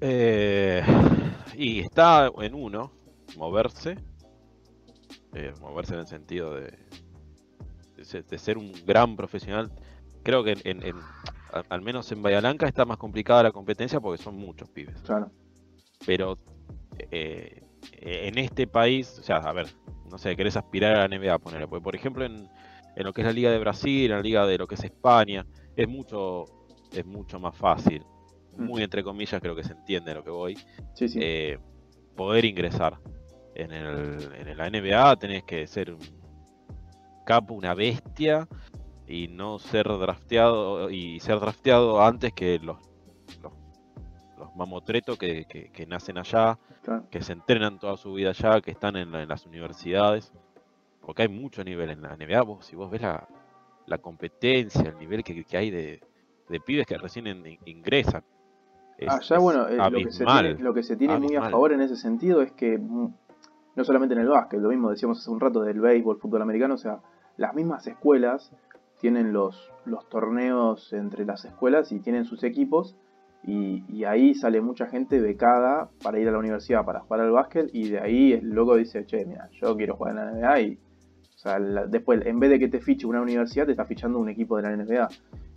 Eh, 0.00 0.82
y 1.56 1.80
está 1.80 2.30
en 2.40 2.54
uno, 2.54 2.92
moverse, 3.36 3.96
eh, 5.34 5.52
moverse 5.60 5.94
en 5.94 6.00
el 6.00 6.06
sentido 6.06 6.54
de, 6.54 6.72
de, 7.96 8.38
ser 8.38 8.58
un 8.58 8.72
gran 8.86 9.16
profesional. 9.16 9.70
Creo 10.22 10.44
que 10.44 10.56
en, 10.64 10.82
al 11.68 11.82
menos 11.82 12.10
en 12.12 12.22
Bahía 12.22 12.40
Blanca 12.40 12.66
está 12.66 12.84
más 12.84 12.98
complicada 12.98 13.42
la 13.42 13.52
competencia 13.52 14.00
porque 14.00 14.22
son 14.22 14.36
muchos 14.36 14.68
pibes. 14.70 15.00
Claro. 15.02 15.30
Pero 16.06 16.38
eh, 17.10 17.67
en 17.92 18.38
este 18.38 18.66
país, 18.66 19.18
o 19.18 19.22
sea, 19.22 19.36
a 19.36 19.52
ver, 19.52 19.66
no 20.10 20.18
sé, 20.18 20.36
querés 20.36 20.56
aspirar 20.56 20.94
a 20.96 21.08
la 21.08 21.18
NBA, 21.18 21.38
ponerle, 21.38 21.68
porque 21.68 21.84
por 21.84 21.94
ejemplo 21.94 22.24
en, 22.24 22.48
en 22.96 23.04
lo 23.04 23.12
que 23.12 23.22
es 23.22 23.26
la 23.26 23.32
Liga 23.32 23.50
de 23.50 23.58
Brasil, 23.58 24.10
en 24.10 24.16
la 24.16 24.22
Liga 24.22 24.46
de 24.46 24.58
lo 24.58 24.66
que 24.66 24.74
es 24.74 24.84
España, 24.84 25.46
es 25.76 25.88
mucho, 25.88 26.44
es 26.92 27.04
mucho 27.06 27.38
más 27.38 27.56
fácil 27.56 28.02
muy 28.58 28.82
entre 28.82 29.02
comillas, 29.02 29.40
creo 29.40 29.54
que 29.54 29.64
se 29.64 29.72
entiende 29.72 30.14
lo 30.14 30.24
que 30.24 30.30
voy, 30.30 30.58
eh, 31.00 31.58
poder 32.16 32.44
ingresar. 32.44 32.98
En, 33.54 33.72
el, 33.72 34.32
en 34.34 34.56
la 34.56 34.70
NBA 34.70 35.16
tenés 35.16 35.42
que 35.42 35.66
ser 35.66 35.92
un 35.92 36.00
capo, 37.24 37.54
una 37.54 37.74
bestia, 37.74 38.48
y 39.06 39.28
no 39.28 39.58
ser 39.58 39.88
drafteado, 39.88 40.90
y 40.90 41.18
ser 41.20 41.40
drafteado 41.40 42.02
antes 42.02 42.32
que 42.32 42.58
los, 42.58 42.76
los, 43.42 43.52
mamotretos 44.58 45.16
que, 45.16 45.86
nacen 45.88 46.18
allá, 46.18 46.58
que 47.10 47.22
se 47.22 47.32
entrenan 47.32 47.78
toda 47.78 47.96
su 47.96 48.12
vida 48.12 48.30
allá, 48.30 48.60
que 48.60 48.72
están 48.72 48.96
en, 48.96 49.28
las 49.28 49.46
universidades. 49.46 50.32
Porque 51.00 51.22
hay 51.22 51.28
mucho 51.28 51.64
nivel 51.64 51.88
en 51.90 52.02
la 52.02 52.16
NBA. 52.16 52.42
Vos, 52.42 52.66
si 52.66 52.76
vos 52.76 52.90
ves 52.90 53.00
la, 53.00 53.26
la 53.86 53.98
competencia, 53.98 54.82
el 54.82 54.98
nivel 54.98 55.24
que, 55.24 55.44
hay 55.56 55.70
de, 55.70 56.00
de 56.48 56.60
pibes 56.60 56.86
que 56.86 56.98
recién 56.98 57.26
ingresan, 57.64 58.22
Allá, 59.06 59.38
bueno, 59.38 59.68
eh, 59.68 59.76
lo, 59.76 59.92
que 59.92 60.10
se 60.10 60.24
tiene, 60.24 60.54
lo, 60.54 60.74
que 60.74 60.82
se 60.82 60.96
tiene, 60.96 61.18
muy 61.18 61.36
a 61.36 61.48
favor 61.48 61.72
en 61.72 61.80
ese 61.80 61.94
sentido 61.94 62.42
es 62.42 62.50
que, 62.50 62.78
mm, 62.78 63.14
no 63.76 63.84
solamente 63.84 64.14
en 64.14 64.20
el 64.22 64.28
básquet, 64.28 64.60
lo 64.60 64.70
mismo 64.70 64.90
decíamos 64.90 65.20
hace 65.20 65.30
un 65.30 65.38
rato 65.38 65.60
del 65.62 65.80
béisbol, 65.80 66.18
fútbol 66.18 66.42
americano, 66.42 66.74
o 66.74 66.78
sea, 66.78 66.98
las 67.36 67.54
mismas 67.54 67.86
escuelas 67.86 68.52
tienen 69.00 69.32
los, 69.32 69.70
los 69.84 70.08
torneos 70.08 70.92
entre 70.92 71.24
las 71.24 71.44
escuelas 71.44 71.92
y 71.92 72.00
tienen 72.00 72.24
sus 72.24 72.42
equipos, 72.42 72.96
y, 73.44 74.04
ahí 74.04 74.34
sale 74.34 74.60
mucha 74.60 74.86
gente 74.86 75.20
becada 75.20 75.90
para 76.02 76.18
ir 76.18 76.28
a 76.28 76.32
la 76.32 76.38
universidad 76.38 76.84
para 76.84 77.00
jugar 77.00 77.20
al 77.20 77.30
básquet, 77.30 77.70
y 77.72 77.90
de 77.90 78.00
ahí 78.00 78.32
el 78.32 78.50
loco 78.50 78.76
dice, 78.76 79.04
che, 79.04 79.24
mira, 79.26 79.48
yo 79.52 79.76
quiero 79.76 79.96
jugar 79.96 80.16
en 80.16 80.16
la 80.16 80.32
NBA 80.32 80.60
y 80.60 80.78
o 81.38 81.40
sea, 81.40 81.60
después, 81.60 82.26
en 82.26 82.40
vez 82.40 82.50
de 82.50 82.58
que 82.58 82.66
te 82.66 82.80
fiche 82.80 83.06
una 83.06 83.22
universidad, 83.22 83.64
te 83.64 83.70
está 83.70 83.84
fichando 83.84 84.18
un 84.18 84.28
equipo 84.28 84.56
de 84.56 84.62
la 84.64 84.76
NBA. 84.76 85.08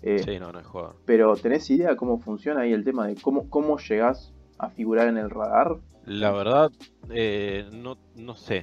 Eh, 0.03 0.19
sí, 0.19 0.39
no, 0.39 0.51
no 0.51 0.59
es 0.59 0.67
jugador. 0.67 0.95
Pero 1.05 1.35
¿tenés 1.35 1.67
idea 1.71 1.95
cómo 1.95 2.19
funciona 2.19 2.61
ahí 2.61 2.71
el 2.71 2.83
tema 2.83 3.07
de 3.07 3.15
cómo, 3.15 3.49
cómo 3.49 3.79
llegás 3.79 4.31
a 4.59 4.69
figurar 4.69 5.07
en 5.07 5.17
el 5.17 5.31
radar? 5.31 5.77
La 6.05 6.31
verdad, 6.31 6.71
eh, 7.09 7.67
no, 7.73 7.97
no 8.15 8.35
sé. 8.35 8.61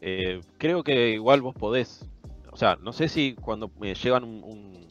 Eh, 0.00 0.42
creo 0.58 0.84
que 0.84 1.10
igual 1.10 1.42
vos 1.42 1.56
podés. 1.56 2.08
O 2.52 2.56
sea, 2.56 2.76
no 2.80 2.92
sé 2.92 3.08
si 3.08 3.34
cuando 3.34 3.72
me 3.80 3.94
llevan 3.94 4.22
un, 4.22 4.86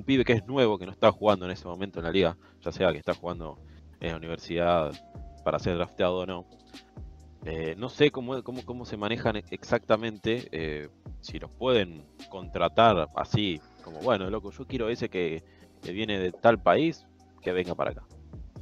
un, 0.00 0.04
pibe 0.04 0.24
que 0.24 0.32
es 0.32 0.46
nuevo, 0.46 0.78
que 0.78 0.86
no 0.86 0.92
está 0.92 1.10
jugando 1.12 1.44
en 1.44 1.52
ese 1.52 1.66
momento 1.66 1.98
en 2.00 2.04
la 2.04 2.10
liga, 2.10 2.36
ya 2.60 2.72
sea 2.72 2.92
que 2.92 2.98
está 2.98 3.14
jugando 3.14 3.58
en 4.00 4.10
la 4.12 4.16
universidad 4.16 4.92
para 5.44 5.58
ser 5.58 5.76
drafteado 5.76 6.18
o 6.18 6.26
no. 6.26 6.46
no 7.76 7.88
sé 7.88 8.10
cómo, 8.10 8.42
cómo, 8.42 8.64
cómo, 8.64 8.84
se 8.84 8.96
manejan 8.96 9.36
exactamente, 9.36 10.90
si 11.20 11.38
los 11.38 11.50
pueden 11.50 12.04
contratar 12.28 13.08
así, 13.14 13.60
como 13.82 14.00
bueno, 14.00 14.28
loco, 14.30 14.50
yo 14.50 14.66
quiero 14.66 14.88
ese 14.88 15.08
que, 15.08 15.42
viene 15.82 16.18
de 16.18 16.32
tal 16.32 16.60
país, 16.60 17.06
que 17.40 17.52
venga 17.52 17.74
para 17.74 17.92
acá. 17.92 18.04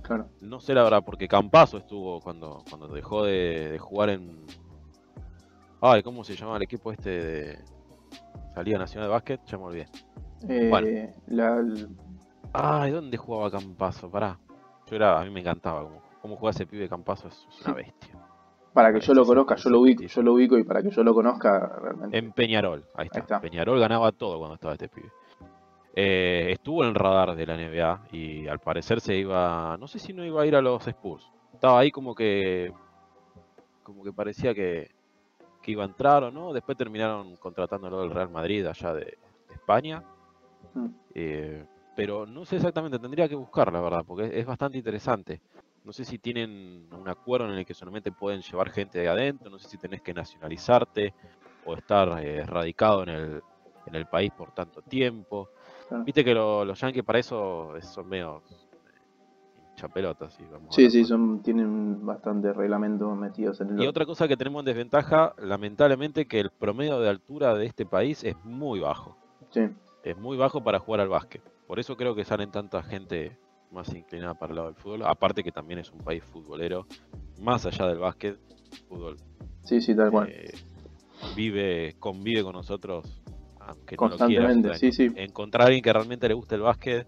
Claro. 0.03 0.28
No 0.41 0.61
sé 0.61 0.74
la 0.74 0.82
verdad, 0.82 1.03
porque 1.05 1.28
Campazo 1.28 1.78
estuvo 1.78 2.20
cuando, 2.20 2.62
cuando 2.68 2.89
dejó 2.89 3.24
de, 3.24 3.78
jugar 3.78 4.11
en. 4.11 4.47
Ay, 5.80 6.03
¿cómo 6.03 6.24
se 6.24 6.34
llama 6.34 6.57
el 6.57 6.62
equipo 6.62 6.93
este 6.93 7.11
de 7.11 7.59
la 8.57 8.62
Liga 8.62 8.78
Nacional 8.78 9.09
de 9.09 9.12
Básquet? 9.12 9.41
Ya 9.47 9.59
me 9.59 9.64
olvidé. 9.64 9.86
Eh, 10.49 10.68
bueno. 10.70 10.89
La... 11.28 11.64
Ay, 12.53 12.93
¿dónde 12.93 13.16
jugaba 13.16 13.51
Campazo? 13.51 14.11
Pará. 14.11 14.39
Yo 14.86 14.97
era, 14.97 15.20
a 15.20 15.24
mí 15.24 15.30
me 15.30 15.41
encantaba 15.41 15.82
cómo, 15.82 16.03
cómo 16.20 16.36
juega 16.36 16.51
ese 16.51 16.66
pibe 16.66 16.89
Campazo, 16.89 17.28
es 17.28 17.47
una 17.64 17.74
bestia. 17.74 18.14
Para 18.72 18.93
que 18.93 19.01
yo 19.01 19.12
lo 19.14 19.24
conozca, 19.24 19.57
yo 19.57 19.70
lo 19.70 19.80
ubico, 19.80 20.05
yo 20.05 20.22
lo 20.22 20.34
ubico 20.34 20.57
y 20.59 20.64
para 20.64 20.82
que 20.82 20.91
yo 20.91 21.03
lo 21.03 21.12
conozca 21.12 21.78
realmente. 21.80 22.16
En 22.16 22.32
Peñarol, 22.32 22.84
ahí 22.95 23.09
está. 23.12 23.41
Peñarol 23.41 23.80
ganaba 23.80 24.12
todo 24.12 24.39
cuando 24.39 24.55
estaba 24.55 24.74
este 24.74 24.89
pibe. 24.89 25.11
Eh, 25.95 26.53
estuvo 26.53 26.84
en 26.84 26.91
el 26.91 26.95
radar 26.95 27.34
de 27.34 27.45
la 27.45 27.57
NBA 27.57 28.03
y 28.12 28.47
al 28.47 28.61
parecer 28.61 29.01
se 29.01 29.16
iba, 29.16 29.76
no 29.78 29.89
sé 29.89 29.99
si 29.99 30.12
no 30.12 30.24
iba 30.24 30.43
a 30.43 30.47
ir 30.47 30.55
a 30.55 30.62
los 30.62 30.86
Spurs. 30.86 31.28
Estaba 31.53 31.80
ahí 31.80 31.91
como 31.91 32.14
que, 32.14 32.72
como 33.82 34.05
que 34.05 34.12
parecía 34.12 34.55
que, 34.55 34.93
iba 35.66 35.82
a 35.82 35.86
entrar 35.86 36.22
o 36.22 36.30
no. 36.30 36.53
Después 36.53 36.78
terminaron 36.78 37.36
contratándolo 37.36 38.01
del 38.01 38.11
Real 38.11 38.30
Madrid 38.30 38.64
allá 38.64 38.95
de, 38.95 39.18
España. 39.53 40.03
Mm. 40.74 40.86
Eh, 41.14 41.64
pero 41.98 42.26
no 42.26 42.44
sé 42.44 42.56
exactamente, 42.56 42.98
tendría 42.98 43.28
que 43.28 43.34
buscar 43.34 43.72
la 43.72 43.80
verdad, 43.80 44.04
porque 44.06 44.38
es 44.38 44.46
bastante 44.46 44.78
interesante. 44.78 45.40
No 45.84 45.92
sé 45.92 46.04
si 46.04 46.18
tienen 46.18 46.86
un 46.92 47.08
acuerdo 47.08 47.48
en 47.48 47.58
el 47.58 47.66
que 47.66 47.74
solamente 47.74 48.12
pueden 48.12 48.40
llevar 48.40 48.70
gente 48.70 48.98
de 48.98 49.08
adentro, 49.08 49.50
no 49.50 49.58
sé 49.58 49.68
si 49.68 49.78
tenés 49.78 50.02
que 50.02 50.14
nacionalizarte 50.14 51.12
o 51.64 51.74
estar 51.74 52.22
eh, 52.22 52.44
radicado 52.46 53.02
en 53.02 53.08
el, 53.08 53.42
en 53.86 53.94
el 53.94 54.06
país 54.06 54.30
por 54.30 54.52
tanto 54.52 54.82
tiempo. 54.82 55.48
Viste 56.04 56.24
que 56.24 56.34
los 56.34 56.80
yankees 56.80 57.02
para 57.02 57.18
eso 57.18 57.72
son 57.80 58.08
medio 58.08 58.42
eh, 58.50 59.74
chapelotas. 59.74 60.38
sí, 60.68 60.90
sí, 60.90 61.04
son, 61.04 61.42
tienen 61.42 62.04
bastante 62.04 62.52
reglamento 62.52 63.14
metidos 63.14 63.60
en 63.60 63.70
el... 63.70 63.82
Y 63.82 63.86
otra 63.86 64.04
cosa 64.04 64.28
que 64.28 64.36
tenemos 64.36 64.60
en 64.60 64.66
desventaja, 64.66 65.34
lamentablemente, 65.38 66.26
que 66.26 66.40
el 66.40 66.50
promedio 66.50 67.00
de 67.00 67.08
altura 67.08 67.54
de 67.54 67.66
este 67.66 67.86
país 67.86 68.22
es 68.22 68.36
muy 68.44 68.80
bajo. 68.80 69.16
Sí. 69.50 69.68
Es 70.09 70.16
muy 70.16 70.38
bajo 70.38 70.64
para 70.64 70.78
jugar 70.78 71.02
al 71.02 71.09
básquet. 71.11 71.42
Por 71.66 71.78
eso 71.78 71.94
creo 71.94 72.14
que 72.14 72.24
salen 72.24 72.50
tanta 72.50 72.82
gente 72.82 73.36
más 73.70 73.92
inclinada 73.94 74.32
para 74.32 74.52
el 74.52 74.56
lado 74.56 74.68
del 74.68 74.76
fútbol. 74.76 75.02
Aparte 75.04 75.44
que 75.44 75.52
también 75.52 75.80
es 75.80 75.90
un 75.90 75.98
país 75.98 76.24
futbolero, 76.24 76.86
más 77.42 77.66
allá 77.66 77.86
del 77.88 77.98
básquet, 77.98 78.38
fútbol. 78.88 79.18
Sí, 79.64 79.82
sí, 79.82 79.94
tal 79.94 80.11
cual. 80.11 80.30
Eh, 80.30 80.50
vive, 81.36 81.94
convive 81.98 82.42
con 82.42 82.54
nosotros, 82.54 83.20
aunque 83.61 83.96
no 83.96 84.09
lo 84.09 84.16
quiera. 84.16 84.74
Sí, 84.78 84.92
sí. 84.92 85.11
Encontrar 85.14 85.64
a 85.64 85.66
alguien 85.66 85.82
que 85.82 85.92
realmente 85.92 86.26
le 86.26 86.32
guste 86.32 86.54
el 86.54 86.62
básquet, 86.62 87.06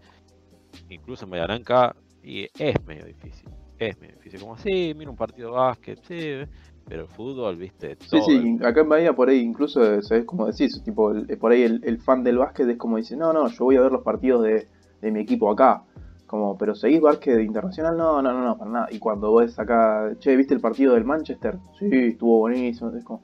incluso 0.91 1.25
en 1.25 1.31
Bahía 1.31 1.95
y 2.23 2.43
es 2.59 2.85
medio 2.85 3.07
difícil. 3.07 3.49
Es 3.79 3.99
medio 3.99 4.17
difícil. 4.17 4.41
Como 4.41 4.57
así, 4.57 4.93
mira 4.95 5.11
un 5.11 5.17
partido 5.17 5.53
de 5.53 5.57
básquet, 5.57 5.99
sí, 6.03 6.51
pero 6.91 7.03
el 7.03 7.09
fútbol, 7.09 7.57
viste. 7.57 7.97
sí, 8.01 8.21
sí, 8.21 8.59
acá 8.65 8.81
en 8.81 8.89
Bahía 8.89 9.13
por 9.13 9.29
ahí 9.29 9.39
incluso, 9.39 10.03
¿sabes 10.03 10.25
cómo 10.25 10.47
decís? 10.47 10.83
Tipo, 10.83 11.13
por 11.39 11.53
ahí 11.53 11.63
el, 11.63 12.01
fan 12.01 12.25
del 12.25 12.39
básquet 12.39 12.69
es 12.69 12.77
como 12.79 12.97
dice, 12.97 13.17
no, 13.17 13.33
no, 13.33 13.47
yo 13.47 13.65
voy 13.65 13.77
a 13.77 13.83
ver 13.83 13.93
los 13.93 14.03
partidos 14.03 14.43
de, 14.43 14.67
de 15.01 15.11
mi 15.13 15.21
equipo 15.21 15.49
acá. 15.49 15.85
Como, 16.27 16.59
pero 16.59 16.75
seguís 16.75 17.01
básquet 17.01 17.41
internacional, 17.43 17.97
no, 17.97 18.21
no, 18.21 18.33
no, 18.33 18.45
no, 18.45 18.59
para 18.59 18.71
nada. 18.73 18.89
Y 18.91 18.99
cuando 18.99 19.33
ves 19.37 19.57
acá, 19.61 20.17
che, 20.19 20.35
¿viste 20.35 20.53
el 20.53 20.61
partido 20.61 20.95
del 20.95 21.05
Manchester? 21.05 21.61
Sí, 21.79 21.89
estuvo 21.93 22.41
buenísimo. 22.41 22.91
Es 22.91 23.05
como, 23.05 23.21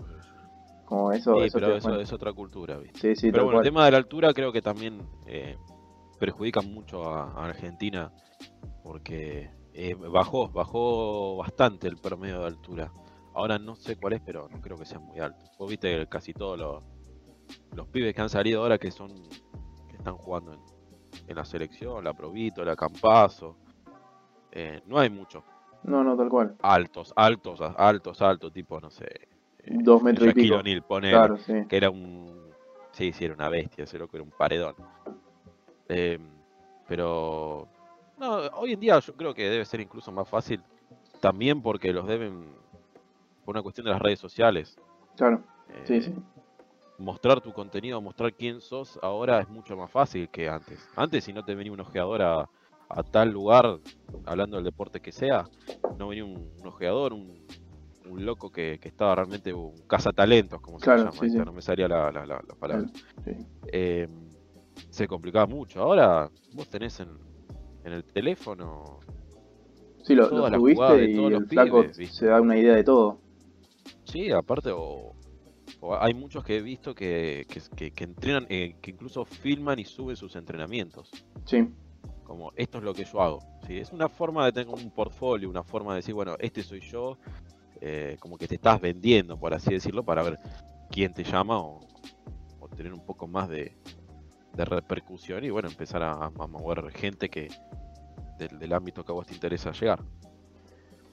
como 0.84 1.10
eso. 1.10 1.34
Sí, 1.42 1.48
pero 1.52 1.74
eso 1.74 2.00
es 2.00 2.12
otra 2.12 2.32
cultura, 2.32 2.78
¿viste? 2.78 3.00
Sí, 3.00 3.16
sí, 3.16 3.32
pero 3.32 3.46
bueno, 3.46 3.58
el 3.58 3.64
tema 3.64 3.84
de 3.84 3.90
la 3.90 3.98
altura 3.98 4.32
creo 4.32 4.52
que 4.52 4.62
también 4.62 5.02
eh, 5.26 5.56
perjudica 6.20 6.60
mucho 6.60 7.02
a, 7.10 7.44
Argentina 7.44 8.12
porque 8.84 9.50
eh, 9.74 9.94
bajó, 9.94 10.50
bajó 10.50 11.36
bastante 11.38 11.88
el 11.88 11.96
promedio 11.96 12.38
de 12.40 12.46
altura. 12.46 12.92
Ahora 13.36 13.58
no 13.58 13.76
sé 13.76 13.96
cuál 13.96 14.14
es, 14.14 14.22
pero 14.24 14.48
no 14.48 14.62
creo 14.62 14.78
que 14.78 14.86
sea 14.86 14.98
muy 14.98 15.20
alto. 15.20 15.44
Vos 15.58 15.68
viste 15.68 15.94
que 15.94 16.06
casi 16.06 16.32
todos 16.32 16.58
los, 16.58 16.82
los 17.74 17.86
pibes 17.88 18.14
que 18.14 18.22
han 18.22 18.30
salido 18.30 18.62
ahora 18.62 18.78
que 18.78 18.90
son 18.90 19.12
están 19.92 20.16
jugando 20.16 20.54
en, 21.28 21.36
la 21.36 21.44
selección, 21.44 22.02
la 22.02 22.14
Provito, 22.14 22.64
la 22.64 22.74
Campazo. 22.74 23.58
Eh, 24.52 24.80
no 24.86 24.98
hay 24.98 25.10
mucho. 25.10 25.44
No, 25.82 26.02
no, 26.02 26.16
tal 26.16 26.30
cual. 26.30 26.56
Altos, 26.62 27.12
altos, 27.14 27.60
altos, 27.60 28.22
altos, 28.22 28.52
tipo, 28.54 28.80
no 28.80 28.90
sé. 28.90 29.04
Eh, 29.58 29.78
Dos 29.82 30.02
metros 30.02 30.28
y 30.28 30.32
pico. 30.32 30.62
claro, 31.00 31.36
que 31.68 31.76
era 31.76 31.90
un... 31.90 32.52
Sí, 32.92 33.12
sí, 33.12 33.26
era 33.26 33.34
una 33.34 33.50
bestia, 33.50 33.84
ese 33.84 33.98
loco 33.98 34.16
era 34.16 34.24
un 34.24 34.30
paredón. 34.30 34.76
Eh, 35.90 36.18
pero... 36.88 37.68
No, 38.16 38.36
hoy 38.54 38.72
en 38.72 38.80
día 38.80 38.98
yo 39.00 39.14
creo 39.14 39.34
que 39.34 39.50
debe 39.50 39.66
ser 39.66 39.80
incluso 39.80 40.10
más 40.10 40.26
fácil 40.26 40.62
también 41.20 41.60
porque 41.60 41.92
los 41.92 42.06
deben 42.06 42.46
por 43.46 43.54
una 43.54 43.62
cuestión 43.62 43.84
de 43.84 43.92
las 43.92 44.02
redes 44.02 44.18
sociales. 44.18 44.76
Claro, 45.16 45.42
sí, 45.84 45.94
eh, 45.94 46.02
sí. 46.02 46.14
Mostrar 46.98 47.40
tu 47.40 47.52
contenido, 47.52 48.00
mostrar 48.02 48.34
quién 48.34 48.60
sos, 48.60 48.98
ahora 49.02 49.40
es 49.40 49.48
mucho 49.48 49.76
más 49.76 49.90
fácil 49.90 50.28
que 50.28 50.48
antes. 50.48 50.80
Antes, 50.96 51.24
si 51.24 51.32
no 51.32 51.44
te 51.44 51.54
venía 51.54 51.72
un 51.72 51.80
ojeador 51.80 52.22
a, 52.22 52.48
tal 53.12 53.30
lugar, 53.30 53.78
hablando 54.24 54.56
del 54.56 54.64
deporte 54.64 55.00
que 55.00 55.12
sea, 55.12 55.44
no 55.98 56.08
venía 56.08 56.24
un, 56.24 56.50
ojeador, 56.64 57.12
un, 57.12 57.46
loco 58.18 58.50
que, 58.50 58.80
estaba 58.82 59.14
realmente 59.14 59.52
un 59.52 59.74
cazatalentos, 59.86 60.60
como 60.60 60.80
se 60.80 60.86
llama, 60.86 61.12
no 61.44 61.52
me 61.52 61.62
salía 61.62 61.86
la, 61.86 62.42
palabra. 62.58 62.86
Eh, 63.66 64.08
se 64.90 65.06
complicaba 65.06 65.46
mucho. 65.46 65.82
Ahora 65.82 66.30
vos 66.54 66.68
tenés 66.68 66.98
en, 67.00 67.10
en 67.84 67.92
el 67.92 68.04
teléfono 68.04 69.00
Sí, 70.06 70.14
lo, 70.14 70.30
lo 70.30 70.48
subiste 70.48 71.10
y 71.10 71.24
el 71.24 71.46
flaco 71.46 71.84
se 71.92 72.26
da 72.26 72.40
una 72.40 72.56
idea 72.56 72.76
de 72.76 72.84
todo. 72.84 73.18
Sí, 74.04 74.30
aparte, 74.30 74.70
o, 74.72 75.14
hay 76.00 76.14
muchos 76.14 76.44
que 76.44 76.56
he 76.56 76.62
visto 76.62 76.94
que, 76.94 77.46
que, 77.76 78.04
entrenan, 78.04 78.46
eh, 78.48 78.76
que 78.80 78.90
incluso 78.90 79.24
filman 79.24 79.78
y 79.78 79.84
suben 79.84 80.16
sus 80.16 80.36
entrenamientos. 80.36 81.10
Sí. 81.44 81.68
Como, 82.24 82.52
esto 82.56 82.78
es 82.78 82.84
lo 82.84 82.94
que 82.94 83.04
yo 83.04 83.20
hago. 83.20 83.38
¿sí? 83.66 83.78
Es 83.78 83.92
una 83.92 84.08
forma 84.08 84.44
de 84.46 84.52
tener 84.52 84.74
un 84.74 84.90
portfolio, 84.90 85.48
una 85.48 85.62
forma 85.62 85.92
de 85.92 85.98
decir, 85.98 86.14
bueno, 86.14 86.36
este 86.38 86.62
soy 86.62 86.80
yo, 86.80 87.18
eh, 87.80 88.16
como 88.20 88.36
que 88.36 88.48
te 88.48 88.56
estás 88.56 88.80
vendiendo, 88.80 89.38
por 89.38 89.54
así 89.54 89.70
decirlo, 89.70 90.04
para 90.04 90.22
ver 90.22 90.38
quién 90.90 91.12
te 91.12 91.24
llama 91.24 91.60
o, 91.60 91.80
tener 92.76 92.92
un 92.92 93.06
poco 93.06 93.26
más 93.26 93.48
de, 93.48 93.74
repercusión 94.54 95.44
y 95.44 95.50
bueno, 95.50 95.68
empezar 95.68 96.02
a 96.02 96.28
mover 96.30 96.90
gente 96.90 97.30
que, 97.30 97.48
del, 98.38 98.72
ámbito 98.72 99.04
que 99.04 99.12
a 99.12 99.14
vos 99.14 99.26
te 99.26 99.34
interesa 99.34 99.72
llegar. 99.72 100.02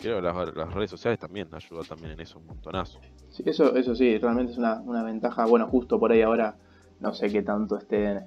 Las, 0.03 0.55
las, 0.55 0.73
redes 0.73 0.89
sociales 0.89 1.19
también 1.19 1.47
ayudan 1.53 1.85
también 1.85 2.11
en 2.11 2.19
eso 2.19 2.39
un 2.39 2.47
montonazo. 2.47 2.99
Sí, 3.29 3.43
eso, 3.45 3.75
eso 3.75 3.95
sí, 3.95 4.17
realmente 4.17 4.51
es 4.51 4.57
una, 4.57 4.81
una 4.81 5.03
ventaja. 5.03 5.45
Bueno, 5.45 5.67
justo 5.67 5.99
por 5.99 6.11
ahí 6.11 6.21
ahora 6.21 6.55
no 6.99 7.13
sé 7.13 7.29
qué 7.29 7.41
tanto 7.41 7.77
esté, 7.77 8.21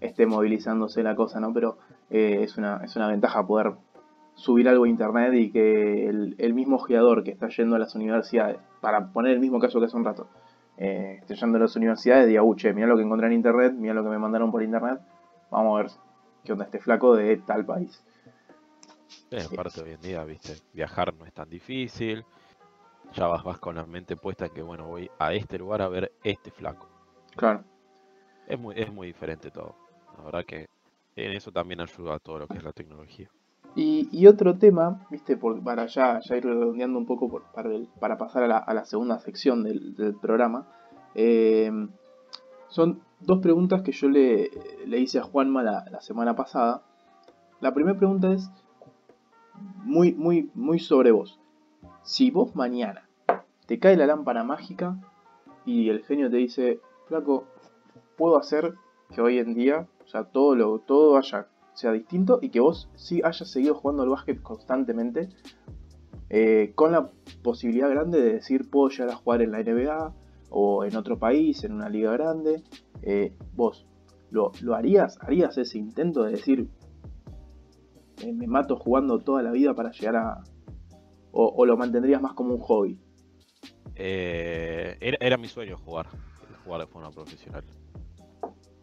esté 0.00 0.26
movilizándose 0.26 1.02
la 1.02 1.14
cosa, 1.14 1.40
¿no? 1.40 1.52
Pero 1.52 1.78
eh, 2.10 2.40
es, 2.42 2.56
una, 2.56 2.80
es 2.84 2.96
una 2.96 3.08
ventaja 3.08 3.46
poder 3.46 3.72
subir 4.34 4.68
algo 4.68 4.84
a 4.84 4.88
internet 4.88 5.34
y 5.34 5.50
que 5.50 6.08
el, 6.08 6.54
mismo 6.54 6.76
ojeador 6.76 7.22
que 7.22 7.30
está 7.30 7.48
yendo 7.48 7.76
a 7.76 7.78
las 7.78 7.94
universidades, 7.94 8.58
para 8.80 9.12
poner 9.12 9.32
el 9.32 9.40
mismo 9.40 9.60
caso 9.60 9.78
que 9.78 9.86
hace 9.86 9.96
un 9.96 10.04
rato, 10.04 10.28
eh, 10.76 11.18
esté 11.20 11.36
yendo 11.36 11.58
a 11.58 11.60
las 11.60 11.76
universidades, 11.76 12.26
diga, 12.26 12.42
uche, 12.42 12.72
mira 12.72 12.86
lo 12.86 12.96
que 12.96 13.02
encontré 13.02 13.28
en 13.28 13.34
internet, 13.34 13.74
mira 13.76 13.94
lo 13.94 14.02
que 14.02 14.10
me 14.10 14.18
mandaron 14.18 14.50
por 14.50 14.62
internet, 14.62 15.00
vamos 15.50 15.78
a 15.78 15.82
ver 15.82 15.92
qué 16.44 16.52
onda 16.52 16.64
este 16.64 16.80
flaco 16.80 17.14
de 17.14 17.36
tal 17.38 17.64
país. 17.64 18.02
Sí, 19.30 19.36
aparte 19.52 19.82
hoy 19.82 19.92
en 19.92 20.00
día, 20.00 20.24
viste, 20.24 20.56
viajar 20.72 21.14
no 21.14 21.24
es 21.24 21.32
tan 21.32 21.48
difícil. 21.48 22.24
Ya 23.14 23.26
vas, 23.26 23.44
vas 23.44 23.58
con 23.58 23.76
la 23.76 23.84
mente 23.86 24.16
puesta 24.16 24.46
en 24.46 24.52
que, 24.52 24.62
bueno, 24.62 24.86
voy 24.88 25.10
a 25.18 25.32
este 25.32 25.58
lugar 25.58 25.82
a 25.82 25.88
ver 25.88 26.12
este 26.22 26.50
flaco. 26.50 26.88
Claro. 27.36 27.64
Es 28.46 28.58
muy, 28.58 28.74
es 28.78 28.92
muy 28.92 29.08
diferente 29.08 29.50
todo. 29.50 29.74
La 30.16 30.24
verdad 30.24 30.44
que 30.44 30.68
en 31.16 31.32
eso 31.32 31.52
también 31.52 31.80
ayuda 31.80 32.14
a 32.14 32.18
todo 32.18 32.40
lo 32.40 32.48
que 32.48 32.58
es 32.58 32.64
la 32.64 32.72
tecnología. 32.72 33.28
Y, 33.76 34.26
otro 34.28 34.56
tema, 34.56 35.04
viste, 35.10 35.36
para 35.36 35.86
ya, 35.86 36.20
ya 36.20 36.36
ir 36.36 36.44
redondeando 36.44 36.96
un 36.96 37.06
poco 37.06 37.42
para, 37.52 37.70
para, 37.98 38.16
pasar 38.16 38.44
a 38.44 38.74
la, 38.74 38.84
segunda 38.84 39.18
sección 39.18 39.64
del, 39.64 40.16
programa, 40.22 40.68
eh, 41.16 41.72
son 42.68 43.00
dos 43.18 43.40
preguntas 43.40 43.82
que 43.82 43.90
yo 43.90 44.08
le, 44.08 44.50
le 44.86 44.98
hice 45.00 45.18
a 45.18 45.24
Juanma 45.24 45.64
la, 45.64 45.84
la 45.90 46.00
semana 46.00 46.36
pasada. 46.36 46.82
La 47.60 47.74
primera 47.74 47.98
pregunta 47.98 48.32
es, 48.32 48.48
muy, 49.84 50.12
muy, 50.12 50.50
muy 50.54 50.78
sobre 50.78 51.10
vos. 51.10 51.40
Si 52.02 52.30
vos 52.30 52.54
mañana 52.54 53.08
te 53.66 53.78
cae 53.78 53.96
la 53.96 54.06
lámpara 54.06 54.44
mágica 54.44 54.98
y 55.64 55.88
el 55.88 56.04
genio 56.04 56.30
te 56.30 56.36
dice, 56.36 56.80
flaco, 57.06 57.44
puedo 58.16 58.36
hacer 58.36 58.74
que 59.14 59.20
hoy 59.20 59.38
en 59.38 59.54
día, 59.54 59.86
o 60.04 60.08
sea, 60.08 60.24
todo 60.24 60.54
lo, 60.54 60.78
todo 60.80 61.16
haya, 61.16 61.48
sea 61.72 61.92
distinto 61.92 62.38
y 62.42 62.50
que 62.50 62.60
vos 62.60 62.90
sí 62.94 63.20
hayas 63.24 63.50
seguido 63.50 63.74
jugando 63.74 64.02
al 64.02 64.10
básquet 64.10 64.42
constantemente, 64.42 65.28
eh, 66.30 66.72
con 66.74 66.92
la 66.92 67.10
posibilidad 67.42 67.90
grande 67.90 68.20
de 68.20 68.34
decir, 68.34 68.68
puedo 68.70 68.88
llegar 68.88 69.10
a 69.10 69.16
jugar 69.16 69.42
en 69.42 69.52
la 69.52 69.62
NBA 69.62 70.14
o 70.50 70.84
en 70.84 70.96
otro 70.96 71.18
país, 71.18 71.64
en 71.64 71.72
una 71.72 71.88
liga 71.88 72.12
grande, 72.12 72.62
eh, 73.02 73.34
vos, 73.54 73.86
¿lo, 74.30 74.52
¿lo 74.60 74.74
harías? 74.74 75.18
¿Harías 75.20 75.56
ese 75.58 75.78
intento 75.78 76.22
de 76.22 76.32
decir, 76.32 76.68
eh, 78.22 78.32
me 78.32 78.46
mato 78.46 78.76
jugando 78.76 79.18
toda 79.20 79.42
la 79.42 79.50
vida 79.52 79.74
para 79.74 79.90
llegar 79.90 80.16
a... 80.16 80.44
o, 81.32 81.64
lo 81.66 81.76
mantendrías 81.76 82.20
más 82.20 82.32
como 82.34 82.54
un 82.54 82.60
hobby? 82.60 82.98
Eh, 83.96 84.96
era, 85.00 85.36
mi 85.36 85.48
sueño 85.48 85.76
jugar, 85.78 86.08
jugar 86.64 86.80
de 86.80 86.86
forma 86.86 87.10
profesional. 87.10 87.64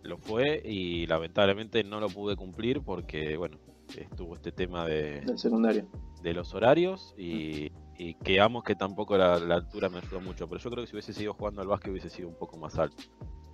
Lo 0.03 0.17
fue 0.17 0.61
y 0.63 1.05
lamentablemente 1.05 1.83
no 1.83 1.99
lo 1.99 2.09
pude 2.09 2.35
cumplir 2.35 2.81
porque, 2.81 3.37
bueno, 3.37 3.57
estuvo 3.95 4.35
este 4.35 4.51
tema 4.51 4.85
de... 4.85 5.21
Del 5.21 5.37
secundario. 5.37 5.87
De 6.23 6.33
los 6.33 6.53
horarios 6.53 7.13
y, 7.17 7.71
y 7.97 8.15
que 8.15 8.39
amo 8.39 8.63
que 8.63 8.75
tampoco 8.75 9.17
la, 9.17 9.35
altura 9.35 9.89
me 9.89 9.99
ayudó 9.99 10.21
mucho. 10.21 10.47
Pero 10.47 10.59
yo 10.59 10.71
creo 10.71 10.83
que 10.83 10.87
si 10.87 10.95
hubiese 10.95 11.13
seguido 11.13 11.33
jugando 11.33 11.61
al 11.61 11.67
básquet 11.67 11.91
hubiese 11.91 12.09
sido 12.09 12.29
un 12.29 12.35
poco 12.35 12.57
más 12.57 12.77
alto. 12.79 13.03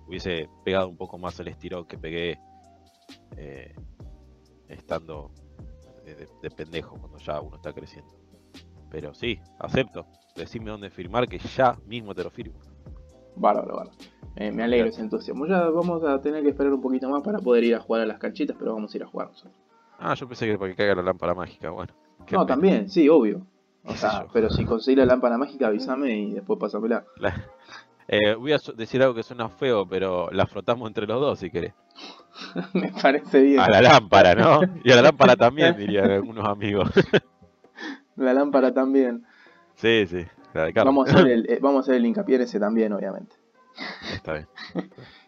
Hubiese 0.06 0.48
pegado 0.64 0.88
un 0.88 0.96
poco 0.96 1.18
más 1.18 1.38
el 1.40 1.48
estirón 1.48 1.84
que 1.86 1.98
pegué 1.98 2.38
eh, 3.36 3.74
estando 4.68 5.32
de, 6.14 6.50
pendejo 6.50 6.96
cuando 6.96 7.18
ya 7.18 7.40
uno 7.40 7.56
está 7.56 7.72
creciendo. 7.72 8.12
Pero 8.90 9.14
sí, 9.14 9.38
acepto. 9.58 10.06
Decime 10.34 10.70
dónde 10.70 10.90
firmar 10.90 11.28
que 11.28 11.38
ya 11.38 11.76
mismo 11.86 12.14
te 12.14 12.24
lo 12.24 12.30
firmo. 12.30 12.58
Bárbaro, 13.36 13.76
bárbaro. 13.76 13.98
Eh, 14.36 14.52
me 14.52 14.62
alegro 14.62 14.88
ese 14.88 15.00
entusiasmo. 15.00 15.46
Ya 15.46 15.68
vamos 15.68 16.04
a 16.04 16.20
tener 16.20 16.42
que 16.42 16.50
esperar 16.50 16.72
un 16.72 16.80
poquito 16.80 17.08
más 17.08 17.22
para 17.22 17.38
poder 17.38 17.64
ir 17.64 17.74
a 17.74 17.80
jugar 17.80 18.02
a 18.02 18.06
las 18.06 18.18
canchitas, 18.18 18.56
pero 18.58 18.74
vamos 18.74 18.92
a 18.94 18.96
ir 18.96 19.02
a 19.02 19.06
jugar 19.06 19.28
nosotros. 19.28 19.54
Ah, 19.98 20.14
yo 20.14 20.28
pensé 20.28 20.46
que 20.46 20.56
para 20.56 20.70
que 20.70 20.76
caiga 20.76 20.94
la 20.94 21.02
lámpara 21.02 21.34
mágica, 21.34 21.70
bueno. 21.70 21.92
No, 22.30 22.46
también, 22.46 22.88
sí, 22.88 23.08
obvio. 23.08 23.46
O 23.84 23.94
sea, 23.94 24.26
pero 24.32 24.50
si 24.50 24.64
conseguís 24.64 24.98
la 24.98 25.06
lámpara 25.06 25.38
mágica, 25.38 25.66
avísame 25.66 26.16
y 26.16 26.32
después 26.34 26.58
pásamela. 26.58 27.04
La... 27.16 27.34
Eh, 28.10 28.34
voy 28.34 28.52
a 28.52 28.58
decir 28.74 29.02
algo 29.02 29.14
que 29.14 29.22
suena 29.22 29.50
feo, 29.50 29.86
pero 29.86 30.30
la 30.32 30.46
frotamos 30.46 30.88
entre 30.88 31.06
los 31.06 31.20
dos 31.20 31.38
si 31.38 31.50
querés. 31.50 31.74
Me 32.72 32.90
parece 32.90 33.42
bien. 33.42 33.60
A 33.60 33.68
la 33.68 33.82
lámpara, 33.82 34.34
¿no? 34.34 34.60
Y 34.84 34.90
a 34.90 34.96
la 34.96 35.02
lámpara 35.02 35.36
también, 35.36 35.76
dirían 35.76 36.10
algunos 36.10 36.46
amigos. 36.48 36.90
La 38.16 38.34
lámpara 38.34 38.74
también. 38.74 39.24
Sí, 39.76 40.04
sí. 40.08 40.26
vamos, 40.74 41.08
a 41.08 41.12
hacer 41.12 41.28
el, 41.28 41.48
eh, 41.48 41.60
vamos 41.62 41.78
a 41.78 41.80
hacer 41.82 41.94
el 41.94 42.06
hincapié 42.06 42.34
en 42.34 42.42
ese 42.42 42.58
también, 42.58 42.92
obviamente. 42.92 43.36
Está 44.12 44.32
bien. 44.32 44.48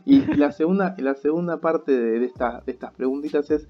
y 0.05 0.23
la 0.35 0.51
segunda, 0.51 0.97
la 0.99 1.15
segunda 1.15 1.61
parte 1.61 1.93
de, 1.93 2.19
de 2.19 2.27
estas 2.67 2.93
preguntitas 2.95 3.49
es 3.53 3.69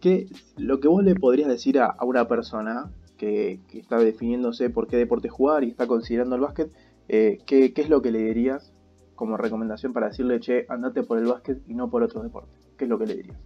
que 0.00 0.28
lo 0.56 0.80
que 0.80 0.88
vos 0.88 1.04
le 1.04 1.14
podrías 1.14 1.48
decir 1.48 1.78
a, 1.78 1.94
una 2.00 2.26
persona 2.26 2.90
que, 3.18 3.60
que, 3.68 3.80
está 3.80 3.98
definiéndose 3.98 4.70
por 4.70 4.86
qué 4.86 4.96
deporte 4.96 5.28
jugar 5.28 5.62
y 5.62 5.68
está 5.68 5.86
considerando 5.86 6.36
el 6.36 6.40
básquet, 6.40 6.70
eh, 7.08 7.38
¿qué, 7.46 7.72
¿qué, 7.72 7.82
es 7.82 7.88
lo 7.88 8.02
que 8.02 8.10
le 8.10 8.18
dirías 8.18 8.72
como 9.14 9.36
recomendación 9.36 9.92
para 9.92 10.08
decirle, 10.08 10.40
che, 10.40 10.66
andate 10.68 11.02
por 11.02 11.18
el 11.18 11.26
básquet 11.26 11.62
y 11.66 11.74
no 11.74 11.90
por 11.90 12.02
otro 12.02 12.22
deporte? 12.22 12.56
¿Qué 12.76 12.84
es 12.84 12.90
lo 12.90 12.98
que 12.98 13.06
le 13.06 13.16
dirías? 13.16 13.38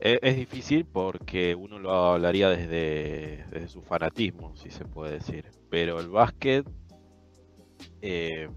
Es, 0.00 0.36
difícil 0.36 0.84
porque 0.84 1.56
uno 1.56 1.80
lo 1.80 1.92
hablaría 1.92 2.48
desde, 2.50 3.66
su 3.68 3.82
fanatismo, 3.82 4.54
si 4.56 4.70
se 4.70 4.84
puede 4.84 5.14
decir. 5.14 5.46
Pero 5.70 5.98
el 5.98 6.08
básquet, 6.08 6.64
eh, 8.00 8.48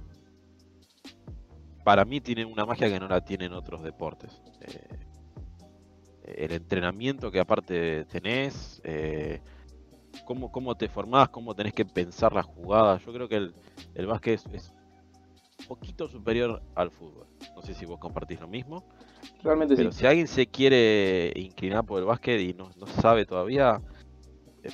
para 1.84 2.06
mí, 2.06 2.22
tiene 2.22 2.46
una 2.46 2.66
magia 2.66 2.90
que 2.90 3.00
no 3.00 3.08
la 3.08 3.26
tienen 3.26 3.54
otros 3.54 3.82
deportes. 3.82 4.40
Eh, 4.62 5.00
el 6.24 6.52
entrenamiento 6.52 7.32
que 7.32 7.40
aparte 7.40 8.06
tenés, 8.06 8.80
cómo, 10.26 10.52
cómo 10.52 10.76
te 10.76 10.88
formás, 10.88 11.30
cómo 11.30 11.56
tenés 11.56 11.74
que 11.74 11.86
pensar 11.86 12.34
las 12.34 12.46
jugadas. 12.46 13.04
Yo 13.06 13.14
creo 13.14 13.28
que 13.28 13.38
el, 13.38 13.56
el 13.96 14.08
básquet 14.08 14.42
es, 14.54 14.74
un 15.62 15.68
poquito 15.68 16.08
superior 16.08 16.62
al 16.76 16.92
fútbol. 16.92 17.28
No 17.56 17.62
sé 17.62 17.74
si 17.74 17.86
vos 17.86 18.00
compartís 18.00 18.40
lo 18.40 18.48
mismo. 18.48 18.84
Realmente 19.44 19.76
pero 19.76 19.92
si 19.92 20.06
alguien 20.06 20.28
se 20.28 20.48
quiere 20.48 21.32
inclinar 21.36 21.86
por 21.86 22.00
el 22.00 22.06
básquet 22.06 22.40
y 22.42 22.54
no, 22.54 22.72
sabe 22.88 23.26
todavía, 23.26 23.82
eh, 24.64 24.70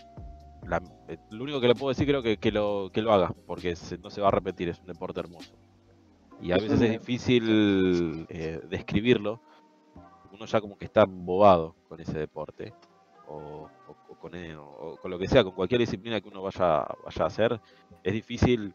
eh, 1.07 1.17
lo 1.31 1.43
único 1.43 1.59
que 1.59 1.67
le 1.67 1.75
puedo 1.75 1.89
decir 1.89 2.07
creo 2.07 2.23
que, 2.23 2.37
que, 2.37 2.51
lo, 2.51 2.89
que 2.93 3.01
lo 3.01 3.11
haga, 3.11 3.33
porque 3.45 3.75
no 4.01 4.09
se 4.09 4.21
va 4.21 4.29
a 4.29 4.31
repetir, 4.31 4.69
es 4.69 4.79
un 4.79 4.87
deporte 4.87 5.19
hermoso. 5.19 5.53
Y 6.41 6.51
a 6.51 6.55
veces 6.55 6.79
es 6.81 6.91
difícil 6.91 8.25
eh, 8.29 8.61
describirlo. 8.69 9.41
Uno 10.31 10.45
ya 10.45 10.61
como 10.61 10.77
que 10.77 10.85
está 10.85 11.05
bobado 11.05 11.75
con 11.89 11.99
ese 11.99 12.17
deporte. 12.17 12.73
O, 13.27 13.69
con, 14.19 14.31
o, 14.35 14.97
con, 15.01 15.11
lo 15.11 15.19
que 15.19 15.27
sea, 15.27 15.43
con 15.43 15.53
cualquier 15.53 15.81
disciplina 15.81 16.21
que 16.21 16.29
uno 16.29 16.41
vaya, 16.41 16.79
a 16.81 17.25
hacer. 17.25 17.59
Es 18.03 18.13
difícil 18.13 18.73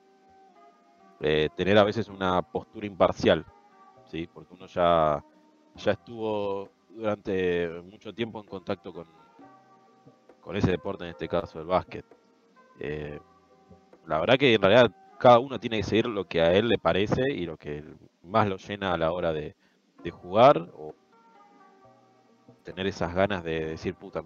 eh, 1.21 1.49
tener 1.57 1.79
a 1.79 1.85
veces 1.85 2.09
una 2.09 2.43
postura 2.43 2.87
imparcial. 2.87 3.45
¿sí? 4.11 4.29
Porque 4.33 4.55
uno 4.55 4.67
ya, 4.67 5.25
ya 5.77 5.93
estuvo 5.93 6.69
durante 6.91 7.69
mucho 7.91 8.13
tiempo 8.13 8.41
en 8.41 8.47
contacto 8.47 8.93
con, 8.93 9.07
con 10.43 10.57
ese 10.57 10.71
deporte, 10.71 11.05
en 11.05 11.11
este 11.11 11.29
caso 11.29 11.61
el 11.61 11.67
básquet. 11.67 12.05
Eh, 12.79 13.19
la 14.07 14.19
verdad 14.19 14.37
que 14.37 14.55
en 14.55 14.61
realidad 14.61 14.91
cada 15.19 15.39
uno 15.39 15.59
tiene 15.61 15.79
que 15.79 15.85
seguir 15.85 16.07
lo 16.07 16.27
que 16.27 16.43
a 16.43 16.53
él 16.53 16.69
le 16.69 16.79
parece 16.79 17.31
y 17.33 17.47
lo 17.47 17.57
que 17.57 17.85
más 18.23 18.49
lo 18.49 18.57
llena 18.57 18.93
a 18.93 18.99
la 18.99 19.13
hora 19.13 19.33
de, 19.33 19.55
jugar 20.11 20.69
o 20.75 20.97
tener 22.63 22.87
esas 22.87 23.15
ganas 23.15 23.45
de 23.45 23.67
decir, 23.67 23.95
puta, 23.95 24.23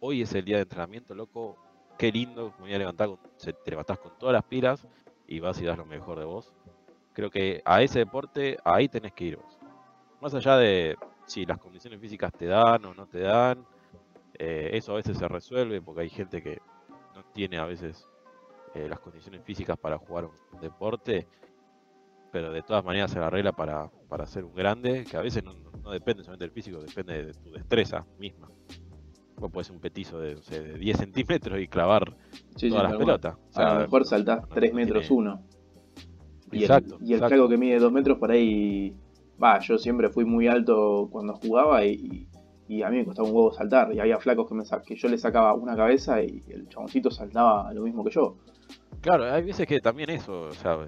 hoy 0.00 0.22
es 0.22 0.34
el 0.34 0.44
día 0.44 0.56
de 0.56 0.62
entrenamiento, 0.62 1.14
loco, 1.14 1.56
qué 1.98 2.10
lindo, 2.10 2.52
me 2.58 2.64
voy 2.64 2.74
a 2.74 2.78
levantar, 2.78 3.10
te 3.38 3.70
levantás 3.70 3.98
con 3.98 4.18
todas 4.18 4.32
las 4.32 4.44
pilas 4.44 4.86
y 5.26 5.40
vas 5.40 5.60
y 5.60 5.64
das 5.64 5.78
lo 5.78 5.84
mejor 5.84 6.18
de 6.18 6.24
vos. 6.24 6.52
Creo 7.12 7.30
que 7.30 7.60
a 7.64 7.82
ese 7.82 8.00
deporte 8.00 8.56
ahí 8.64 8.88
tenés 8.88 9.12
que 9.12 9.24
ir 9.24 9.36
vos. 9.36 9.58
Más 10.20 10.34
allá 10.34 10.56
de 10.56 10.96
si 11.26 11.44
las 11.46 11.58
condiciones 11.58 12.00
físicas 12.00 12.32
te 12.32 12.46
dan 12.46 12.84
o 12.84 12.94
no 12.94 13.06
te 13.06 13.20
dan, 13.20 13.64
eh, 14.34 14.70
eso 14.72 14.92
a 14.92 14.96
veces 14.96 15.18
se 15.18 15.28
resuelve 15.28 15.80
porque 15.82 16.02
hay 16.02 16.08
gente 16.08 16.42
que 16.42 16.60
no 17.14 17.24
tiene 17.32 17.58
a 17.58 17.66
veces 17.66 18.06
eh, 18.74 18.88
las 18.88 19.00
condiciones 19.00 19.42
físicas 19.44 19.76
para 19.78 19.98
jugar 19.98 20.24
un 20.24 20.60
deporte, 20.60 21.26
pero 22.32 22.52
de 22.52 22.62
todas 22.62 22.84
maneras 22.84 23.10
se 23.10 23.18
la 23.18 23.26
arregla 23.26 23.52
para, 23.52 23.90
para 24.08 24.26
ser 24.26 24.44
un 24.44 24.54
grande, 24.54 25.04
que 25.04 25.16
a 25.16 25.20
veces 25.20 25.44
no, 25.44 25.52
depende 25.92 26.22
solamente 26.22 26.44
del 26.44 26.52
físico, 26.52 26.80
depende 26.80 27.24
de 27.26 27.34
tu 27.34 27.50
destreza 27.50 28.04
misma. 28.18 28.50
Vos 29.36 29.50
puedes 29.50 29.68
ser 29.68 29.76
un 29.76 29.80
petizo 29.80 30.20
de, 30.20 30.36
10 30.78 30.96
centímetros 30.96 31.60
y 31.60 31.66
clavar 31.66 32.16
todas 32.58 32.82
las 32.82 32.96
pelotas. 32.96 33.36
a 33.54 33.74
lo 33.74 33.80
mejor 33.80 34.04
saltás 34.04 34.48
3 34.48 34.74
metros 34.74 35.10
1. 35.10 35.42
Y 36.52 36.64
el, 36.64 36.84
y 37.00 37.14
el 37.14 37.48
que 37.48 37.56
mide 37.56 37.78
2 37.78 37.92
metros 37.92 38.18
por 38.18 38.30
ahí, 38.30 38.94
va, 39.42 39.58
yo 39.60 39.78
siempre 39.78 40.10
fui 40.10 40.24
muy 40.24 40.48
alto 40.48 41.08
cuando 41.10 41.34
jugaba 41.34 41.84
y, 41.84 42.28
y 42.70 42.82
a 42.82 42.88
mí 42.90 42.98
me 42.98 43.04
costaba 43.04 43.28
un 43.28 43.34
huevo 43.34 43.52
saltar. 43.52 43.92
Y 43.92 43.98
había 43.98 44.18
flacos 44.18 44.48
que, 44.48 44.54
me 44.54 44.64
que 44.86 44.94
yo 44.94 45.08
le 45.08 45.18
sacaba 45.18 45.54
una 45.54 45.74
cabeza 45.74 46.22
y 46.22 46.42
el 46.48 46.68
chaboncito 46.68 47.10
saltaba 47.10 47.72
lo 47.72 47.82
mismo 47.82 48.04
que 48.04 48.10
yo. 48.10 48.36
Claro, 49.00 49.24
hay 49.24 49.42
veces 49.42 49.66
que 49.66 49.80
también 49.80 50.10
eso, 50.10 50.42
o 50.42 50.52
sea, 50.52 50.78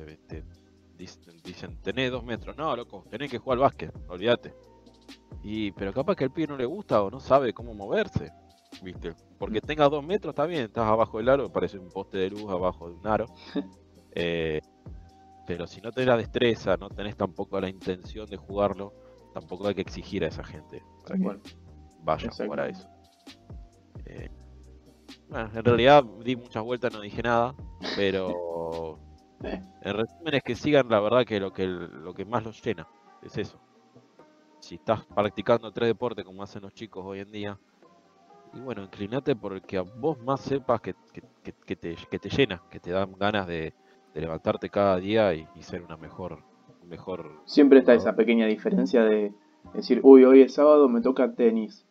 dicen, 0.96 1.76
tenés 1.82 2.12
dos 2.12 2.24
metros. 2.24 2.57
No, 2.57 2.76
loco, 2.76 3.05
tenés 3.11 3.30
que 3.30 3.38
jugar 3.38 3.57
al 3.57 3.62
básquet, 3.62 3.92
olvídate. 4.09 4.55
Y, 5.43 5.72
pero 5.72 5.93
capaz 5.93 6.16
que 6.16 6.24
al 6.24 6.33
pibe 6.33 6.49
no 6.49 6.57
le 6.57 6.66
gusta 6.66 7.03
o 7.03 7.11
no 7.11 7.20
sabe 7.20 7.53
cómo 7.53 7.74
moverse, 7.74 8.33
¿viste? 8.83 9.14
Porque 9.39 9.59
mm. 9.59 9.66
tengas 9.66 9.91
dos 9.91 10.05
metros, 10.05 10.33
está 10.33 10.47
bien, 10.47 10.64
estás 10.64 10.87
abajo 10.87 11.18
del 11.18 11.28
aro, 11.28 11.53
parece 11.53 11.78
un 11.78 11.89
poste 11.89 12.18
de 12.18 12.30
luz 12.30 12.51
abajo 12.51 12.89
de 12.89 12.95
un 12.95 13.07
aro. 13.07 13.26
Eh, 14.14 14.61
pero 15.47 15.66
si 15.66 15.80
no 15.80 15.91
tenés 15.91 16.09
la 16.09 16.18
destreza, 16.18 16.76
no 16.76 16.91
tenés 16.91 17.16
tampoco 17.16 17.59
la 17.59 17.70
intención 17.70 18.28
de 18.28 18.37
jugarlo, 18.37 18.93
tampoco 19.33 19.66
hay 19.68 19.74
que 19.74 19.80
exigir 19.80 20.22
a 20.22 20.28
esa 20.28 20.45
gente 20.45 20.83
vaya 22.03 22.30
para 22.49 22.68
eso. 22.68 22.89
Eh, 24.07 24.28
bueno, 25.28 25.51
en 25.55 25.64
realidad 25.64 26.05
di 26.24 26.37
muchas 26.37 26.62
vueltas, 26.62 26.93
no 26.93 27.01
dije 27.01 27.22
nada, 27.22 27.55
pero 27.97 28.99
en 29.43 29.97
resumen 29.97 30.35
es 30.35 30.43
que 30.43 30.55
sigan 30.55 30.89
la 30.89 31.01
verdad 31.01 31.24
que 31.24 31.41
lo 31.41 31.53
que 31.53 31.66
lo 31.66 32.14
que 32.14 32.24
más 32.24 32.45
los 32.45 32.62
llena 32.62 32.87
es 33.22 33.37
eso. 33.39 33.61
Si 34.63 34.77
estás 34.77 35.05
practicando 35.07 35.73
tres 35.73 35.89
deportes 35.89 36.25
como 36.25 36.41
hacen 36.41 36.63
los 36.63 36.73
chicos 36.73 37.05
hoy 37.05 37.19
en 37.19 37.33
día, 37.33 37.59
y 38.55 38.61
bueno, 38.61 38.85
inclinate 38.85 39.35
porque 39.35 39.77
a 39.77 39.83
vos 39.83 40.17
más 40.21 40.41
sepas 40.41 40.81
que, 40.81 40.95
que, 41.13 41.77
te, 41.77 41.97
que 42.09 42.19
te 42.21 42.29
llena, 42.29 42.63
que 42.71 42.79
te 42.79 42.93
dan 42.93 43.13
ganas 43.19 43.49
de, 43.49 43.75
levantarte 44.15 44.69
cada 44.69 44.99
día 44.99 45.35
y, 45.35 45.47
ser 45.61 45.83
una 45.83 45.97
mejor, 45.97 46.45
mejor. 46.89 47.41
Siempre 47.45 47.81
está 47.81 47.93
esa 47.93 48.15
pequeña 48.15 48.47
diferencia 48.47 49.03
de 49.03 49.33
decir, 49.75 49.99
uy, 50.05 50.25
hoy 50.25 50.43
es 50.43 50.55
sábado, 50.55 50.89
me 50.89 51.01
toca 51.01 51.33
tenis 51.33 51.85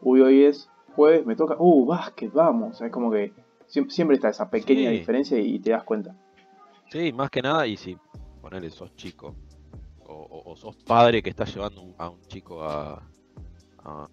uy, 0.00 0.20
hoy 0.20 0.44
es 0.44 0.70
jueves, 0.94 1.26
me 1.26 1.34
toca, 1.34 1.56
uh, 1.58 1.86
básquet, 1.86 2.32
vamos. 2.32 2.80
Es 2.80 2.92
como 2.92 3.10
que 3.10 3.32
siempre 3.66 4.14
está 4.14 4.28
esa 4.28 4.48
pequeña 4.48 4.90
diferencia 4.90 5.38
y 5.38 5.58
te 5.58 5.70
das 5.70 5.82
cuenta. 5.82 6.14
Sí, 6.88 7.12
más 7.12 7.30
que 7.30 7.42
nada, 7.42 7.66
y 7.66 7.76
si 7.76 7.96
ponele, 8.40 8.70
sos 8.70 8.94
chico, 8.94 9.34
o, 10.14 10.56
sos 10.56 10.76
padre 10.76 11.22
que 11.22 11.30
está 11.30 11.44
llevando 11.44 11.94
a 11.98 12.08
un 12.08 12.20
chico 12.22 12.62
a, 12.62 13.02
a, 13.84 14.08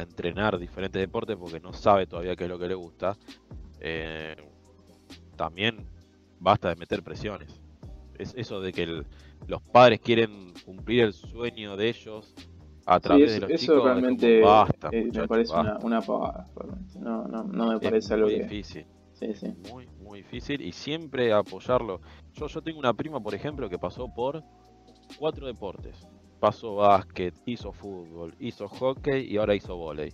entrenar 0.00 0.58
diferentes 0.58 1.00
deportes 1.00 1.36
porque 1.36 1.60
no 1.60 1.72
sabe 1.72 2.06
todavía 2.06 2.36
qué 2.36 2.44
es 2.44 2.50
lo 2.50 2.58
que 2.58 2.68
le 2.68 2.74
gusta, 2.74 3.16
eh, 3.80 4.36
también 5.36 5.86
basta 6.38 6.68
de 6.68 6.76
meter 6.76 7.02
presiones. 7.02 7.60
Es 8.18 8.34
eso 8.36 8.60
de 8.60 8.72
que 8.72 9.04
los 9.46 9.62
padres 9.62 10.00
quieren 10.00 10.52
cumplir 10.64 11.04
el 11.04 11.12
sueño 11.12 11.76
de 11.76 11.88
ellos 11.88 12.34
a 12.86 13.00
través 13.00 13.32
de 13.32 13.40
los 13.40 13.50
eso 13.50 13.84
realmente 13.84 14.40
eh, 14.40 15.10
me 15.12 15.26
parece 15.28 15.52
una, 15.52 15.78
una, 15.82 16.00
pavada. 16.00 16.46
No, 17.00 17.26
no, 17.26 17.42
no 17.44 17.72
me 17.72 17.80
parece 17.80 18.14
algo 18.14 18.28
muy 18.28 18.40
difícil. 18.40 18.86
Sí, 19.12 19.34
sí. 19.34 19.52
Muy, 19.72 19.88
muy 20.00 20.22
difícil 20.22 20.60
y 20.60 20.72
siempre 20.72 21.32
apoyarlo. 21.32 22.00
Yo, 22.34 22.46
yo 22.46 22.62
tengo 22.62 22.78
una 22.78 22.94
prima, 22.94 23.18
por 23.18 23.34
ejemplo, 23.34 23.68
que 23.68 23.78
pasó 23.78 24.12
por 24.14 24.44
cuatro 25.18 25.46
deportes. 25.46 26.06
Pasó 26.40 26.76
básquet, 26.76 27.34
hizo 27.46 27.72
fútbol, 27.72 28.34
hizo 28.38 28.68
hockey 28.68 29.32
y 29.32 29.36
ahora 29.38 29.54
hizo 29.54 29.76
volei. 29.76 30.12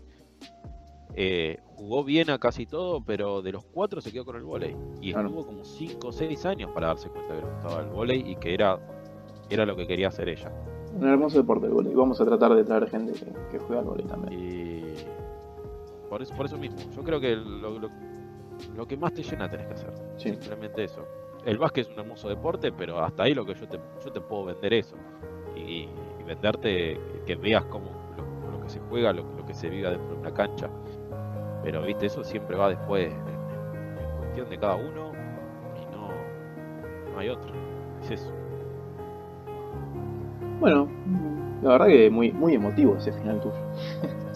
Eh, 1.15 1.59
jugó 1.77 2.05
bien 2.05 2.31
a 2.31 2.39
casi 2.39 2.65
todo, 2.65 3.05
pero 3.05 3.43
de 3.43 3.53
los 3.53 3.65
cuatro 3.65 4.01
se 4.01 4.13
quedó 4.13 4.25
con 4.25 4.37
el 4.37 4.45
volei. 4.45 4.77
Y 5.01 5.11
estuvo 5.11 5.45
como 5.45 5.65
5 5.65 6.09
o 6.09 6.13
6 6.13 6.47
años 6.47 6.71
para 6.73 6.89
darse 6.89 7.09
cuenta 7.09 7.35
que 7.35 7.43
le 7.43 7.53
gustaba 7.53 7.83
el 7.83 7.91
volei 7.91 8.31
y 8.31 8.37
que 8.37 8.55
era, 8.55 8.79
era 9.51 9.67
lo 9.67 9.77
que 9.77 9.87
quería 9.87 10.09
hacer 10.09 10.29
ella 10.29 10.51
un 10.95 11.09
hermoso 11.09 11.39
deporte 11.39 11.67
el 11.67 11.73
volei. 11.73 11.95
Vamos 11.95 12.21
a 12.21 12.25
tratar 12.25 12.55
de 12.55 12.65
traer 12.65 12.89
gente 12.89 13.13
que, 13.51 13.59
juega 13.59 13.81
al 13.81 13.87
volei 13.87 14.07
también. 14.07 14.41
Y 14.41 16.09
por 16.09 16.23
eso, 16.23 16.35
por 16.35 16.47
eso 16.47 16.59
mismo, 16.59 16.79
yo 16.95 17.03
creo 17.03 17.21
que 17.21 17.37
lo, 17.37 18.87
que 18.87 18.97
más 18.97 19.15
te 19.15 19.23
llena 19.23 19.49
tenés 19.49 19.67
que 19.67 19.75
hacer. 19.75 19.93
Simplemente 20.17 20.85
eso. 20.85 21.05
El 21.45 21.59
básquet 21.59 21.87
es 21.87 21.93
un 21.93 22.01
hermoso 22.01 22.29
deporte, 22.29 22.71
pero 22.71 23.03
hasta 23.03 23.25
ahí 23.25 23.35
lo 23.35 23.45
que 23.45 23.55
yo 23.55 23.67
te, 23.67 24.21
puedo 24.21 24.45
vender 24.47 24.75
eso. 24.75 24.97
Y, 25.57 25.89
venderte 26.27 27.01
que, 27.27 27.35
veas 27.35 27.65
cómo 27.65 27.91
lo, 28.51 28.63
que 28.63 28.69
se 28.69 28.79
juega, 28.89 29.13
lo, 29.13 29.45
que 29.45 29.53
se 29.53 29.69
vive 29.69 29.91
dentro 29.91 30.15
de 30.15 30.21
una 30.21 30.33
cancha. 30.33 30.71
Pero 31.65 31.83
viste, 31.83 32.07
eso 32.07 32.23
siempre 32.23 32.57
va 32.57 32.69
después 32.69 33.13
en, 33.13 34.19
cuestión 34.19 34.49
de 34.49 34.59
cada 34.59 34.77
uno 34.77 35.13
y 35.77 35.95
no, 35.95 36.09
no 37.13 37.19
hay 37.19 37.29
otra. 37.29 37.51
Es 38.03 38.13
eso. 38.13 38.33
Bueno, 40.61 40.89
la 41.61 41.71
verdad 41.71 41.87
que 41.87 42.09
muy, 42.09 42.33
muy 42.33 42.55
emotivo 42.55 42.97
ese 42.97 43.13
final 43.13 43.41
tuyo. 43.41 43.55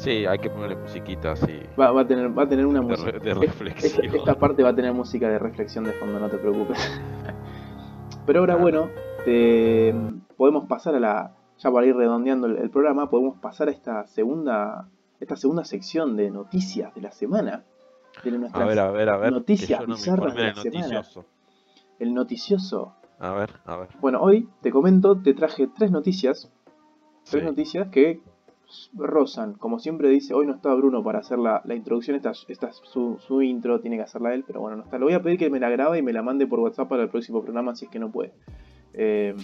Sí, 0.07 0.24
hay 0.24 0.38
que 0.38 0.48
ponerle 0.50 0.76
musiquita 0.76 1.32
así. 1.32 1.62
Va, 1.76 1.90
va, 1.90 2.02
a, 2.02 2.07
tener, 2.07 2.38
va 2.38 2.44
a 2.44 2.48
tener 2.48 2.64
una 2.64 2.80
música. 2.80 3.11
De 3.18 3.34
reflexión. 3.34 4.14
Esta, 4.14 4.38
parte 4.38 4.62
va 4.62 4.68
a 4.68 4.74
tener 4.76 4.92
música 4.92 5.28
de 5.28 5.36
reflexión 5.36 5.82
de 5.82 5.90
fondo, 5.94 6.20
no 6.20 6.28
te 6.28 6.38
preocupes. 6.38 6.78
Pero 8.26 8.38
ahora, 8.38 8.54
bueno, 8.54 8.88
podemos 10.36 10.68
pasar 10.68 10.94
a 10.94 11.00
la. 11.00 11.34
Ya 11.59 11.72
para 11.72 11.86
ir 11.86 11.96
redondeando 11.96 12.46
el, 12.46 12.70
programa, 12.70 13.11
podemos 13.11 13.38
pasar 13.38 13.66
a 13.66 13.72
esta 13.72 14.07
segunda, 14.07 14.88
esta 15.18 15.34
segunda 15.34 15.64
sección 15.64 16.16
de 16.16 16.30
noticias 16.30 16.94
de 16.94 17.00
la 17.00 17.11
semana. 17.11 17.64
De 18.22 18.48
a 18.52 18.64
ver, 18.64 18.78
a 18.78 18.90
ver, 18.92 19.09
a 19.09 19.16
ver. 19.16 19.32
Noticias 19.32 19.84
bizarras 19.84 20.36
de 20.36 20.44
la 20.44 20.54
semana. 20.54 21.02
El 21.98 22.14
noticioso. 22.14 22.94
A 23.18 23.32
ver, 23.32 23.50
a 23.64 23.76
ver. 23.76 23.88
Bueno, 24.00 24.20
hoy 24.20 24.48
te 24.61 24.70
comento, 24.70 25.20
te 25.20 25.34
traje 25.34 25.66
tres 25.66 25.90
noticias. 25.90 26.48
Tres 27.28 27.42
noticias 27.42 27.88
que 27.88 28.20
rozan. 28.94 29.54
Como 29.54 29.78
siempre 29.78 30.08
dice, 30.08 30.34
hoy 30.34 30.46
no 30.46 30.54
está 30.54 30.74
Bruno 30.74 31.02
para 31.02 31.20
hacer 31.20 31.38
la, 31.38 31.62
introducción. 31.74 32.16
Esta, 32.16 32.30
es 32.30 32.82
su, 32.84 33.42
intro, 33.42 33.80
tiene 33.80 33.96
que 33.96 34.02
hacerla 34.02 34.34
él, 34.34 34.44
pero 34.46 34.60
bueno, 34.60 34.76
no 34.76 34.84
está. 34.84 34.98
Le 34.98 35.04
voy 35.04 35.14
a 35.14 35.22
pedir 35.22 35.38
que 35.38 35.50
me 35.50 35.60
la 35.60 35.70
grabe 35.70 35.98
y 35.98 36.02
me 36.02 36.12
la 36.12 36.22
mande 36.22 36.46
por 36.46 36.60
WhatsApp 36.60 36.88
para 36.88 37.02
el 37.02 37.08
próximo 37.08 37.42
programa 37.42 37.74
si 37.74 37.86
es 37.86 37.90
que 37.90 37.98
no 37.98 38.10
puede. 38.10 38.32
Eh, 38.92 39.34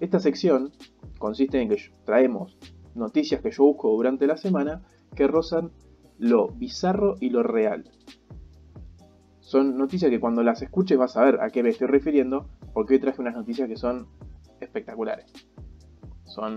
esta 0.00 0.20
sección 0.20 0.72
consiste 1.18 1.60
en 1.60 1.68
que 1.68 1.76
traemos 2.04 2.56
noticias 2.94 3.40
que 3.40 3.50
yo 3.50 3.64
busco 3.64 3.90
durante 3.90 4.26
la 4.26 4.36
semana 4.36 4.82
que 5.14 5.26
rozan 5.26 5.70
lo 6.18 6.48
bizarro 6.48 7.14
y 7.20 7.30
lo 7.30 7.42
real. 7.42 7.84
Son 9.40 9.78
noticias 9.78 10.10
que 10.10 10.18
cuando 10.18 10.42
las 10.42 10.60
escuches 10.62 10.98
vas 10.98 11.16
a 11.16 11.24
ver 11.24 11.40
a 11.40 11.50
qué 11.50 11.62
me 11.62 11.68
estoy 11.68 11.86
refiriendo, 11.86 12.48
porque 12.74 12.94
hoy 12.94 13.00
traje 13.00 13.20
unas 13.20 13.36
noticias 13.36 13.68
que 13.68 13.76
son 13.76 14.08
espectaculares. 14.60 15.32
Son 16.24 16.56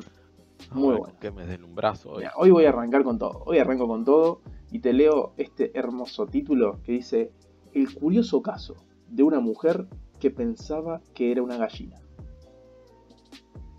muy 0.71 0.97
buenas. 0.97 1.17
Que 1.19 1.31
me 1.31 1.45
den 1.45 1.63
un 1.63 1.75
brazo 1.75 2.11
hoy. 2.11 2.25
hoy 2.35 2.51
voy 2.51 2.65
a 2.65 2.69
arrancar 2.69 3.03
con 3.03 3.17
todo. 3.17 3.43
Hoy 3.45 3.59
arranco 3.59 3.87
con 3.87 4.05
todo 4.05 4.41
y 4.71 4.79
te 4.79 4.93
leo 4.93 5.33
este 5.37 5.77
hermoso 5.77 6.27
título 6.27 6.81
que 6.83 6.93
dice 6.93 7.31
El 7.73 7.93
curioso 7.93 8.41
caso 8.41 8.75
de 9.07 9.23
una 9.23 9.39
mujer 9.39 9.87
que 10.19 10.29
pensaba 10.29 11.01
que 11.13 11.31
era 11.31 11.41
una 11.41 11.57
gallina. 11.57 11.97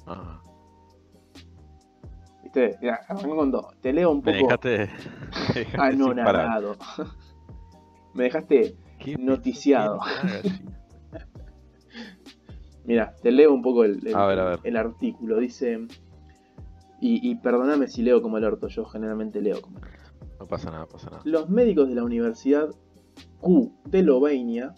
Ah. 0.07 0.43
¿Viste? 2.43 2.79
Mira, 2.81 3.01
con 3.07 3.51
dos. 3.51 3.67
Te 3.81 3.93
leo 3.93 4.11
un 4.11 4.23
poco. 4.23 4.33
Me 4.33 4.43
dejaste. 4.43 4.91
anonadado. 5.79 6.77
me 8.15 8.25
dejaste 8.25 8.77
noticiado. 9.19 10.01
Mira, 12.85 13.15
te 13.23 13.31
leo 13.31 13.55
un 13.55 13.63
poco 13.63 13.85
el, 13.85 14.01
el, 14.65 14.77
artículo. 14.77 15.39
Dice. 15.39 15.87
Y, 17.01 17.29
y, 17.29 17.37
perdóname 17.37 17.89
si 17.89 18.03
leo 18.03 18.21
como 18.21 18.39
el 18.39 18.45
orto, 18.45 18.69
yo 18.69 18.85
generalmente 18.85 19.41
leo 19.41 19.61
como 19.63 19.79
el 19.79 19.85
orto. 19.85 20.11
No 20.39 20.47
pasa 20.47 20.71
nada, 20.71 20.87
pasa 20.87 21.11
nada. 21.11 21.23
Los 21.25 21.49
médicos 21.49 21.89
de 21.89 21.95
la 21.95 22.05
Universidad 22.05 22.71
Q 23.41 23.73
de 23.87 24.03
Lovenia, 24.03 24.75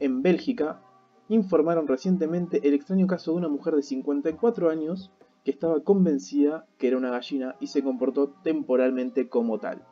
en 0.00 0.22
Bélgica, 0.22 0.80
informaron 1.28 1.86
recientemente 1.86 2.66
el 2.66 2.74
extraño 2.74 3.06
caso 3.06 3.32
de 3.32 3.38
una 3.38 3.48
mujer 3.48 3.74
de 3.74 3.82
54 3.82 4.70
años 4.70 5.12
que 5.44 5.50
estaba 5.50 5.80
convencida 5.80 6.66
que 6.78 6.88
era 6.88 6.96
una 6.96 7.10
gallina 7.10 7.56
y 7.60 7.68
se 7.68 7.82
comportó 7.82 8.30
temporalmente 8.42 9.28
como 9.28 9.58
tal. 9.58 9.82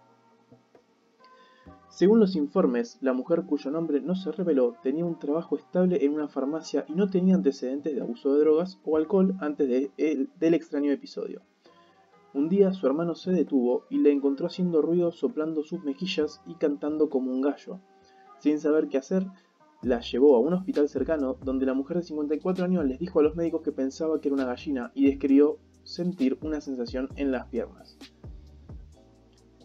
Según 1.89 2.18
los 2.18 2.35
informes, 2.35 2.99
la 3.03 3.12
mujer 3.12 3.45
cuyo 3.47 3.70
nombre 3.70 4.01
no 4.01 4.16
se 4.16 4.32
reveló 4.32 4.74
tenía 4.82 5.05
un 5.05 5.18
trabajo 5.18 5.57
estable 5.57 6.05
en 6.05 6.12
una 6.12 6.26
farmacia 6.26 6.85
y 6.89 6.95
no 6.95 7.09
tenía 7.09 7.37
antecedentes 7.37 7.95
de 7.95 8.01
abuso 8.01 8.35
de 8.35 8.41
drogas 8.41 8.80
o 8.85 8.97
alcohol 8.97 9.37
antes 9.39 9.93
del 9.97 10.55
extraño 10.55 10.91
episodio. 10.91 11.43
Un 12.35 12.49
día 12.49 12.72
su 12.72 12.87
hermano 12.89 13.14
se 13.14 13.30
detuvo 13.30 13.87
y 13.89 13.99
le 13.99 14.11
encontró 14.11 14.49
haciendo 14.49 14.82
ruido 14.82 15.12
soplando 15.12 15.62
sus 15.62 15.85
mejillas 15.85 16.43
y 16.47 16.55
cantando 16.55 17.09
como 17.09 17.30
un 17.30 17.41
gallo. 17.41 17.78
Sin 18.41 18.59
saber 18.59 18.89
qué 18.89 18.99
hacer, 18.99 19.24
la 19.82 20.01
llevó 20.01 20.35
a 20.35 20.41
un 20.41 20.53
hospital 20.53 20.89
cercano 20.89 21.37
donde 21.45 21.64
la 21.64 21.74
mujer 21.74 21.99
de 21.99 22.03
54 22.03 22.64
años 22.64 22.85
les 22.87 22.99
dijo 22.99 23.20
a 23.20 23.22
los 23.22 23.37
médicos 23.37 23.62
que 23.62 23.70
pensaba 23.70 24.20
que 24.20 24.28
era 24.28 24.35
una 24.35 24.47
gallina 24.47 24.91
y 24.95 25.07
describió 25.07 25.59
sentir 25.85 26.37
una 26.43 26.61
sensación 26.61 27.09
en 27.14 27.30
las 27.30 27.47
piernas. 27.47 27.97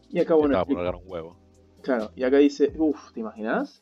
Y 0.10 0.20
acá 0.20 0.36
bueno. 0.36 0.64
un 0.64 1.02
huevo. 1.06 1.38
Claro, 1.82 2.12
y 2.16 2.24
acá 2.24 2.38
dice, 2.38 2.72
uff, 2.78 3.14
¿te 3.14 3.22
imaginas? 3.22 3.80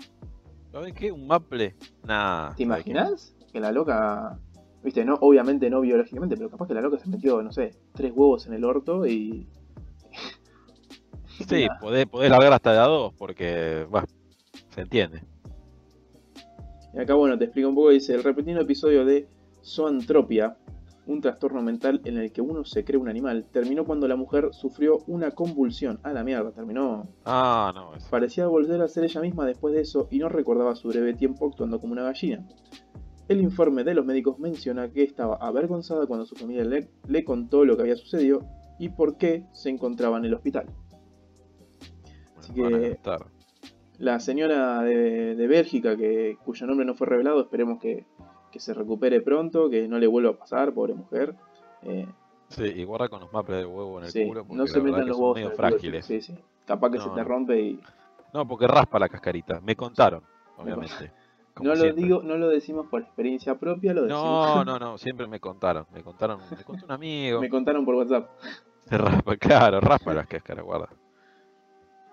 ¿Sabes 0.72 0.94
qué? 0.94 1.12
¿Un 1.12 1.28
maple? 1.28 1.76
Nah. 2.06 2.54
¿Te 2.56 2.64
imaginas? 2.64 3.36
Que 3.52 3.60
la 3.60 3.72
loca. 3.72 4.40
Viste, 4.88 5.04
no, 5.04 5.16
obviamente 5.20 5.70
no 5.70 5.82
biológicamente, 5.82 6.38
pero 6.38 6.50
capaz 6.50 6.66
que 6.66 6.74
la 6.74 6.80
loca 6.80 6.98
se 6.98 7.10
metió, 7.10 7.44
no 7.44 7.52
sé, 7.52 7.72
tres 7.94 8.14
huevos 8.16 8.48
en 8.48 8.54
el 8.54 8.64
orto 8.64 9.06
y. 9.06 9.46
sí, 11.46 11.68
podés, 11.82 12.06
podés 12.06 12.30
largar 12.30 12.54
hasta 12.54 12.72
de 12.72 12.80
a 12.80 12.84
dos, 12.84 13.14
porque, 13.18 13.86
bueno, 13.90 14.08
se 14.70 14.80
entiende. 14.80 15.24
Y 16.94 17.00
acá, 17.00 17.16
bueno, 17.16 17.38
te 17.38 17.44
explico 17.44 17.68
un 17.68 17.76
poco, 17.76 17.90
dice, 17.90 18.16
el 18.16 18.24
repetido 18.24 18.62
episodio 18.62 19.04
de 19.04 19.28
zoantropia 19.62 20.56
un 21.08 21.22
trastorno 21.22 21.62
mental 21.62 22.02
en 22.04 22.18
el 22.18 22.32
que 22.32 22.42
uno 22.42 22.64
se 22.66 22.84
cree 22.84 23.00
un 23.00 23.10
animal, 23.10 23.46
terminó 23.52 23.86
cuando 23.86 24.08
la 24.08 24.16
mujer 24.16 24.50
sufrió 24.52 25.00
una 25.08 25.32
convulsión. 25.32 26.00
Ah, 26.04 26.12
la 26.12 26.24
mierda, 26.24 26.52
terminó. 26.52 27.08
Ah, 27.26 27.72
no. 27.74 27.92
Parecía 28.10 28.48
volver 28.48 28.82
a 28.82 28.88
ser 28.88 29.06
ella 29.06 29.22
misma 29.22 29.46
después 29.46 29.74
de 29.74 29.82
eso 29.82 30.08
y 30.12 30.20
no 30.20 30.30
recordaba 30.30 30.76
su 30.76 30.90
breve 30.90 31.14
tiempo 31.14 31.48
actuando 31.48 31.80
como 31.80 31.94
una 31.94 32.04
gallina. 32.04 32.46
El 33.28 33.42
informe 33.42 33.84
de 33.84 33.94
los 33.94 34.06
médicos 34.06 34.40
menciona 34.40 34.90
que 34.90 35.04
estaba 35.04 35.36
avergonzada 35.36 36.08
cuando 36.08 36.26
su 36.26 36.36
familia 36.36 36.64
le, 36.64 37.26
contó 37.26 37.66
lo 37.66 37.76
que 37.76 37.84
había 37.84 37.96
sucedido 37.96 38.46
y 38.80 38.90
por 38.90 39.18
qué 39.18 39.44
se 39.54 39.70
encontraba 39.70 40.18
en 40.18 40.26
el 40.26 40.34
hospital. 40.34 40.68
Así 42.38 42.54
que 42.54 42.98
la 43.98 44.20
señora 44.20 44.82
de, 44.84 45.36
de 45.36 45.48
Bélgica, 45.48 45.98
que, 45.98 46.38
cuyo 46.46 46.68
nombre 46.68 46.86
no 46.86 46.94
fue 46.94 47.08
revelado, 47.08 47.42
esperemos 47.42 47.80
que 47.80 48.06
que 48.52 48.60
se 48.60 48.74
recupere 48.74 49.22
pronto, 49.22 49.70
que 49.70 49.88
no 49.88 50.00
le 50.00 50.08
vuelva 50.08 50.32
a 50.32 50.34
pasar, 50.34 50.74
pobre 50.74 50.94
mujer. 50.94 51.36
Eh, 51.84 52.08
sí, 52.50 52.64
y 52.64 52.84
guarda 52.84 53.10
con 53.10 53.22
los 53.22 53.32
maples 53.32 53.60
de 53.60 53.66
huevo 53.66 54.00
en 54.00 54.06
el 54.06 54.28
culo. 54.28 54.46
no 54.50 54.68
se 54.68 54.82
metan 54.82 55.08
los 55.08 55.18
huevos 55.18 55.36
medio 55.36 55.52
frágiles. 55.52 56.06
sí, 56.06 56.22
sí. 56.22 56.36
Capaz 56.66 56.92
que 56.92 57.00
se 57.00 57.10
te 57.10 57.24
rompe 57.24 57.60
y. 57.60 57.80
No, 58.34 58.48
porque 58.48 58.68
raspa 58.68 59.00
la 59.00 59.08
cascarita. 59.08 59.62
Me 59.62 59.76
contaron, 59.76 60.22
obviamente. 60.58 61.12
No 61.62 61.76
lo 61.76 61.94
digo, 61.94 62.22
no 62.24 62.38
lo 62.38 62.50
decimos 62.50 62.88
por 62.88 63.02
experiencia 63.02 63.56
propia, 63.56 63.94
lo 63.94 64.04
decimos. 64.04 64.56
No, 64.56 64.66
no, 64.66 64.80
no, 64.80 64.98
siempre 64.98 65.28
me 65.28 65.40
contaron, 65.40 65.86
me 65.94 66.04
contaron, 66.04 66.40
me 66.50 66.64
contó 66.64 66.86
un 66.86 66.92
amigo. 66.92 67.42
me 67.42 67.50
contaron 67.50 67.86
por 67.86 67.96
WhatsApp. 67.96 68.30
Se 68.86 68.98
raspa, 68.98 69.38
claro, 69.38 69.80
raspa 69.80 70.14
las 70.14 70.28
cáscaras, 70.28 70.64
guarda. 70.64 70.90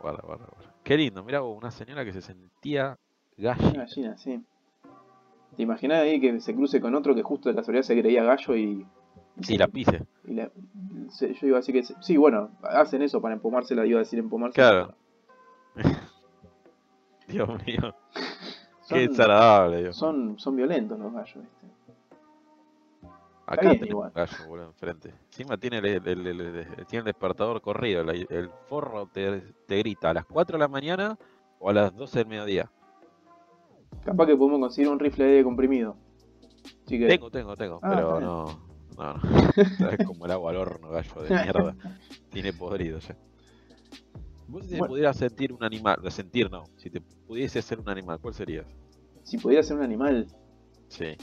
Guarda, 0.00 0.22
guarda, 0.22 0.46
guarda. 0.46 0.74
Qué 0.82 0.96
lindo, 0.96 1.22
mira 1.24 1.42
una 1.42 1.70
señora 1.70 2.04
que 2.04 2.12
se 2.12 2.20
sentía 2.20 2.98
gallina. 3.36 3.84
Gallina, 3.84 4.16
sí. 4.18 4.40
¿Te 5.56 5.62
imaginas 5.62 6.02
ahí 6.02 6.20
que 6.20 6.40
se 6.40 6.54
cruce 6.54 6.80
con 6.80 6.94
otro 6.94 7.14
que 7.14 7.22
justo 7.22 7.48
de 7.48 7.54
casualidad 7.54 7.84
se 7.84 7.98
creía 7.98 8.24
gallo 8.24 8.56
y. 8.56 8.86
Sí, 9.40 9.56
la 9.56 9.66
pise. 9.68 10.02
yo 10.24 11.46
iba 11.46 11.56
a 11.56 11.60
decir 11.60 11.74
que. 11.74 11.82
Sí, 12.00 12.16
bueno, 12.16 12.50
hacen 12.62 13.02
eso 13.02 13.20
para 13.20 13.34
empumársela, 13.34 13.86
iba 13.86 13.98
a 13.98 14.02
decir 14.02 14.18
empumársela. 14.18 14.70
Claro. 14.70 14.94
Dios 17.28 17.48
mío. 17.66 17.94
Qué 18.88 19.08
desagradable, 19.08 19.92
Son, 19.92 20.38
son 20.38 20.56
violentos 20.56 20.98
los 20.98 21.12
gallos, 21.12 21.36
¿viste? 21.36 21.66
Acá 23.46 23.70
tiene 23.72 23.94
un 23.94 24.10
gallo, 24.14 24.48
boludo, 24.48 24.66
enfrente. 24.66 25.14
Encima 25.26 25.56
tiene 25.58 25.78
el, 25.78 26.02
tiene 26.02 26.98
el 26.98 27.04
despertador 27.04 27.60
corrido. 27.60 28.00
El, 28.00 28.50
forro 28.68 29.06
te, 29.06 29.42
te 29.66 29.78
grita 29.78 30.10
a 30.10 30.14
las 30.14 30.24
4 30.24 30.56
de 30.56 30.60
la 30.60 30.68
mañana 30.68 31.18
o 31.58 31.68
a 31.68 31.72
las 31.74 31.94
12 31.94 32.20
del 32.20 32.28
mediodía. 32.28 32.70
Capaz 34.04 34.26
que 34.26 34.36
podemos 34.36 34.60
conseguir 34.60 34.90
un 34.90 34.98
rifle 34.98 35.26
de 35.26 35.44
comprimido. 35.44 35.96
Tengo, 36.86 37.30
tengo, 37.30 37.56
tengo, 37.56 37.80
ah, 37.82 37.90
pero 37.94 38.20
no. 38.20 38.44
No, 38.96 39.14
no. 39.14 39.20
Es 39.98 40.06
como 40.06 40.26
el 40.26 40.32
agua 40.32 40.50
al 40.50 40.56
horno, 40.56 40.88
gallo 40.88 41.22
de 41.22 41.30
mierda. 41.30 41.76
Tiene 42.30 42.52
podrido 42.52 42.98
ya. 42.98 43.16
Vos 44.48 44.64
si 44.66 44.78
te 44.78 44.78
pudieras 44.78 45.16
sentir 45.16 45.52
un 45.52 45.62
animal, 45.64 46.00
de 46.02 46.10
sentir 46.10 46.50
no, 46.50 46.64
si 46.76 46.90
te 46.90 47.00
pudiese 47.00 47.62
ser 47.62 47.80
un 47.80 47.88
animal, 47.88 48.18
¿cuál 48.20 48.34
serías? 48.34 48.66
Si 49.22 49.38
pudiera 49.38 49.62
ser 49.62 49.76
un 49.76 49.82
animal. 49.82 50.26
Sí. 50.88 51.16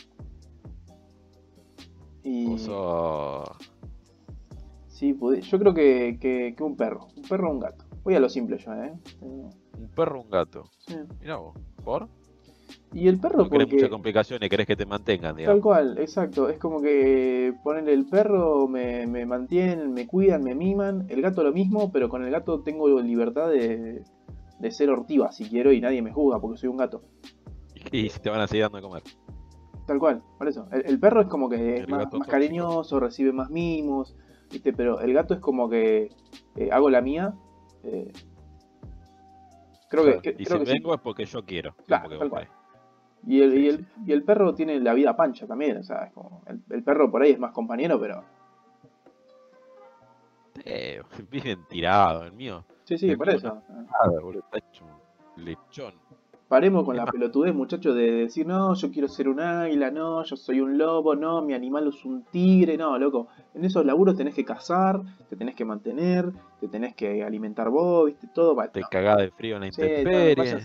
Y... 2.23 2.57
Sí, 4.87 5.17
yo 5.41 5.59
creo 5.59 5.73
que, 5.73 6.17
que, 6.21 6.53
que, 6.55 6.63
un 6.63 6.75
perro. 6.75 7.07
Un 7.15 7.23
perro 7.23 7.49
o 7.49 7.53
un 7.53 7.59
gato. 7.59 7.85
Voy 8.03 8.15
a 8.15 8.19
lo 8.19 8.29
simple 8.29 8.57
ya, 8.59 8.85
¿eh? 8.85 8.93
Un 9.21 9.89
perro 9.95 10.19
o 10.19 10.23
un 10.23 10.29
gato. 10.29 10.63
Sí. 10.79 10.95
Mira 11.19 11.37
vos. 11.37 11.55
¿Por? 11.83 12.07
Y 12.93 13.07
el 13.07 13.19
perro 13.19 13.43
no 13.43 13.49
porque... 13.49 13.65
muchas 13.65 13.89
complicaciones, 13.89 14.49
querés 14.49 14.67
que 14.67 14.75
te 14.75 14.85
mantengan, 14.85 15.35
digamos. 15.35 15.55
Tal 15.55 15.61
cual, 15.61 15.97
exacto. 15.97 16.49
Es 16.49 16.57
como 16.57 16.81
que 16.81 17.53
ponerle 17.63 17.93
el 17.93 18.05
perro, 18.05 18.67
me, 18.67 19.07
me 19.07 19.25
mantienen, 19.25 19.93
me 19.93 20.07
cuidan, 20.07 20.43
me 20.43 20.55
miman. 20.55 21.05
El 21.09 21.21
gato 21.21 21.43
lo 21.43 21.53
mismo, 21.53 21.91
pero 21.91 22.09
con 22.09 22.23
el 22.25 22.31
gato 22.31 22.61
tengo 22.61 22.99
libertad 22.99 23.49
de, 23.49 24.03
de 24.59 24.71
ser 24.71 24.89
hortiva 24.89 25.31
si 25.31 25.45
quiero 25.45 25.71
y 25.71 25.81
nadie 25.81 26.01
me 26.01 26.11
juzga 26.11 26.39
porque 26.39 26.57
soy 26.57 26.69
un 26.69 26.77
gato. 26.77 27.01
Y, 27.91 28.09
te 28.09 28.29
van 28.29 28.39
a 28.39 28.47
seguir 28.47 28.63
dando 28.63 28.77
de 28.77 28.83
comer. 28.83 29.03
Tal 29.87 29.97
cual, 29.97 30.21
por 30.37 30.47
eso. 30.47 30.67
El, 30.71 30.99
perro 30.99 31.21
es 31.21 31.27
como 31.27 31.49
que 31.49 31.77
es 31.77 31.89
más, 31.89 32.07
cariñoso, 32.27 32.99
recibe 32.99 33.33
más 33.33 33.49
mimos, 33.49 34.15
¿viste? 34.51 34.71
Pero 34.71 34.99
el 35.01 35.13
gato 35.13 35.33
es 35.33 35.39
como 35.39 35.67
que 35.67 36.09
eh, 36.55 36.69
hago 36.71 36.91
la 36.91 37.01
mía. 37.01 37.33
Eh, 37.83 38.11
creo 39.89 40.21
que, 40.21 40.35
y 40.37 40.45
si 40.45 40.57
vengo 40.59 40.93
es 40.93 41.01
porque 41.01 41.25
yo 41.25 41.43
quiero. 41.43 41.75
Claro, 41.87 42.19
tal 42.19 42.29
cual. 42.29 42.47
Y 43.27 43.41
el, 43.41 43.57
y, 43.57 43.67
el, 43.67 43.85
y 44.05 44.11
el 44.11 44.23
perro 44.23 44.55
tiene 44.55 44.79
la 44.79 44.93
vida 44.93 45.15
pancha 45.15 45.45
también, 45.45 45.77
o 45.77 45.83
sea, 45.83 46.05
es 46.05 46.13
como, 46.13 46.43
el, 46.47 46.83
perro 46.83 47.11
por 47.11 47.21
ahí 47.21 47.31
es 47.31 47.39
más 47.39 47.51
compañero, 47.51 47.99
pero... 47.99 48.23
Eh, 50.65 51.01
viven 51.31 51.65
tirado, 51.67 52.23
el 52.23 52.33
mío. 52.33 52.65
Sí, 52.83 52.97
sí, 52.97 53.15
por 53.15 53.29
eso. 53.29 53.61
está 54.33 54.57
hecho 54.57 54.85
lechón. 55.37 55.93
Paremos 56.47 56.83
con 56.83 56.97
la 56.97 57.05
pelotudez, 57.05 57.55
muchachos, 57.55 57.95
de 57.95 58.11
decir, 58.11 58.45
no, 58.45 58.73
yo 58.73 58.91
quiero 58.91 59.07
ser 59.07 59.29
un 59.29 59.39
águila, 59.39 59.89
no, 59.89 60.21
yo 60.25 60.35
soy 60.35 60.59
un 60.59 60.77
lobo, 60.77 61.15
no, 61.15 61.41
mi 61.41 61.53
animal 61.53 61.87
es 61.87 62.03
un 62.03 62.23
tigre, 62.23 62.75
no, 62.75 62.97
loco. 62.97 63.29
En 63.53 63.65
esos 63.65 63.85
laburos 63.85 64.15
tenés 64.15 64.33
que 64.33 64.45
cazar, 64.45 65.01
te 65.29 65.35
tenés 65.35 65.55
que 65.55 65.65
mantener, 65.65 66.31
te 66.61 66.69
tenés 66.69 66.95
que 66.95 67.21
alimentar 67.21 67.69
vos, 67.69 68.05
viste, 68.05 68.27
todo 68.33 68.55
para... 68.55 68.71
Te 68.71 68.81
cagás 68.81 69.17
de 69.17 69.31
frío 69.31 69.55
en 69.55 69.61
la 69.61 69.67
intemperie. 69.67 70.57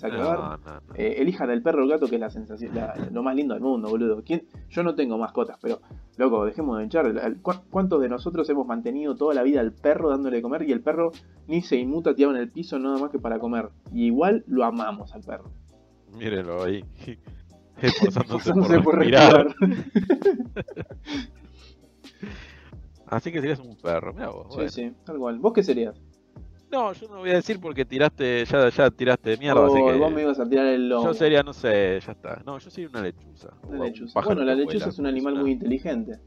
Eh, 0.94 1.16
elijan 1.18 1.50
el 1.50 1.62
perro 1.62 1.80
o 1.80 1.84
el 1.84 1.90
gato, 1.90 2.06
que 2.06 2.14
es 2.14 2.20
la 2.20 2.30
sensación, 2.30 2.72
lo 3.12 3.24
más 3.24 3.34
lindo 3.34 3.54
del 3.54 3.62
mundo, 3.62 3.88
boludo. 3.88 4.22
¿Quién? 4.24 4.46
Yo 4.68 4.84
no 4.84 4.94
tengo 4.94 5.18
mascotas, 5.18 5.58
pero, 5.60 5.80
loco, 6.16 6.44
dejemos 6.44 6.78
de 6.78 6.84
hinchar. 6.84 7.12
¿Cuántos 7.42 8.00
de 8.00 8.08
nosotros 8.08 8.48
hemos 8.50 8.66
mantenido 8.68 9.16
toda 9.16 9.34
la 9.34 9.42
vida 9.42 9.60
al 9.60 9.72
perro 9.72 10.10
dándole 10.10 10.36
de 10.36 10.42
comer 10.42 10.62
y 10.62 10.70
el 10.70 10.80
perro 10.80 11.10
ni 11.48 11.62
se 11.62 11.76
inmuta 11.76 12.14
tirado 12.14 12.36
en 12.36 12.40
el 12.40 12.50
piso 12.50 12.78
nada 12.78 12.98
más 12.98 13.10
que 13.10 13.18
para 13.18 13.40
comer? 13.40 13.70
Y 13.92 14.06
igual 14.06 14.44
lo 14.46 14.64
amamos 14.64 15.12
al 15.12 15.22
perro. 15.22 15.50
Mírenlo 16.16 16.62
ahí. 16.62 16.84
Esforzándose, 17.82 18.80
por, 18.80 18.96
respirar. 18.96 19.54
Así 23.06 23.30
que 23.30 23.40
serías 23.40 23.60
un 23.60 23.76
perro, 23.76 24.12
mira 24.12 24.30
vos. 24.30 24.54
Sí, 24.54 24.68
sí, 24.68 24.92
tal 25.04 25.18
cual. 25.18 25.38
¿Vos 25.38 25.52
qué 25.52 25.62
serías? 25.62 25.94
No, 26.70 26.92
yo 26.92 27.08
no 27.08 27.18
voy 27.18 27.30
a 27.30 27.34
decir 27.34 27.60
porque 27.60 27.84
tiraste, 27.84 28.44
ya, 28.44 28.68
ya 28.68 28.90
tiraste 28.90 29.30
de 29.30 29.36
mierda, 29.36 29.66
así 29.66 29.78
oh, 29.80 29.86
que. 29.86 29.98
Vos 29.98 30.12
me 30.12 30.22
ibas 30.22 30.40
a 30.40 30.48
tirar 30.48 30.66
el 30.66 30.88
lobo. 30.88 31.04
Yo 31.04 31.14
sería, 31.14 31.42
no 31.42 31.52
sé, 31.52 32.00
ya 32.04 32.12
está. 32.12 32.42
No, 32.44 32.58
yo 32.58 32.70
sería 32.70 32.90
una 32.90 33.02
lechuza. 33.02 33.50
Una 33.68 33.84
lechuza. 33.84 34.20
Bueno, 34.20 34.42
la 34.42 34.54
lechuza 34.54 34.88
es 34.88 34.98
un 34.98 35.06
animal 35.06 35.36
muy 35.36 35.52
inteligente. 35.52 36.18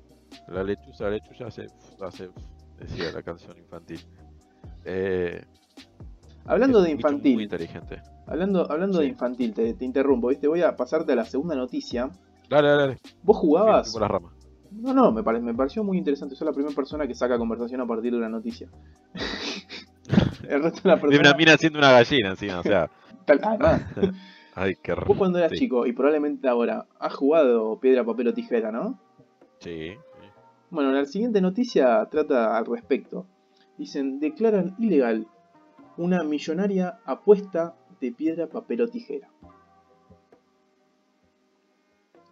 La 0.48 0.64
lechuza, 0.64 1.06
la 1.06 1.12
lechuza 1.12 1.48
hace, 1.48 1.68
hace 2.00 2.30
decía 2.80 3.12
la 3.12 3.22
canción 3.22 3.58
infantil. 3.58 4.00
Eh, 4.86 5.44
hablando 6.46 6.82
de 6.82 6.92
infantil. 6.92 7.36
Muy 7.36 7.44
inteligente. 7.44 8.02
Hablando, 8.28 8.72
hablando 8.72 9.00
de 9.00 9.08
infantil, 9.08 9.54
te, 9.54 9.74
te 9.74 9.84
interrumpo, 9.84 10.28
¿viste? 10.28 10.48
Voy 10.48 10.62
a 10.62 10.76
pasarte 10.76 11.12
a 11.12 11.16
la 11.16 11.26
segunda 11.26 11.56
noticia. 11.56 12.10
Dale, 12.50 12.68
dale, 12.70 12.82
dale. 12.82 12.98
¿Vos 13.24 13.38
jugabas? 13.38 13.92
por 13.92 14.02
la 14.02 14.08
rama. 14.08 14.34
No, 14.72 14.94
no, 14.94 15.12
me, 15.12 15.22
me 15.42 15.54
pareció 15.54 15.84
muy 15.84 15.98
interesante. 15.98 16.36
Soy 16.36 16.46
la 16.46 16.54
primera 16.54 16.76
persona 16.76 17.08
que 17.08 17.16
saca 17.16 17.38
conversación 17.38 17.82
a 17.82 17.88
partir 17.88 18.12
de 18.12 18.18
una 18.18 18.30
noticia. 18.30 18.70
El 20.48 20.64
resto 20.64 20.82
de 20.84 20.90
la 20.90 21.00
persona... 21.00 21.12
De 21.12 21.20
una 21.20 21.38
mina 21.38 21.54
haciendo 21.54 21.80
una 21.80 21.92
gallina 21.92 22.30
encima, 22.32 22.60
o 22.60 22.64
sea. 22.64 22.90
Ay, 24.56 24.76
qué 24.82 24.94
Vos 24.94 25.18
cuando 25.18 25.38
eras 25.38 25.52
chico, 25.52 25.86
y 25.86 25.94
probablemente 25.94 26.48
ahora, 26.48 26.86
has 27.00 27.14
jugado 27.14 27.80
piedra, 27.80 28.04
papel 28.04 28.30
o 28.30 28.34
tijera, 28.34 28.72
¿no? 28.72 29.00
Sí. 29.60 29.92
Bueno, 30.70 30.92
la 30.92 31.06
siguiente 31.06 31.42
noticia 31.42 32.06
trata 32.10 32.58
al 32.58 32.66
respecto. 32.66 33.26
Dicen, 33.78 34.20
declaran 34.20 34.76
ilegal 34.78 35.28
una 35.98 36.24
millonaria 36.24 37.00
apuesta 37.06 37.76
de 38.02 38.12
piedra, 38.12 38.48
papel 38.48 38.82
o 38.82 38.88
tijera. 38.88 39.30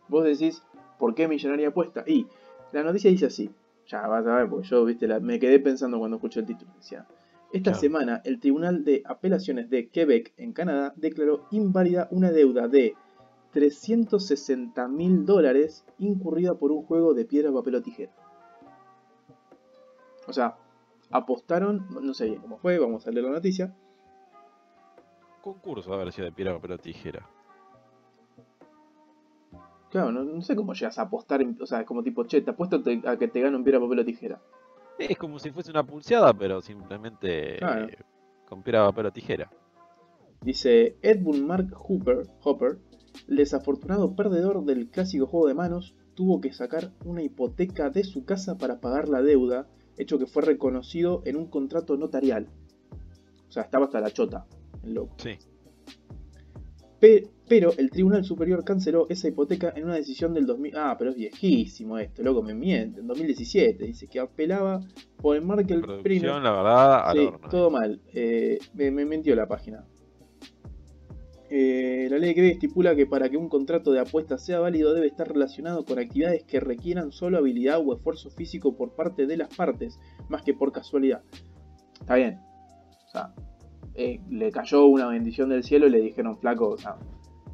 Vos 0.08 0.24
decís, 0.24 0.64
¿por 0.98 1.16
qué 1.16 1.28
millonaria 1.28 1.70
apuesta? 1.70 2.04
Y 2.06 2.28
la 2.72 2.84
noticia 2.84 3.10
dice 3.10 3.28
así, 3.28 3.50
ya 3.88 4.08
vas 4.08 4.26
a 4.26 4.36
ver, 4.36 4.50
porque 4.50 4.68
yo 4.68 4.86
viste, 4.86 5.08
me 5.20 5.40
quedé 5.40 5.60
pensando 5.60 6.00
cuando 6.00 6.18
escuché 6.18 6.42
el 6.42 6.46
título. 6.46 6.72
Decía, 6.76 7.06
esta 7.54 7.74
semana 7.74 8.22
el 8.26 8.40
Tribunal 8.40 8.84
de 8.84 9.04
Apelaciones 9.06 9.70
de 9.70 9.88
Quebec 9.88 10.34
en 10.38 10.52
Canadá 10.52 10.94
declaró 10.98 11.46
inválida 11.52 12.08
una 12.12 12.32
deuda 12.32 12.68
de 12.68 12.96
360 13.52 14.88
mil 14.90 15.26
dólares 15.26 15.86
incurrida 15.98 16.56
por 16.56 16.72
un 16.72 16.84
juego 16.84 17.14
de 17.14 17.26
piedra, 17.26 17.52
papel 17.54 17.76
o 17.76 17.82
tijera. 17.82 18.12
O 20.28 20.34
sea, 20.34 20.58
apostaron, 21.10 21.88
no 22.02 22.14
sé 22.14 22.26
bien 22.26 22.42
cómo 22.42 22.58
fue, 22.58 22.78
vamos 22.80 23.08
a 23.08 23.12
leer 23.12 23.26
la 23.26 23.32
noticia. 23.32 23.74
Concurso 25.42 25.94
a 25.94 25.98
ver 25.98 26.12
si 26.12 26.22
de 26.22 26.34
piedra, 26.34 26.54
papel 26.54 26.74
o 26.74 26.78
tijera. 26.78 27.26
Claro, 29.90 30.12
no, 30.12 30.42
sé 30.42 30.56
cómo 30.56 30.74
llegas 30.74 31.00
a 31.00 31.04
apostar, 31.04 31.42
o 31.62 31.66
sea, 31.66 31.86
como 31.86 32.04
tipo, 32.04 32.26
che, 32.26 32.42
te 32.42 32.52
apuesto 32.52 32.84
a 33.06 33.18
que 33.18 33.28
te 33.28 33.42
gane 33.42 33.56
un 33.56 33.64
piedra, 33.64 33.80
papel 33.80 34.00
o 34.00 34.06
tijera. 34.06 34.42
Es 35.00 35.18
como 35.18 35.40
si 35.40 35.52
fuese 35.52 35.72
una 35.72 35.86
pulseada, 35.86 36.34
pero 36.34 36.62
simplemente 36.62 37.60
con 38.48 38.64
piedra, 38.64 38.86
papel 38.86 39.06
o 39.06 39.12
tijera. 39.12 39.52
Dice 40.42 40.98
Edmund 41.02 41.46
Mark 41.46 41.74
Hooper, 41.74 42.28
Hopper, 42.44 42.80
desafortunado 43.28 44.16
perdedor 44.16 44.64
del 44.66 44.90
clásico 44.90 45.26
juego 45.26 45.48
de 45.48 45.54
manos, 45.54 45.96
tuvo 46.14 46.42
que 46.42 46.52
sacar 46.54 46.92
una 47.06 47.22
hipoteca 47.22 47.90
de 47.90 48.04
su 48.04 48.26
casa 48.26 48.58
para 48.58 48.80
pagar 48.80 49.08
la 49.08 49.22
deuda 49.22 49.68
hecho 49.98 50.20
que 50.20 50.28
fue 50.28 50.44
reconocido 50.44 51.22
en 51.26 51.38
un 51.38 51.48
contrato 51.48 51.98
notarial. 51.98 52.48
O 53.48 53.52
sea, 53.52 53.64
estaba 53.64 53.86
hasta 53.86 54.00
la 54.00 54.12
chota, 54.12 54.46
el 54.84 54.94
loco. 54.94 55.16
Sí. 55.18 55.38
Pero 57.48 57.72
el 57.78 57.90
Tribunal 57.90 58.26
Superior 58.26 58.64
canceló 58.64 59.08
esa 59.10 59.28
hipoteca 59.28 59.74
en 59.76 59.86
una 59.86 59.96
decisión 59.96 60.34
del 60.34 60.46
2000. 60.46 60.76
Ah, 60.76 60.96
pero 60.98 61.12
es 61.12 61.16
viejísimo 61.16 61.98
esto, 61.98 62.22
loco, 62.24 62.44
me 62.44 62.54
miente. 62.54 63.00
En 63.00 63.08
2017 63.08 63.86
dice 63.86 64.08
que 64.08 64.20
apelaba 64.20 64.82
por 65.18 65.36
el 65.36 65.44
Markel 65.44 65.82
Producción, 65.82 66.44
la 66.44 66.52
verdad, 66.52 67.14
sí, 67.14 67.30
todo 67.50 67.70
mal. 67.70 68.02
Eh, 68.14 68.60
me, 68.74 68.92
me 68.92 69.06
mintió 69.06 69.36
la 69.36 69.48
página. 69.48 69.86
Eh, 71.50 72.08
la 72.12 72.18
ley 72.18 72.36
Quebec 72.36 72.54
estipula 72.56 72.94
que 72.94 73.06
para 73.06 73.30
que 73.30 73.38
un 73.38 73.48
contrato 73.48 73.94
de 73.94 74.02
apuesta 74.02 74.38
sea 74.38 74.60
válido 74.60 74.94
debe 74.94 75.08
estar 75.08 75.30
relacionado 75.30 75.86
con 75.86 75.98
actividades 75.98 76.44
que 76.44 76.60
requieran 76.60 77.14
solo 77.14 77.38
habilidad 77.38 77.80
o 77.80 77.96
esfuerzo 77.96 78.30
físico 78.30 78.76
por 78.76 78.96
parte 78.96 79.26
de 79.26 79.38
las 79.38 79.56
partes, 79.56 79.98
más 80.28 80.42
que 80.44 80.54
por 80.54 80.74
casualidad. 80.74 81.22
Está 82.02 82.16
bien. 82.16 82.40
O 83.06 83.10
sea, 83.10 83.34
eh, 83.96 84.20
le 84.30 84.52
cayó 84.52 84.86
una 84.88 85.08
bendición 85.08 85.48
del 85.48 85.64
cielo 85.64 85.88
y 85.88 85.92
le 85.92 86.02
dijeron 86.02 86.38
flaco, 86.38 86.70
o 86.70 86.78
sea... 86.78 86.98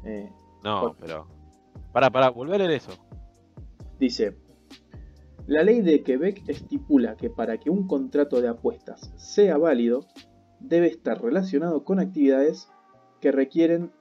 Eh, 0.04 0.30
no, 0.62 0.94
pero... 1.00 1.26
Para, 1.92 2.10
para, 2.10 2.30
volver 2.30 2.60
a 2.60 2.72
eso. 2.72 2.92
Dice, 3.98 4.36
la 5.46 5.62
ley 5.62 5.80
de 5.80 6.02
Quebec 6.02 6.42
estipula 6.48 7.16
que 7.16 7.30
para 7.30 7.58
que 7.58 7.70
un 7.70 7.86
contrato 7.86 8.40
de 8.40 8.48
apuestas 8.48 9.12
sea 9.16 9.58
válido, 9.58 10.06
debe 10.58 10.88
estar 10.88 11.22
relacionado 11.22 11.84
con 11.84 12.00
actividades 12.00 12.68
que 13.20 13.30
requieren 13.30 13.92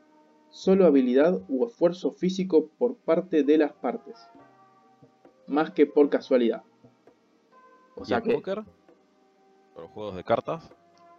solo 0.49 0.85
habilidad 0.85 1.41
u 1.49 1.65
esfuerzo 1.65 2.11
físico 2.11 2.69
por 2.77 2.95
parte 2.95 3.43
de 3.43 3.57
las 3.57 3.73
partes, 3.73 4.27
más 5.47 5.71
que 5.71 5.85
por 5.85 6.09
casualidad. 6.09 6.63
O 7.95 8.05
sea 8.05 8.21
que... 8.21 8.33
póker? 8.33 8.63
¿Los 9.75 9.89
juegos 9.91 10.15
de 10.15 10.23
cartas? 10.23 10.71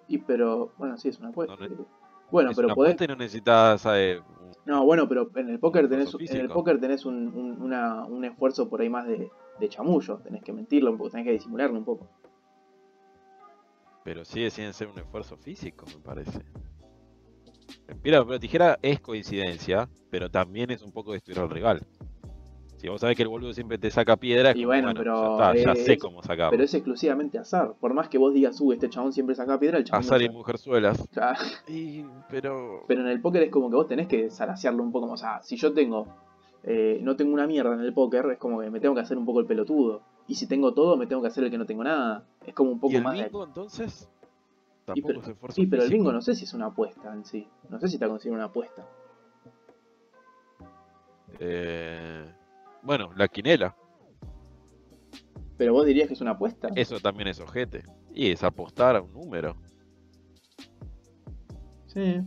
Y 0.08 0.18
pero, 0.18 0.72
bueno, 0.78 0.96
sí, 0.96 1.08
es 1.08 1.18
una 1.18 1.30
apuesta. 1.30 1.56
bueno, 2.30 2.50
es 2.50 2.56
pero 2.56 2.68
una 2.68 2.74
podés... 2.74 3.00
y 3.00 3.06
no 3.06 3.16
necesitas... 3.16 3.84
Eh, 3.86 4.20
no, 4.66 4.84
bueno, 4.84 5.08
pero 5.08 5.30
en 5.36 5.50
el 5.50 5.58
póker 5.58 5.88
tenés, 5.88 6.14
en 6.14 6.40
el 6.40 6.48
póker 6.48 6.80
tenés 6.80 7.04
un, 7.04 7.28
un, 7.28 8.24
esfuerzo 8.24 8.68
por 8.68 8.80
ahí 8.80 8.88
más 8.88 9.06
de, 9.06 9.30
de 9.60 9.68
chamullo. 9.68 10.18
Tenés 10.18 10.42
que 10.42 10.52
mentirlo 10.52 10.90
un 10.90 10.96
poco, 10.96 11.10
tenés 11.10 11.26
que 11.26 11.32
disimularlo 11.32 11.78
un 11.78 11.84
poco. 11.84 12.08
Pero 14.04 14.24
sigue 14.24 14.50
sin 14.50 14.72
ser 14.72 14.88
un 14.88 14.98
esfuerzo 14.98 15.36
físico, 15.36 15.86
me 15.86 16.02
parece. 16.02 16.40
Piedra, 18.02 18.24
pero 18.24 18.38
tijera 18.38 18.78
es 18.82 19.00
coincidencia, 19.00 19.88
pero 20.10 20.30
también 20.30 20.70
es 20.70 20.82
un 20.82 20.92
poco 20.92 21.12
destruir 21.12 21.40
al 21.40 21.50
rival. 21.50 21.86
Si 22.84 22.90
vos 22.90 23.00
sabés 23.00 23.16
que 23.16 23.22
el 23.22 23.30
boludo 23.30 23.54
siempre 23.54 23.78
te 23.78 23.90
saca 23.90 24.18
piedra, 24.18 24.52
y 24.54 24.66
bueno, 24.66 24.92
pero 24.94 25.38
ya, 25.54 25.74
sé 25.74 25.96
cómo 25.96 26.22
sacar. 26.22 26.50
Pero 26.50 26.64
es 26.64 26.74
exclusivamente 26.74 27.38
azar. 27.38 27.72
Por 27.80 27.94
más 27.94 28.10
que 28.10 28.18
vos 28.18 28.34
digas, 28.34 28.60
uh, 28.60 28.74
este 28.74 28.90
chabón 28.90 29.14
siempre 29.14 29.34
saca 29.34 29.58
piedra, 29.58 29.78
el 29.78 29.84
chabón. 29.84 30.04
Azar 30.04 30.20
y 30.20 30.28
mujerzuelas. 30.28 31.08
pero... 32.28 32.84
pero 32.86 33.00
en 33.00 33.06
el 33.06 33.22
póker 33.22 33.44
es 33.44 33.50
como 33.50 33.70
que 33.70 33.76
vos 33.76 33.88
tenés 33.88 34.06
que 34.06 34.28
salaciarlo 34.28 34.82
un 34.82 34.92
poco. 34.92 35.10
O 35.10 35.16
sea, 35.16 35.42
si 35.42 35.56
yo 35.56 35.72
tengo. 35.72 36.08
Eh, 36.62 36.98
no 37.00 37.16
tengo 37.16 37.32
una 37.32 37.46
mierda 37.46 37.72
en 37.72 37.80
el 37.80 37.94
póker, 37.94 38.26
es 38.32 38.38
como 38.38 38.60
que 38.60 38.68
me 38.68 38.80
tengo 38.80 38.94
que 38.94 39.00
hacer 39.00 39.16
un 39.16 39.24
poco 39.24 39.40
el 39.40 39.46
pelotudo. 39.46 40.02
Y 40.28 40.34
si 40.34 40.46
tengo 40.46 40.74
todo, 40.74 40.98
me 40.98 41.06
tengo 41.06 41.22
que 41.22 41.28
hacer 41.28 41.42
el 41.42 41.50
que 41.50 41.56
no 41.56 41.64
tengo 41.64 41.84
nada. 41.84 42.26
Es 42.46 42.52
como 42.52 42.70
un 42.70 42.80
poco 42.80 42.92
¿Y 42.92 42.96
el 42.96 43.02
más. 43.02 43.18
entonces? 43.18 44.10
sí, 45.54 45.66
pero 45.66 45.84
el 45.84 45.90
bingo 45.90 46.12
no 46.12 46.20
sé 46.20 46.34
si 46.34 46.44
es 46.44 46.52
una 46.52 46.66
apuesta 46.66 47.14
en 47.14 47.24
sí. 47.24 47.48
No 47.70 47.80
sé 47.80 47.88
si 47.88 47.94
está 47.94 48.08
considerado 48.08 48.44
una 48.44 48.50
apuesta. 48.50 48.86
Eh, 51.40 52.24
bueno, 52.84 53.10
la 53.16 53.28
quinela. 53.28 53.76
Pero 55.56 55.72
vos 55.72 55.86
dirías 55.86 56.08
que 56.08 56.14
es 56.14 56.20
una 56.20 56.32
apuesta. 56.32 56.68
Eso 56.74 57.00
también 57.00 57.28
es 57.28 57.40
ojete. 57.40 57.82
Y 58.12 58.30
es 58.30 58.42
apostar 58.42 58.96
a 58.96 59.02
un 59.02 59.12
número. 59.12 59.56
Sí. 61.86 62.20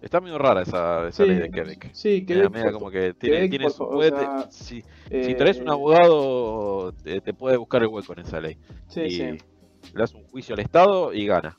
Está 0.00 0.20
medio 0.20 0.38
rara 0.38 0.62
esa, 0.62 1.08
esa 1.08 1.24
ley 1.24 1.36
de 1.36 1.50
Quebec. 1.50 1.90
Sí, 1.92 2.24
Quebec. 2.24 2.50
Media 2.50 2.72
como 2.72 2.90
que 2.90 3.14
tiene, 3.14 3.48
tiene 3.48 3.70
su 3.70 3.86
si, 4.50 4.82
si, 5.10 5.34
traes 5.34 5.58
un 5.58 5.68
eh, 5.68 5.72
abogado, 5.72 6.92
te, 6.92 7.34
puede 7.34 7.56
buscar 7.56 7.82
el 7.82 7.88
hueco 7.88 8.12
en 8.12 8.20
esa 8.20 8.40
ley. 8.40 8.56
Sí, 8.88 9.10
sí 9.10 9.38
le 9.94 10.02
hace 10.02 10.16
un 10.16 10.24
juicio 10.24 10.54
al 10.54 10.60
Estado 10.60 11.12
y 11.12 11.26
gana. 11.26 11.56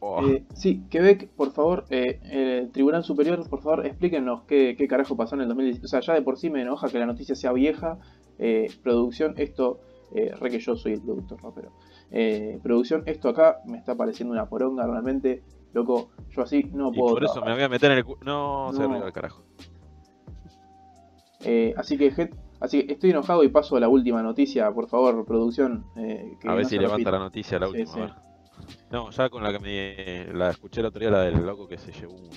Oh. 0.00 0.26
Eh, 0.26 0.44
sí, 0.54 0.82
Quebec, 0.90 1.28
por 1.30 1.52
favor, 1.52 1.84
eh, 1.90 2.20
el 2.24 2.70
Tribunal 2.70 3.04
Superior, 3.04 3.46
por 3.48 3.60
favor, 3.60 3.86
explíquenos 3.86 4.42
qué, 4.44 4.74
carajo 4.88 5.16
pasó 5.16 5.34
en 5.34 5.42
el 5.42 5.48
2017. 5.48 5.84
O 5.84 5.88
sea, 5.88 6.00
ya 6.00 6.14
de 6.14 6.22
por 6.22 6.38
sí 6.38 6.50
me 6.50 6.62
enoja 6.62 6.88
que 6.88 6.98
la 6.98 7.06
noticia 7.06 7.34
sea 7.34 7.52
vieja. 7.52 7.98
Eh, 8.38 8.70
producción, 8.82 9.34
esto, 9.36 9.80
re 10.12 10.50
que 10.50 10.58
yo 10.58 10.74
soy 10.74 10.94
el 10.94 11.02
productor, 11.02 11.42
¿no? 11.42 11.54
Pero, 11.54 11.70
producción, 12.62 13.02
esto 13.06 13.28
acá 13.28 13.60
me 13.66 13.76
está 13.78 13.94
pareciendo 13.94 14.32
una 14.32 14.48
poronga 14.48 14.86
realmente. 14.86 15.42
Loco, 15.72 16.10
yo 16.30 16.42
así 16.42 16.64
no 16.72 16.90
puedo. 16.90 17.14
por 17.14 17.24
eso 17.24 17.40
me 17.42 17.52
voy 17.52 17.62
a 17.62 17.68
meter 17.68 17.92
en 17.92 17.98
el. 17.98 18.04
No, 18.24 18.72
no. 18.72 18.72
se 18.72 18.86
ríe 18.86 19.06
el 19.06 19.12
carajo. 19.12 19.44
así 21.76 21.96
que, 21.96 22.30
Así 22.60 22.86
que 22.86 22.92
estoy 22.92 23.10
enojado 23.10 23.42
y 23.42 23.48
paso 23.48 23.76
a 23.76 23.80
la 23.80 23.88
última 23.88 24.22
noticia, 24.22 24.70
por 24.70 24.86
favor, 24.86 25.24
producción. 25.24 25.86
Eh, 25.96 26.36
a 26.46 26.54
ver 26.54 26.66
si 26.66 26.78
levanta 26.78 27.10
la 27.10 27.18
noticia 27.18 27.58
la 27.58 27.68
última. 27.68 28.22
No, 28.90 29.10
ya 29.10 29.28
con 29.28 29.42
la 29.42 29.52
que 29.52 29.58
me 29.58 30.32
la 30.32 30.50
escuché 30.50 30.80
el 30.80 30.86
otro 30.86 31.00
día, 31.00 31.10
la 31.10 31.22
del 31.22 31.44
loco 31.44 31.68
que 31.68 31.78
se 31.78 31.92
llevó 31.92 32.14
un, 32.14 32.30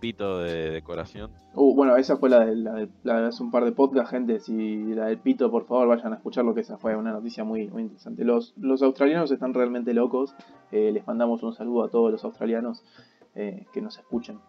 pito 0.00 0.40
de 0.40 0.70
decoración. 0.70 1.30
Uh, 1.54 1.74
bueno, 1.74 1.96
esa 1.96 2.18
fue 2.18 2.28
la 2.28 2.44
de, 2.44 2.54
la 2.56 2.74
de, 2.74 3.26
hace 3.26 3.42
un 3.42 3.50
par 3.50 3.64
de 3.64 3.72
podcast, 3.72 4.10
gente. 4.10 4.38
Si 4.38 4.92
la 4.94 5.06
del 5.06 5.18
pito, 5.18 5.50
por 5.50 5.64
favor, 5.66 5.88
vayan 5.88 6.12
a 6.12 6.16
escuchar 6.16 6.44
lo 6.44 6.54
que 6.54 6.60
esa 6.60 6.76
fue 6.76 6.94
una 6.94 7.10
noticia 7.10 7.42
muy, 7.42 7.68
muy 7.68 7.82
interesante. 7.82 8.22
Los, 8.22 8.52
los 8.58 8.82
australianos 8.82 9.30
están 9.30 9.54
realmente 9.54 9.94
locos. 9.94 10.34
Eh, 10.72 10.90
les 10.92 11.06
mandamos 11.06 11.42
un 11.42 11.54
saludo 11.54 11.84
a 11.84 11.88
todos 11.88 12.12
los 12.12 12.22
australianos 12.22 12.84
eh, 13.34 13.66
que 13.72 13.80
nos 13.80 13.96
escuchen. 13.96 14.40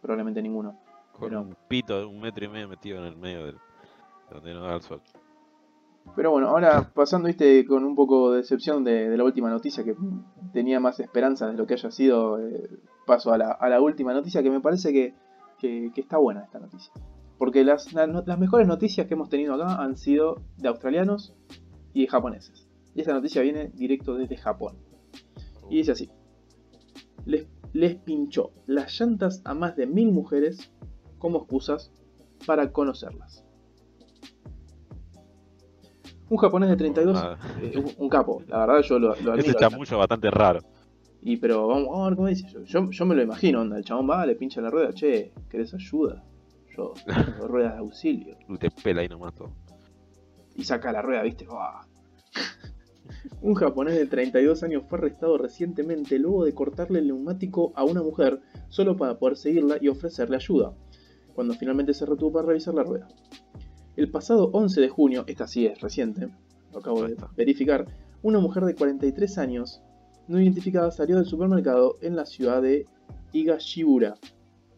probablemente 0.00 0.40
ninguno. 0.40 0.78
Con 1.18 1.34
un 1.34 1.56
pito 1.66 1.98
de 1.98 2.04
un 2.04 2.20
metro 2.20 2.44
y 2.44 2.48
medio 2.48 2.68
metido 2.68 2.98
en 2.98 3.04
el 3.04 3.16
medio 3.16 3.46
del, 3.46 3.56
donde 4.30 4.54
no 4.54 4.62
da 4.62 4.76
el 4.76 4.82
sol. 4.82 5.02
Pero 6.16 6.32
bueno, 6.32 6.48
ahora 6.48 6.90
pasando 6.92 7.28
viste 7.28 7.64
con 7.64 7.84
un 7.84 7.94
poco 7.94 8.32
de 8.32 8.38
decepción 8.38 8.84
de, 8.84 9.16
la 9.16 9.24
última 9.24 9.48
noticia, 9.48 9.84
que 9.84 9.94
tenía 10.52 10.80
más 10.80 10.98
esperanza 11.00 11.46
de 11.46 11.54
lo 11.54 11.66
que 11.66 11.74
haya 11.74 11.90
sido, 11.90 12.38
eh, 12.40 12.68
paso 13.06 13.32
a 13.32 13.38
la, 13.38 13.80
última 13.80 14.12
noticia, 14.12 14.42
que 14.42 14.50
me 14.50 14.60
parece 14.60 14.92
que, 14.92 15.14
está 15.96 16.18
buena 16.18 16.42
esta 16.44 16.58
noticia. 16.58 16.92
Porque 17.38 17.64
las, 17.64 17.94
mejores 18.38 18.66
noticias 18.66 19.06
que 19.06 19.14
hemos 19.14 19.28
tenido 19.28 19.54
acá 19.54 19.82
han 19.82 19.96
sido 19.96 20.42
de 20.58 20.68
australianos 20.68 21.34
y 21.92 22.02
de 22.02 22.08
japoneses. 22.08 22.68
Y 22.94 23.00
esta 23.00 23.12
noticia 23.12 23.42
viene 23.42 23.70
directo 23.74 24.14
desde 24.14 24.36
Japón. 24.36 24.76
Y 25.68 25.78
dice 25.78 25.92
así. 25.92 26.10
Les, 27.24 27.46
les 27.72 27.96
pinchó 27.96 28.50
las 28.66 28.98
llantas 28.98 29.42
a 29.44 29.54
más 29.54 29.76
de 29.76 29.86
mil 29.86 30.10
mujeres 30.10 30.72
como 31.18 31.38
excusas 31.38 31.92
para 32.46 32.72
conocerlas. 32.72 33.44
Un 36.30 36.36
japonés 36.36 36.70
de 36.70 36.76
32, 36.76 37.18
ah. 37.18 37.36
eh, 37.60 37.94
un, 37.98 38.08
capo, 38.08 38.42
la 38.46 38.64
verdad 38.64 38.82
yo 38.82 38.98
lo, 39.00 39.16
lo. 39.16 39.34
Ese 39.34 39.52
chamullo 39.54 39.98
bastante 39.98 40.30
raro. 40.30 40.60
Y 41.22 41.36
pero 41.36 41.66
vamos, 41.66 41.88
a 41.92 42.04
ver 42.08 42.16
cómo 42.16 42.28
dice. 42.28 42.46
Yo, 42.64 42.88
yo, 42.88 43.04
me 43.04 43.16
lo 43.16 43.22
imagino, 43.22 43.60
onda. 43.60 43.76
El 43.76 43.84
chabón 43.84 44.08
va, 44.08 44.24
le 44.24 44.36
pincha 44.36 44.60
la 44.60 44.70
rueda, 44.70 44.92
che, 44.92 45.32
¿querés 45.50 45.74
ayuda? 45.74 46.22
Yo, 46.76 46.94
ruedas 47.48 47.74
de 47.74 47.78
auxilio. 47.80 48.36
Y 48.48 48.56
te 48.58 48.70
pela 48.70 49.02
ahí 49.02 49.08
nomás 49.08 49.34
todo. 49.34 49.50
Y 50.54 50.62
saca 50.62 50.92
la 50.92 51.02
rueda, 51.02 51.22
viste, 51.22 51.46
Un 53.42 53.54
japonés 53.54 53.96
de 53.96 54.06
32 54.06 54.62
años 54.62 54.84
fue 54.88 54.98
arrestado 54.98 55.36
recientemente 55.36 56.16
luego 56.18 56.44
de 56.44 56.54
cortarle 56.54 57.00
el 57.00 57.08
neumático 57.08 57.72
a 57.74 57.82
una 57.82 58.02
mujer 58.02 58.40
solo 58.68 58.96
para 58.96 59.18
poder 59.18 59.36
seguirla 59.36 59.78
y 59.80 59.88
ofrecerle 59.88 60.36
ayuda, 60.36 60.74
cuando 61.34 61.54
finalmente 61.54 61.92
se 61.92 62.06
retuvo 62.06 62.32
para 62.32 62.46
revisar 62.46 62.74
la 62.74 62.84
rueda. 62.84 63.08
El 64.00 64.10
pasado 64.10 64.48
11 64.54 64.80
de 64.80 64.88
junio, 64.88 65.24
esta 65.26 65.46
sí 65.46 65.66
es 65.66 65.78
reciente, 65.78 66.30
lo 66.72 66.78
acabo 66.78 67.06
de 67.06 67.18
verificar, 67.36 67.86
una 68.22 68.38
mujer 68.38 68.64
de 68.64 68.74
43 68.74 69.36
años 69.36 69.82
no 70.26 70.40
identificada 70.40 70.90
salió 70.90 71.16
del 71.16 71.26
supermercado 71.26 71.98
en 72.00 72.16
la 72.16 72.24
ciudad 72.24 72.62
de 72.62 72.86
Higashibura. 73.34 74.14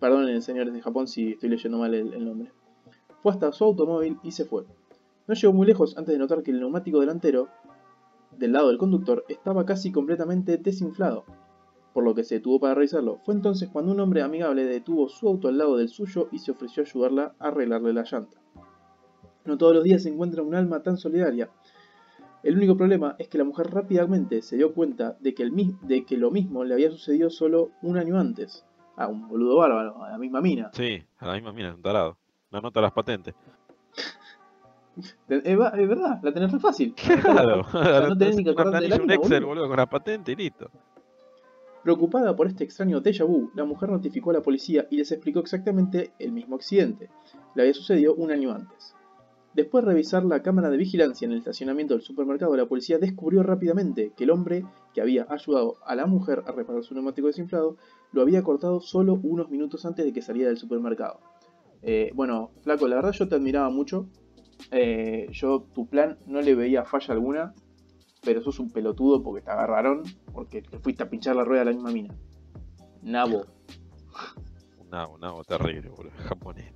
Perdonen, 0.00 0.42
señores 0.42 0.74
de 0.74 0.82
Japón, 0.82 1.06
si 1.06 1.34
estoy 1.34 1.50
leyendo 1.50 1.78
mal 1.78 1.94
el, 1.94 2.24
nombre. 2.24 2.50
Fue 3.22 3.30
hasta 3.30 3.52
su 3.52 3.62
automóvil 3.62 4.18
y 4.24 4.32
se 4.32 4.44
fue. 4.44 4.64
No 5.28 5.34
llegó 5.34 5.52
muy 5.52 5.68
lejos 5.68 5.96
antes 5.96 6.14
de 6.14 6.18
notar 6.18 6.42
que 6.42 6.50
el 6.50 6.58
neumático 6.58 6.98
delantero, 6.98 7.46
del 8.36 8.50
lado 8.50 8.70
del 8.70 8.78
conductor, 8.78 9.24
estaba 9.28 9.64
casi 9.64 9.92
completamente 9.92 10.56
desinflado, 10.56 11.26
por 11.94 12.02
lo 12.02 12.16
que 12.16 12.24
se 12.24 12.34
detuvo 12.34 12.58
para 12.58 12.74
revisarlo. 12.74 13.20
Fue 13.24 13.34
entonces 13.34 13.68
cuando 13.72 13.92
un 13.92 14.00
hombre 14.00 14.22
amigable 14.22 14.64
detuvo 14.64 15.08
su 15.08 15.28
auto 15.28 15.46
al 15.46 15.58
lado 15.58 15.76
del 15.76 15.90
suyo 15.90 16.26
y 16.32 16.40
se 16.40 16.50
ofreció 16.50 16.82
a 16.82 16.86
ayudarla 16.86 17.34
a 17.38 17.46
arreglarle 17.46 17.92
la 17.92 18.02
llanta. 18.02 18.41
No 19.45 19.59
todos 19.59 19.74
los 19.74 19.84
días 19.84 20.03
se 20.03 20.09
encuentra 20.09 20.43
un 20.43 20.55
alma 20.55 20.82
tan 20.82 20.97
solidaria, 20.97 21.51
el 22.43 22.57
único 22.57 22.76
problema 22.76 23.14
es 23.18 23.28
que 23.28 23.38
la 23.38 23.45
mujer 23.45 23.70
rápidamente 23.70 24.43
se 24.43 24.57
dio 24.57 24.74
cuenta 24.74 25.16
de 25.20 25.32
que, 25.32 25.45
el, 25.45 25.53
de 25.82 26.05
que 26.05 26.16
lo 26.16 26.32
mismo 26.32 26.64
le 26.64 26.74
había 26.74 26.90
sucedido 26.90 27.30
solo 27.30 27.70
un 27.82 27.97
año 27.97 28.18
antes. 28.18 28.64
A 28.97 29.07
un 29.07 29.28
boludo 29.28 29.57
bárbaro, 29.57 30.03
a 30.03 30.11
la 30.11 30.18
misma 30.18 30.40
mina. 30.40 30.70
Sí, 30.72 31.03
a 31.18 31.26
la 31.28 31.34
misma 31.34 31.53
mina, 31.53 31.74
un 31.74 31.82
tarado. 31.82 32.18
No 32.51 32.59
anota 32.59 32.80
las 32.80 32.93
patentes. 32.93 33.34
es, 35.28 35.57
verdad, 35.57 36.18
la 36.22 36.32
tenés 36.32 36.53
re 36.53 36.59
fácil. 36.59 36.95
Claro, 37.22 37.64
no 38.09 38.18
tenés 38.18 38.36
ni 38.36 38.45
que 38.45 38.51
acordarte 38.51 39.01
un 39.01 39.11
Excel, 39.11 39.45
boludo, 39.45 39.68
con 39.68 39.76
la 39.76 39.86
patente 39.86 40.32
y 40.32 40.36
listo. 40.36 40.68
Preocupada 41.84 42.34
por 42.36 42.49
este 42.49 42.64
extraño 42.64 43.01
déjà 43.01 43.24
vu, 43.24 43.51
la 43.55 43.64
mujer 43.64 43.88
notificó 43.88 44.30
a 44.30 44.34
la 44.34 44.43
policía 44.43 44.86
y 44.90 44.97
les 44.97 45.11
explicó 45.11 45.40
exactamente 45.40 46.12
el 46.18 46.32
mismo 46.32 46.57
accidente. 46.57 47.09
Le 47.55 47.62
había 47.62 47.74
sucedido 47.74 48.14
un 48.14 48.30
año 48.30 48.53
antes. 48.53 48.95
Después 49.55 49.84
de 49.84 49.90
revisar 49.90 50.24
la 50.24 50.42
cámara 50.42 50.70
de 50.70 50.78
vigilancia 50.78 51.26
en 51.26 51.32
el 51.32 51.38
estacionamiento 51.38 51.92
del 51.92 52.03
supermercado, 52.03 52.57
la 52.57 52.66
policía 52.66 52.98
descubrió 52.98 53.42
rápidamente 53.42 54.12
que 54.16 54.24
el 54.24 54.30
hombre 54.30 54.64
que 54.94 55.03
había 55.03 55.26
ayudado 55.28 55.74
a 55.84 55.94
la 55.94 56.07
mujer 56.07 56.42
a 56.46 56.53
reparar 56.53 56.82
su 56.84 56.94
neumático 56.94 57.26
desinflado 57.26 57.76
lo 58.12 58.22
había 58.22 58.42
cortado 58.42 58.80
solo 58.80 59.20
unos 59.22 59.50
minutos 59.50 59.84
antes 59.84 60.07
de 60.07 60.12
que 60.12 60.22
saliera 60.22 60.48
del 60.48 60.57
supermercado. 60.57 61.20
Eh, 61.82 62.12
bueno, 62.14 62.53
Flaco, 62.62 62.88
la 62.88 62.96
verdad 62.96 63.12
yo 63.12 63.28
te 63.28 63.34
admiraba 63.34 63.68
mucho. 63.68 64.09
Eh, 64.70 65.26
yo 65.32 65.66
tu 65.74 65.86
plan 65.86 66.18
no 66.26 66.40
le 66.40 66.55
veía 66.55 66.84
falla 66.84 67.12
alguna, 67.12 67.55
pero 68.24 68.40
sos 68.40 68.59
un 68.59 68.70
pelotudo 68.70 69.22
porque 69.22 69.42
te 69.42 69.50
agarraron 69.50 70.03
porque 70.32 70.62
te 70.62 70.78
fuiste 70.78 71.03
a 71.03 71.11
pinchar 71.11 71.36
la 71.36 71.44
rueda 71.44 71.62
a 71.62 71.64
la 71.66 71.72
misma 71.72 71.90
mina. 71.90 72.14
Nabo. 73.03 73.44
Nabo, 74.90 75.18
nabo 75.18 75.44
terrible, 75.44 75.90
boludo. 75.90 76.12
Japonés. 76.18 76.72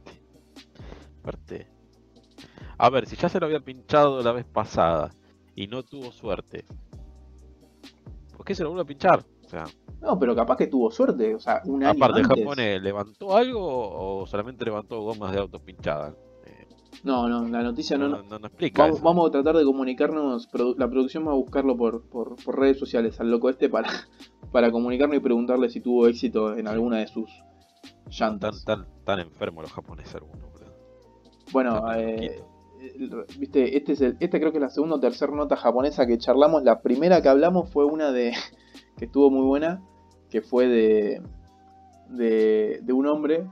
Aparte, 1.20 1.68
a 2.78 2.90
ver, 2.90 3.06
si 3.06 3.16
ya 3.16 3.28
se 3.28 3.40
lo 3.40 3.46
había 3.46 3.60
pinchado 3.60 4.22
la 4.22 4.32
vez 4.32 4.44
pasada 4.44 5.10
y 5.54 5.66
no 5.66 5.82
tuvo 5.82 6.12
suerte, 6.12 6.64
¿por 8.36 8.44
qué 8.44 8.54
se 8.54 8.62
lo 8.62 8.70
vuelve 8.70 8.82
a 8.82 8.86
pinchar? 8.86 9.24
O 9.44 9.48
sea, 9.48 9.64
no, 10.00 10.18
pero 10.18 10.34
capaz 10.34 10.56
que 10.56 10.66
tuvo 10.66 10.90
suerte, 10.90 11.34
o 11.34 11.40
sea, 11.40 11.62
un 11.64 11.82
año 11.82 11.92
Aparte, 11.92 12.20
el 12.20 12.26
japonés, 12.26 12.82
¿levantó 12.82 13.36
algo 13.36 14.20
o 14.20 14.26
solamente 14.26 14.64
levantó 14.64 15.00
gomas 15.00 15.32
de 15.32 15.38
autos 15.38 15.62
pinchadas? 15.62 16.14
Eh, 16.44 16.66
no, 17.02 17.28
no, 17.28 17.48
la 17.48 17.62
noticia 17.62 17.96
no, 17.96 18.08
no, 18.08 18.38
no, 18.38 18.46
explica. 18.46 18.88
Vamos, 19.02 19.28
a 19.28 19.32
tratar 19.32 19.56
de 19.56 19.64
comunicarnos, 19.64 20.48
la 20.76 20.88
producción 20.88 21.26
va 21.26 21.32
a 21.32 21.36
buscarlo 21.36 21.76
por, 21.76 22.02
por, 22.08 22.36
redes 22.58 22.78
sociales 22.78 23.18
al 23.20 23.30
loco 23.30 23.48
este 23.48 23.68
para, 23.68 23.88
para 24.52 24.70
comunicarnos 24.70 25.16
y 25.16 25.20
preguntarle 25.20 25.70
si 25.70 25.80
tuvo 25.80 26.06
éxito 26.06 26.56
en 26.56 26.68
alguna 26.68 26.98
de 26.98 27.08
sus 27.08 27.30
llantas. 28.10 28.64
Tan, 28.64 28.84
tan, 28.84 29.04
tan 29.04 29.20
enfermos 29.20 29.62
los 29.62 29.72
japoneses 29.72 30.14
algunos, 30.14 30.45
Bueno, 31.52 31.92
eh, 31.94 32.42
viste, 33.38 33.76
este 33.76 33.92
es 33.92 34.00
el, 34.00 34.16
este 34.20 34.40
creo 34.40 34.52
que 34.52 34.58
es 34.58 34.62
la 34.62 34.70
segunda 34.70 34.96
o 34.96 35.00
tercera 35.00 35.32
nota 35.32 35.56
japonesa 35.56 36.06
que 36.06 36.18
charlamos. 36.18 36.62
La 36.62 36.80
primera 36.80 37.22
que 37.22 37.28
hablamos 37.28 37.70
fue 37.70 37.84
una 37.84 38.12
de 38.12 38.32
que 38.96 39.06
estuvo 39.06 39.30
muy 39.30 39.44
buena, 39.44 39.82
que 40.30 40.42
fue 40.42 40.66
de, 40.66 41.22
de, 42.08 42.92
un 42.92 43.06
hombre 43.06 43.46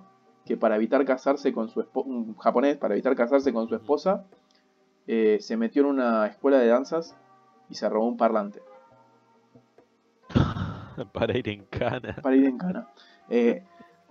que 0.45 0.57
para 0.57 0.76
evitar 0.76 1.05
casarse 1.05 1.53
con 1.53 1.68
su 1.68 1.80
esposa, 1.80 2.09
un 2.09 2.36
japonés, 2.36 2.76
para 2.76 2.95
evitar 2.95 3.14
casarse 3.14 3.53
con 3.53 3.68
su 3.68 3.74
esposa, 3.74 4.26
eh, 5.07 5.38
se 5.40 5.57
metió 5.57 5.82
en 5.82 5.88
una 5.88 6.26
escuela 6.26 6.59
de 6.59 6.66
danzas 6.66 7.16
y 7.68 7.74
se 7.74 7.88
robó 7.88 8.07
un 8.07 8.16
parlante. 8.16 8.61
para 11.12 11.36
ir 11.38 11.49
en 11.49 11.64
cana. 11.64 12.16
Para 12.22 12.36
ir 12.36 12.45
en 12.47 12.59
cana. 12.59 12.88
Eh, 13.28 13.64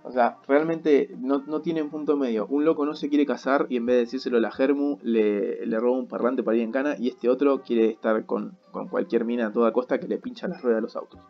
o 0.06 0.12
sea, 0.12 0.36
realmente 0.46 1.14
no, 1.18 1.42
no 1.46 1.62
tienen 1.62 1.88
punto 1.88 2.18
medio. 2.18 2.46
Un 2.48 2.66
loco 2.66 2.84
no 2.84 2.94
se 2.94 3.08
quiere 3.08 3.24
casar 3.24 3.66
y 3.70 3.78
en 3.78 3.86
vez 3.86 3.96
de 3.96 4.00
decírselo 4.00 4.36
a 4.36 4.40
la 4.40 4.50
Germu, 4.50 4.98
le, 5.02 5.64
le 5.64 5.80
roba 5.80 5.96
un 5.96 6.06
parlante 6.06 6.42
para 6.42 6.58
ir 6.58 6.62
en 6.62 6.72
cana. 6.72 6.94
Y 6.98 7.08
este 7.08 7.30
otro 7.30 7.62
quiere 7.62 7.88
estar 7.88 8.26
con, 8.26 8.58
cualquier 8.90 9.24
mina 9.24 9.46
a 9.46 9.52
toda 9.52 9.72
costa 9.72 9.98
que 9.98 10.06
le 10.06 10.18
pincha 10.18 10.46
las 10.46 10.60
ruedas 10.60 10.76
de 10.76 10.82
los 10.82 10.96
autos. 10.96 11.20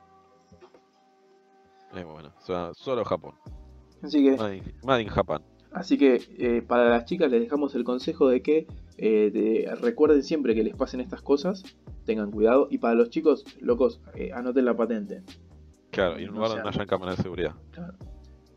Es 1.95 2.05
bueno, 2.05 2.33
o 2.37 2.41
sea, 2.41 2.73
solo 2.75 3.05
Japón. 3.05 3.35
Así 4.03 4.25
que. 4.25 4.37
Made 4.83 5.03
in, 5.03 5.09
Japan. 5.09 5.41
Así 5.71 5.97
que 5.97 6.21
eh, 6.39 6.61
para 6.61 6.89
las 6.89 7.05
chicas 7.05 7.31
les 7.31 7.41
dejamos 7.41 7.77
el 7.77 7.85
consejo 7.85 8.29
de 8.29 8.43
que 8.43 8.67
eh, 8.99 9.73
recuerden 9.81 10.25
siempre 10.25 10.57
que 10.57 10.65
les 10.65 10.75
pasen 10.75 11.01
estas 11.01 11.23
cosas, 11.23 11.63
tengan 12.07 12.33
cuidado. 12.33 12.67
Y 12.73 12.79
para 12.79 12.97
los 12.97 13.11
chicos, 13.11 13.45
locos, 13.61 14.01
eh, 14.17 14.33
anoten 14.35 14.65
la 14.65 14.77
patente. 14.77 15.23
Claro, 15.93 16.19
y 16.19 16.25
en 16.25 16.31
un 16.31 16.35
lugar 16.35 16.49
donde 16.49 16.65
no 16.65 16.71
hayan 16.71 16.87
cámara 16.89 17.13
de 17.13 17.23
seguridad. 17.23 17.55
Claro. 17.71 17.95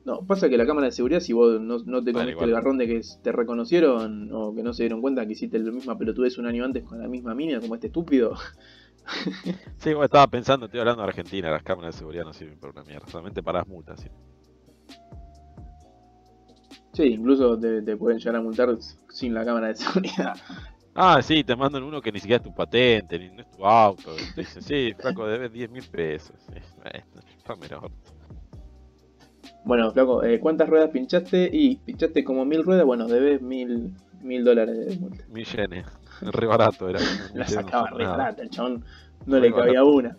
No, 0.08 0.22
pasa 0.26 0.48
que 0.48 0.56
la 0.56 0.66
cámara 0.66 0.86
de 0.86 0.94
seguridad, 0.94 1.20
si 1.20 1.34
vos 1.34 1.60
no, 1.60 2.02
te 2.02 2.14
comiste 2.14 2.46
el 2.46 2.52
garrón 2.52 2.78
de 2.78 2.88
que 2.88 3.02
te 3.22 3.34
reconocieron 3.34 4.32
o 4.32 4.56
que 4.56 4.64
no 4.64 4.72
se 4.72 4.84
dieron 4.84 5.02
cuenta 5.02 5.26
que 5.26 5.34
hiciste 5.34 5.60
la 5.60 5.70
misma 5.70 5.98
pelotudez 5.98 6.38
un 6.38 6.46
año 6.46 6.64
antes 6.64 6.86
con 6.86 7.02
la 7.02 7.10
misma 7.10 7.36
mina, 7.36 7.60
como 7.60 7.76
este 7.76 7.88
estúpido. 7.88 8.34
sí, 9.76 9.94
vos 9.94 10.06
estaba 10.06 10.26
pensando, 10.28 10.68
estoy 10.68 10.80
hablando 10.80 11.02
de 11.02 11.10
Argentina, 11.10 11.52
las 11.52 11.62
cámaras 11.62 11.94
de 11.94 12.00
seguridad 12.00 12.24
no 12.24 12.32
sirven 12.32 12.58
para 12.58 12.72
una 12.72 12.84
mierda, 12.86 13.06
solamente 13.08 13.44
para 13.44 13.60
las 13.60 13.68
multas. 13.68 14.00
Sí, 14.00 14.08
sí 16.94 17.04
incluso 17.04 17.60
te, 17.60 17.98
pueden 17.98 18.20
llegar 18.20 18.38
a 18.38 18.42
multar 18.42 18.78
sin 19.10 19.34
la 19.34 19.44
cámara 19.44 19.68
de 19.68 19.76
seguridad. 19.76 20.38
Ah, 20.96 21.22
sí, 21.22 21.44
te 21.44 21.54
mandan 21.54 21.84
uno 21.84 22.02
que 22.02 22.14
ni 22.14 22.22
siquiera 22.22 22.38
es 22.38 22.44
tu 22.44 22.56
patente, 22.56 23.20
ni 23.20 23.30
no 23.30 23.42
es 23.42 23.52
tu 23.52 23.66
auto. 23.66 24.16
Te 24.34 24.40
dicen, 24.40 24.62
sí, 24.62 24.94
flaco, 24.98 25.28
debes 25.28 25.52
10 25.52 25.70
mil 25.70 25.84
pesos. 25.84 26.38
Está 27.38 27.58
menor. 27.58 27.92
Bueno, 29.68 29.92
flaco, 29.92 30.24
eh, 30.24 30.40
¿cuántas 30.40 30.70
ruedas 30.70 30.90
pinchaste? 30.92 31.50
Y 31.52 31.76
pinchaste 31.76 32.24
como 32.24 32.46
mil 32.46 32.64
ruedas, 32.64 32.86
bueno, 32.86 33.06
debes 33.06 33.42
mil, 33.42 33.94
mil 34.22 34.46
dólares 34.46 34.78
de 34.78 34.96
multa. 34.98 35.26
Mil 35.28 35.46
yenes. 35.46 35.86
Re 36.22 36.48
barato 36.48 36.88
era. 36.88 37.00
La 37.34 37.46
sacaba 37.46 37.90
re 37.90 38.06
barata, 38.06 38.42
el 38.44 38.50
chabón 38.50 38.86
no 39.26 39.40
le 39.40 39.52
cabía 39.52 39.84
una. 39.84 40.18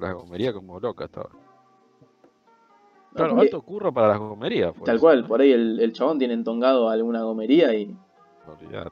La 0.00 0.12
gomería 0.12 0.54
como 0.54 0.80
loca 0.80 1.04
estaba. 1.04 1.28
Claro, 3.14 3.38
alto 3.38 3.60
curro 3.60 3.92
para 3.92 4.08
las 4.08 4.18
gomerías. 4.18 4.72
Tal 4.86 4.98
cual, 4.98 5.26
por 5.26 5.42
ahí 5.42 5.52
el, 5.52 5.78
el, 5.78 5.92
chabón 5.92 6.18
tiene 6.18 6.32
entongado 6.32 6.88
alguna 6.88 7.22
gomería 7.22 7.74
y. 7.74 7.94
Olvidate. 8.46 8.90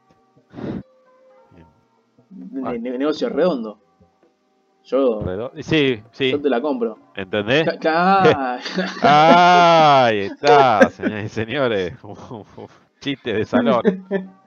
negocio 2.79 3.31
redondo. 3.31 3.79
Yo, 4.85 5.53
sí, 5.61 6.03
sí. 6.11 6.31
yo 6.33 6.41
te 6.41 6.49
la 6.49 6.61
compro. 6.61 6.99
¿Entendés? 7.15 7.69
Ahí 9.03 10.19
está, 10.21 10.89
señores 10.91 11.25
y 11.27 11.29
señores. 11.29 11.95
Chiste 13.01 13.33
de 13.35 13.45
salón. 13.45 13.83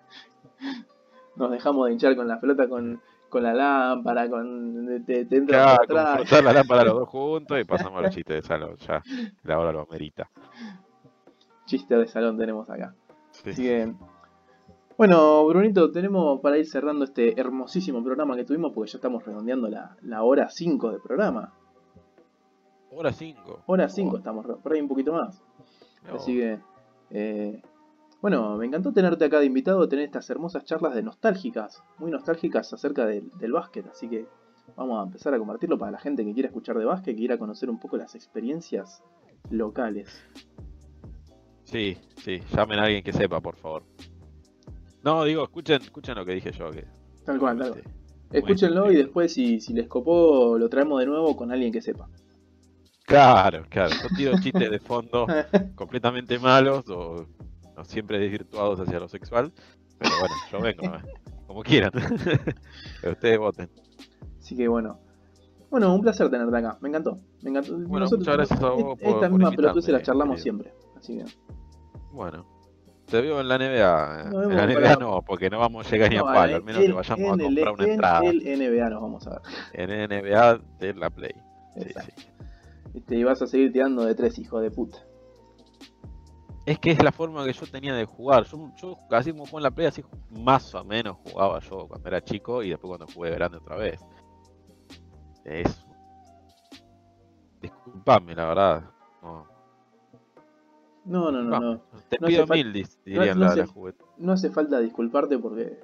Nos 1.35 1.51
dejamos 1.51 1.87
de 1.87 1.93
hinchar 1.93 2.15
con 2.15 2.27
la 2.27 2.39
pelota 2.39 2.67
con, 2.67 3.01
con 3.29 3.41
la 3.43 3.53
lámpara, 3.53 4.29
con 4.29 5.03
te, 5.05 5.25
te 5.25 5.45
claro, 5.45 5.83
atrás. 5.83 6.43
la 6.43 6.53
lámpara 6.53 6.83
los 6.83 6.93
dos 6.93 7.09
juntos 7.09 7.59
y 7.59 7.63
pasamos 7.63 8.03
al 8.03 8.11
chiste 8.11 8.35
de 8.35 8.41
salón. 8.41 8.75
Ya, 8.77 9.01
la 9.43 9.59
hora 9.59 9.71
lo 9.71 9.81
amerita. 9.81 10.29
Chiste 11.65 11.95
de 11.95 12.07
salón 12.07 12.37
tenemos 12.37 12.69
acá. 12.69 12.93
Así 13.45 13.63
que, 13.63 13.91
bueno, 15.05 15.45
Brunito, 15.45 15.91
tenemos 15.91 16.39
para 16.39 16.57
ir 16.57 16.65
cerrando 16.65 17.03
este 17.03 17.37
hermosísimo 17.37 18.01
programa 18.01 18.37
que 18.37 18.45
tuvimos, 18.45 18.71
porque 18.71 18.89
ya 18.89 18.99
estamos 18.99 19.25
redondeando 19.25 19.67
la, 19.67 20.23
hora 20.23 20.49
5 20.49 20.91
de 20.93 20.99
programa. 20.99 21.53
Hora 22.89 23.11
5. 23.11 23.63
Hora 23.65 23.89
5 23.89 24.15
estamos, 24.15 24.45
por 24.45 24.71
ahí 24.71 24.79
un 24.79 24.87
poquito 24.87 25.11
más. 25.11 25.43
Así 26.09 26.37
que, 26.37 26.57
eh, 27.09 27.61
bueno, 28.21 28.55
me 28.55 28.65
encantó 28.65 28.93
tenerte 28.93 29.25
acá 29.25 29.41
de 29.41 29.45
invitado, 29.47 29.89
tener 29.89 30.05
estas 30.05 30.29
hermosas 30.29 30.63
charlas 30.63 30.95
de 30.95 31.03
nostálgicas, 31.03 31.83
muy 31.97 32.09
nostálgicas 32.09 32.71
acerca 32.71 33.05
del, 33.05 33.51
básquet, 33.51 33.85
así 33.87 34.07
que 34.07 34.25
vamos 34.77 35.01
a 35.01 35.03
empezar 35.03 35.33
a 35.33 35.37
compartirlo 35.37 35.77
para 35.77 35.91
la 35.91 35.99
gente 35.99 36.23
que 36.23 36.33
quiera 36.33 36.47
escuchar 36.47 36.77
de 36.77 36.85
básquet, 36.85 37.13
que 37.13 37.19
quiera 37.19 37.37
conocer 37.37 37.69
un 37.69 37.77
poco 37.77 37.97
las 37.97 38.15
experiencias 38.15 39.03
locales. 39.49 40.23
Sí, 41.65 41.97
sí, 42.23 42.39
llamen 42.55 42.79
a 42.79 42.83
alguien 42.83 43.03
que 43.03 43.11
sepa, 43.11 43.41
por 43.41 43.57
favor. 43.57 43.83
No, 45.03 45.23
digo, 45.25 45.43
escuchen, 45.43 45.81
escuchen 45.81 46.15
lo 46.15 46.25
que 46.25 46.33
dije 46.33 46.51
yo. 46.51 46.71
Que, 46.71 46.85
tal 47.25 47.39
cual, 47.39 47.57
tal 47.59 47.71
cual. 47.71 47.83
Escúchenlo 48.31 48.91
y 48.91 48.95
después, 48.95 49.31
si, 49.31 49.59
si 49.59 49.73
les 49.73 49.87
copó, 49.87 50.57
lo 50.57 50.67
traemos 50.67 50.99
de 50.99 51.05
nuevo 51.05 51.35
con 51.35 51.51
alguien 51.51 51.71
que 51.71 51.81
sepa. 51.81 52.09
Claro, 53.05 53.65
claro. 53.69 53.93
Yo 54.01 54.15
tiro 54.15 54.33
chistes 54.41 54.71
de 54.71 54.79
fondo 54.79 55.27
completamente 55.75 56.39
malos 56.39 56.89
o 56.89 57.27
siempre 57.83 58.17
desvirtuados 58.17 58.79
hacia 58.79 58.99
lo 58.99 59.07
sexual. 59.07 59.51
Pero 59.99 60.11
bueno, 60.19 60.35
yo 60.51 60.61
vengo, 60.61 60.97
como 61.47 61.61
quieran. 61.63 61.91
pero 63.01 63.13
ustedes 63.13 63.37
voten. 63.37 63.69
Así 64.39 64.55
que 64.55 64.67
bueno. 64.67 64.99
Bueno, 65.69 65.93
un 65.93 66.01
placer 66.01 66.29
tenerte 66.29 66.57
acá. 66.57 66.77
Me 66.81 66.89
encantó. 66.89 67.19
Me 67.41 67.49
encantó. 67.49 67.77
Bueno, 67.77 68.07
muchas 68.09 68.35
gracias 68.35 68.61
a 68.61 68.69
vos. 68.69 68.99
Por, 68.99 69.13
esta 69.15 69.29
misma 69.29 69.51
pelotuda 69.51 69.81
se 69.81 69.91
la 69.91 70.01
charlamos 70.01 70.41
siempre. 70.41 70.73
Así 70.95 71.17
que. 71.17 71.25
Bueno. 72.11 72.52
Te 73.07 73.21
veo 73.21 73.41
en 73.41 73.47
la 73.47 73.57
NBA. 73.57 74.21
en 74.43 74.55
la 74.55 74.65
NBA 74.65 74.95
no, 74.95 75.21
porque 75.21 75.49
no 75.49 75.59
vamos 75.59 75.85
a 75.85 75.89
llegar 75.89 76.09
ni 76.09 76.17
a 76.17 76.23
palo. 76.23 76.55
Al 76.55 76.63
menos 76.63 76.83
que 76.83 76.91
vayamos 76.91 77.39
a 77.39 77.43
comprar 77.43 77.73
una 77.73 77.85
entrada. 77.85 78.25
En 78.25 78.61
el 78.61 78.73
NBA 78.73 78.89
nos 78.89 79.01
vamos 79.01 79.27
a 79.27 79.29
ver. 79.31 79.41
En 79.73 79.89
el 79.89 80.09
NBA 80.09 80.61
de 80.79 80.93
la 80.93 81.09
Play. 81.09 81.33
Sí, 81.75 81.89
sí. 81.89 82.11
Este, 82.93 83.17
y 83.17 83.23
vas 83.23 83.41
a 83.41 83.47
seguir 83.47 83.71
tirando 83.71 84.05
de 84.05 84.13
tres, 84.15 84.37
hijo 84.37 84.59
de 84.59 84.69
puta. 84.69 84.99
Es 86.65 86.79
que 86.79 86.91
es 86.91 87.03
la 87.03 87.11
forma 87.11 87.43
que 87.45 87.53
yo 87.53 87.65
tenía 87.65 87.93
de 87.93 88.05
jugar. 88.05 88.45
Yo, 88.45 88.71
yo 88.77 88.97
así 89.11 89.31
como 89.31 89.43
juego 89.43 89.59
en 89.59 89.63
la 89.63 89.71
play, 89.71 89.87
así 89.87 90.03
más 90.29 90.73
o 90.73 90.83
menos 90.85 91.17
jugaba 91.23 91.59
yo 91.59 91.87
cuando 91.87 92.07
era 92.07 92.23
chico 92.23 92.63
y 92.63 92.69
después 92.69 92.89
cuando 92.89 93.07
jugué 93.13 93.31
grande 93.31 93.57
otra 93.57 93.75
vez. 93.75 93.99
Eso. 95.43 95.85
Disculpame, 97.61 98.35
la 98.35 98.45
verdad. 98.45 98.83
No, 99.21 99.45
no, 101.05 101.31
no. 101.31 101.43
no, 101.43 101.59
no. 101.59 101.81
Te 102.09 102.17
pido 102.17 102.47
mil, 102.47 102.71
dirían 103.05 103.39
la, 103.39 103.67
No 104.17 104.31
hace 104.31 104.49
falta 104.49 104.79
disculparte 104.79 105.37
porque 105.37 105.79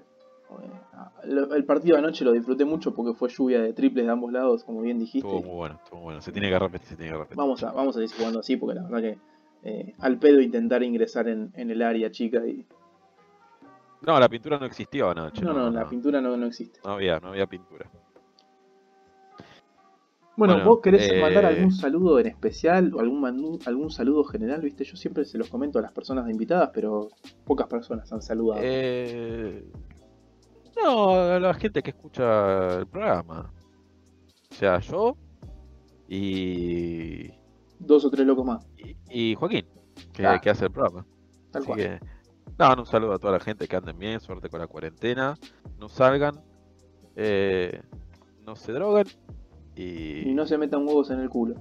el 1.23 1.65
partido 1.65 1.97
anoche 1.97 2.25
lo 2.25 2.31
disfruté 2.31 2.65
mucho 2.65 2.93
porque 2.93 3.13
fue 3.13 3.29
lluvia 3.29 3.61
de 3.61 3.73
triples 3.73 4.05
de 4.05 4.11
ambos 4.11 4.31
lados, 4.31 4.63
como 4.63 4.81
bien 4.81 4.99
dijiste. 4.99 5.27
Estuvo 5.27 5.41
muy 5.41 5.55
bueno, 5.55 5.79
estuvo 5.83 6.01
bueno. 6.01 6.21
Se 6.21 6.31
tiene 6.31 6.49
que 6.49 6.59
repetir, 6.59 6.87
se 6.87 6.95
tiene 6.95 7.11
que 7.11 7.17
repetir. 7.17 7.37
Vamos 7.37 7.63
a, 7.63 7.71
vamos 7.71 7.95
a 7.95 7.99
seguir 7.99 8.15
jugando 8.15 8.39
así 8.39 8.57
porque 8.57 8.75
la 8.75 8.83
verdad 8.83 9.01
que 9.01 9.17
eh, 9.63 9.93
al 9.99 10.17
pedo 10.17 10.39
intentar 10.39 10.81
ingresar 10.83 11.27
en, 11.27 11.51
el 11.55 11.81
área 11.81 12.11
chica 12.11 12.45
y... 12.45 12.65
No, 14.01 14.19
la 14.19 14.29
pintura 14.29 14.57
no 14.57 14.65
existió 14.65 15.09
anoche. 15.09 15.43
No, 15.43 15.53
no, 15.53 15.69
la 15.69 15.87
pintura 15.87 16.21
no, 16.21 16.37
no 16.37 16.45
existe. 16.45 16.79
No 16.85 16.91
había, 16.91 17.19
no 17.19 17.29
había 17.29 17.45
pintura. 17.47 17.85
Bueno, 20.39 20.63
¿vos 20.63 20.79
querés 20.81 21.21
mandar 21.21 21.43
eh, 21.43 21.47
algún 21.47 21.71
saludo 21.73 22.17
en 22.17 22.27
especial 22.27 22.93
o 22.93 23.01
algún, 23.01 23.59
algún 23.65 23.91
saludo 23.91 24.23
general? 24.23 24.61
Viste, 24.61 24.85
yo 24.85 24.95
siempre 24.95 25.25
se 25.25 25.37
los 25.37 25.49
comento 25.49 25.79
a 25.79 25.81
las 25.81 25.91
personas 25.91 26.29
invitadas, 26.29 26.71
pero 26.73 27.09
pocas 27.43 27.67
personas 27.67 28.09
han 28.13 28.21
saludado. 28.21 28.61
Eh, 28.63 29.65
no, 30.81 31.11
a 31.11 31.39
la 31.41 31.53
gente 31.55 31.83
que 31.83 31.89
escucha 31.89 32.79
el 32.79 32.87
programa. 32.87 33.51
O 34.49 34.55
sea, 34.55 34.79
yo 34.79 35.17
y. 36.07 37.31
Dos 37.77 38.05
o 38.05 38.09
tres 38.09 38.25
locos 38.25 38.45
más. 38.45 38.65
Y, 39.09 39.35
Joaquín, 39.35 39.65
que, 40.13 40.25
hace 40.25 40.65
el 40.65 40.71
programa. 40.71 41.05
Tal 41.51 41.63
Así 41.63 41.73
que. 41.73 41.99
No, 42.57 42.75
un 42.77 42.85
saludo 42.85 43.13
a 43.13 43.19
toda 43.19 43.33
la 43.33 43.39
gente 43.41 43.67
que 43.67 43.75
anden 43.75 43.99
bien, 43.99 44.21
suerte 44.21 44.47
con 44.49 44.61
la 44.61 44.67
cuarentena. 44.67 45.35
No 45.77 45.89
salgan. 45.89 46.41
Eh, 47.17 47.81
no 48.45 48.55
se 48.55 48.71
droguen. 48.71 49.07
Y... 49.79 50.29
y 50.29 50.33
no 50.33 50.45
se 50.45 50.57
metan 50.57 50.85
huevos 50.85 51.09
en 51.11 51.19
el 51.19 51.29
culo. 51.29 51.55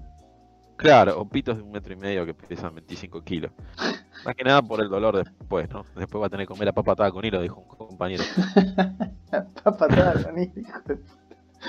Claro, 0.77 1.21
o 1.21 1.29
pitos 1.29 1.57
de 1.57 1.63
un 1.63 1.73
metro 1.73 1.93
y 1.93 1.97
medio 1.97 2.25
que 2.25 2.35
pesan 2.35 2.75
25 2.75 3.23
kilos. 3.23 3.51
Más 4.25 4.35
que 4.35 4.45
nada 4.45 4.63
por 4.63 4.81
el 4.81 4.89
dolor 4.89 5.17
después, 5.17 5.69
¿no? 5.71 5.85
Después 5.97 6.23
va 6.23 6.27
a 6.27 6.31
tener 6.31 6.47
que 6.47 6.53
comer 6.53 6.67
la 6.67 6.73
papa 6.73 7.11
con 7.11 7.25
hilo, 7.25 7.41
dijo 7.41 7.61
un 7.61 7.89
compañero. 7.89 8.23
la 9.33 9.47
papa 9.63 9.89
con 9.89 10.39
hilo, 10.39 10.53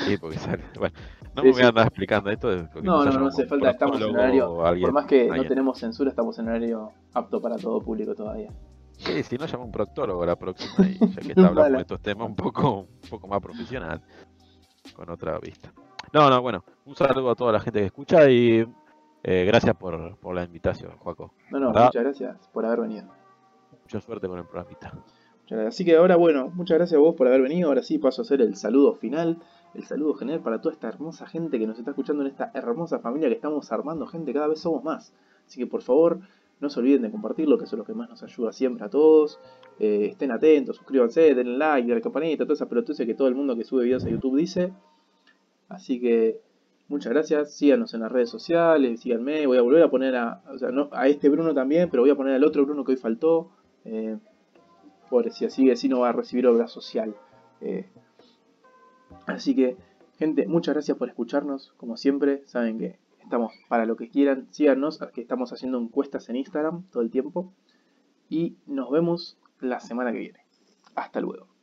Sí, 0.05 0.17
porque 0.17 0.37
sale. 0.37 0.63
Bueno, 0.77 0.95
no 1.35 1.43
me 1.43 1.51
voy 1.51 1.61
a 1.63 1.67
andar 1.69 1.87
explicando 1.87 2.29
esto. 2.29 2.55
No, 2.83 3.03
no, 3.03 3.11
no 3.11 3.27
hace 3.27 3.47
falta. 3.47 3.71
Estamos 3.71 3.99
en 3.99 4.15
horario. 4.15 4.55
por 4.55 4.91
más 4.91 5.05
que 5.05 5.27
no 5.27 5.43
tenemos 5.45 5.79
censura, 5.79 6.11
estamos 6.11 6.37
en 6.37 6.47
horario 6.47 6.91
apto 7.13 7.41
para 7.41 7.57
todo 7.57 7.81
público 7.81 8.13
todavía. 8.13 8.51
Sí, 8.97 9.23
si 9.23 9.37
no, 9.37 9.45
llama 9.45 9.63
un 9.63 9.71
proctólogo 9.71 10.25
la 10.25 10.35
próxima, 10.35 10.87
y 10.87 10.99
ya 10.99 11.21
que 11.21 11.29
está 11.29 11.47
hablando 11.47 11.77
de 11.77 11.81
estos 11.81 12.01
temas 12.01 12.27
un 12.27 12.35
poco, 12.35 12.81
un 12.81 13.09
poco 13.09 13.27
más 13.27 13.39
profesional, 13.39 14.01
con 14.93 15.09
otra 15.09 15.39
vista. 15.39 15.71
No, 16.13 16.29
no, 16.29 16.41
bueno, 16.41 16.63
un 16.85 16.95
saludo 16.95 17.29
a 17.31 17.35
toda 17.35 17.51
la 17.51 17.59
gente 17.59 17.79
que 17.79 17.85
escucha 17.85 18.29
y 18.29 18.65
eh, 19.23 19.45
gracias 19.45 19.75
por, 19.75 20.17
por, 20.17 20.33
la 20.33 20.43
invitación, 20.43 20.91
Juaco. 20.97 21.33
No, 21.51 21.59
no, 21.59 21.69
muchas 21.69 22.03
gracias 22.03 22.47
por 22.51 22.65
haber 22.65 22.81
venido. 22.81 23.07
Mucha 23.83 24.01
suerte 24.01 24.27
con 24.27 24.39
el 24.39 24.45
programita. 24.45 24.93
Así 25.67 25.83
que 25.83 25.95
ahora, 25.95 26.15
bueno, 26.15 26.51
muchas 26.53 26.77
gracias 26.77 26.97
a 26.97 27.01
vos 27.01 27.15
por 27.15 27.27
haber 27.27 27.41
venido. 27.41 27.69
Ahora 27.69 27.81
sí 27.81 27.97
paso 27.97 28.21
a 28.21 28.23
hacer 28.23 28.41
el 28.41 28.55
saludo 28.55 28.95
final, 28.95 29.37
el 29.73 29.83
saludo 29.83 30.13
general 30.13 30.41
para 30.41 30.61
toda 30.61 30.73
esta 30.73 30.87
hermosa 30.87 31.25
gente 31.25 31.57
que 31.57 31.65
nos 31.65 31.77
está 31.79 31.91
escuchando 31.91 32.23
en 32.23 32.29
esta 32.29 32.51
hermosa 32.53 32.99
familia 32.99 33.29
que 33.29 33.35
estamos 33.35 33.71
armando, 33.71 34.05
gente, 34.05 34.33
cada 34.33 34.47
vez 34.47 34.59
somos 34.59 34.83
más. 34.83 35.13
Así 35.47 35.59
que 35.59 35.65
por 35.65 35.81
favor, 35.81 36.19
no 36.59 36.69
se 36.69 36.79
olviden 36.79 37.01
de 37.01 37.11
compartirlo, 37.11 37.57
que 37.57 37.65
eso 37.65 37.75
es 37.75 37.79
lo 37.79 37.85
que 37.85 37.93
más 37.93 38.09
nos 38.09 38.21
ayuda 38.21 38.51
siempre 38.51 38.85
a 38.85 38.89
todos. 38.89 39.39
Eh, 39.79 40.07
estén 40.11 40.31
atentos, 40.31 40.75
suscríbanse, 40.75 41.33
denle 41.33 41.57
like, 41.57 41.87
denle 41.87 41.95
la 41.95 42.01
campanita, 42.01 42.43
toda 42.43 42.53
esa 42.53 42.67
pelotucia 42.67 43.05
que 43.05 43.15
todo 43.15 43.27
el 43.27 43.35
mundo 43.35 43.55
que 43.55 43.63
sube 43.63 43.85
videos 43.85 44.05
a 44.05 44.09
YouTube 44.09 44.37
dice. 44.37 44.71
Así 45.69 46.01
que 46.01 46.41
Muchas 46.89 47.13
gracias, 47.13 47.53
síganos 47.53 47.93
en 47.93 47.99
las 47.99 48.11
redes 48.11 48.31
sociales, 48.31 49.01
síganme, 49.01 49.45
voy 49.45 49.59
a 49.59 49.61
volver 49.61 49.83
a 49.83 49.91
poner 49.91 50.15
a, 50.15 50.41
este 51.05 51.29
Bruno 51.29 51.53
también, 51.53 51.87
pero 51.91 52.01
voy 52.01 52.09
a 52.09 52.15
poner 52.15 52.33
al 52.33 52.43
otro 52.43 52.65
Bruno 52.65 52.83
que 52.83 52.93
hoy 52.93 52.97
faltó, 52.97 53.51
eh, 53.85 54.17
por 55.07 55.31
si 55.31 55.45
así, 55.45 55.69
así 55.69 55.87
no 55.87 55.99
va 55.99 56.09
a 56.09 56.13
recibir 56.13 56.47
obra 56.47 56.67
social. 56.67 57.15
Eh, 57.61 57.85
así 59.27 59.55
que, 59.55 59.77
gente, 60.17 60.47
muchas 60.47 60.73
gracias 60.73 60.97
por 60.97 61.09
escucharnos, 61.09 61.73
como 61.77 61.95
siempre, 61.95 62.41
saben 62.47 62.79
que 62.79 62.97
estamos 63.21 63.53
para 63.67 63.85
lo 63.85 63.95
que 63.95 64.09
quieran, 64.09 64.47
síganos, 64.49 64.97
que 65.13 65.21
estamos 65.21 65.53
haciendo 65.53 65.77
encuestas 65.79 66.27
en 66.29 66.37
Instagram 66.37 66.85
todo 66.89 67.03
el 67.03 67.11
tiempo, 67.11 67.53
y 68.29 68.55
nos 68.65 68.89
vemos 68.89 69.37
la 69.59 69.79
semana 69.79 70.11
que 70.11 70.17
viene. 70.17 70.39
Hasta 70.95 71.21
luego. 71.21 71.58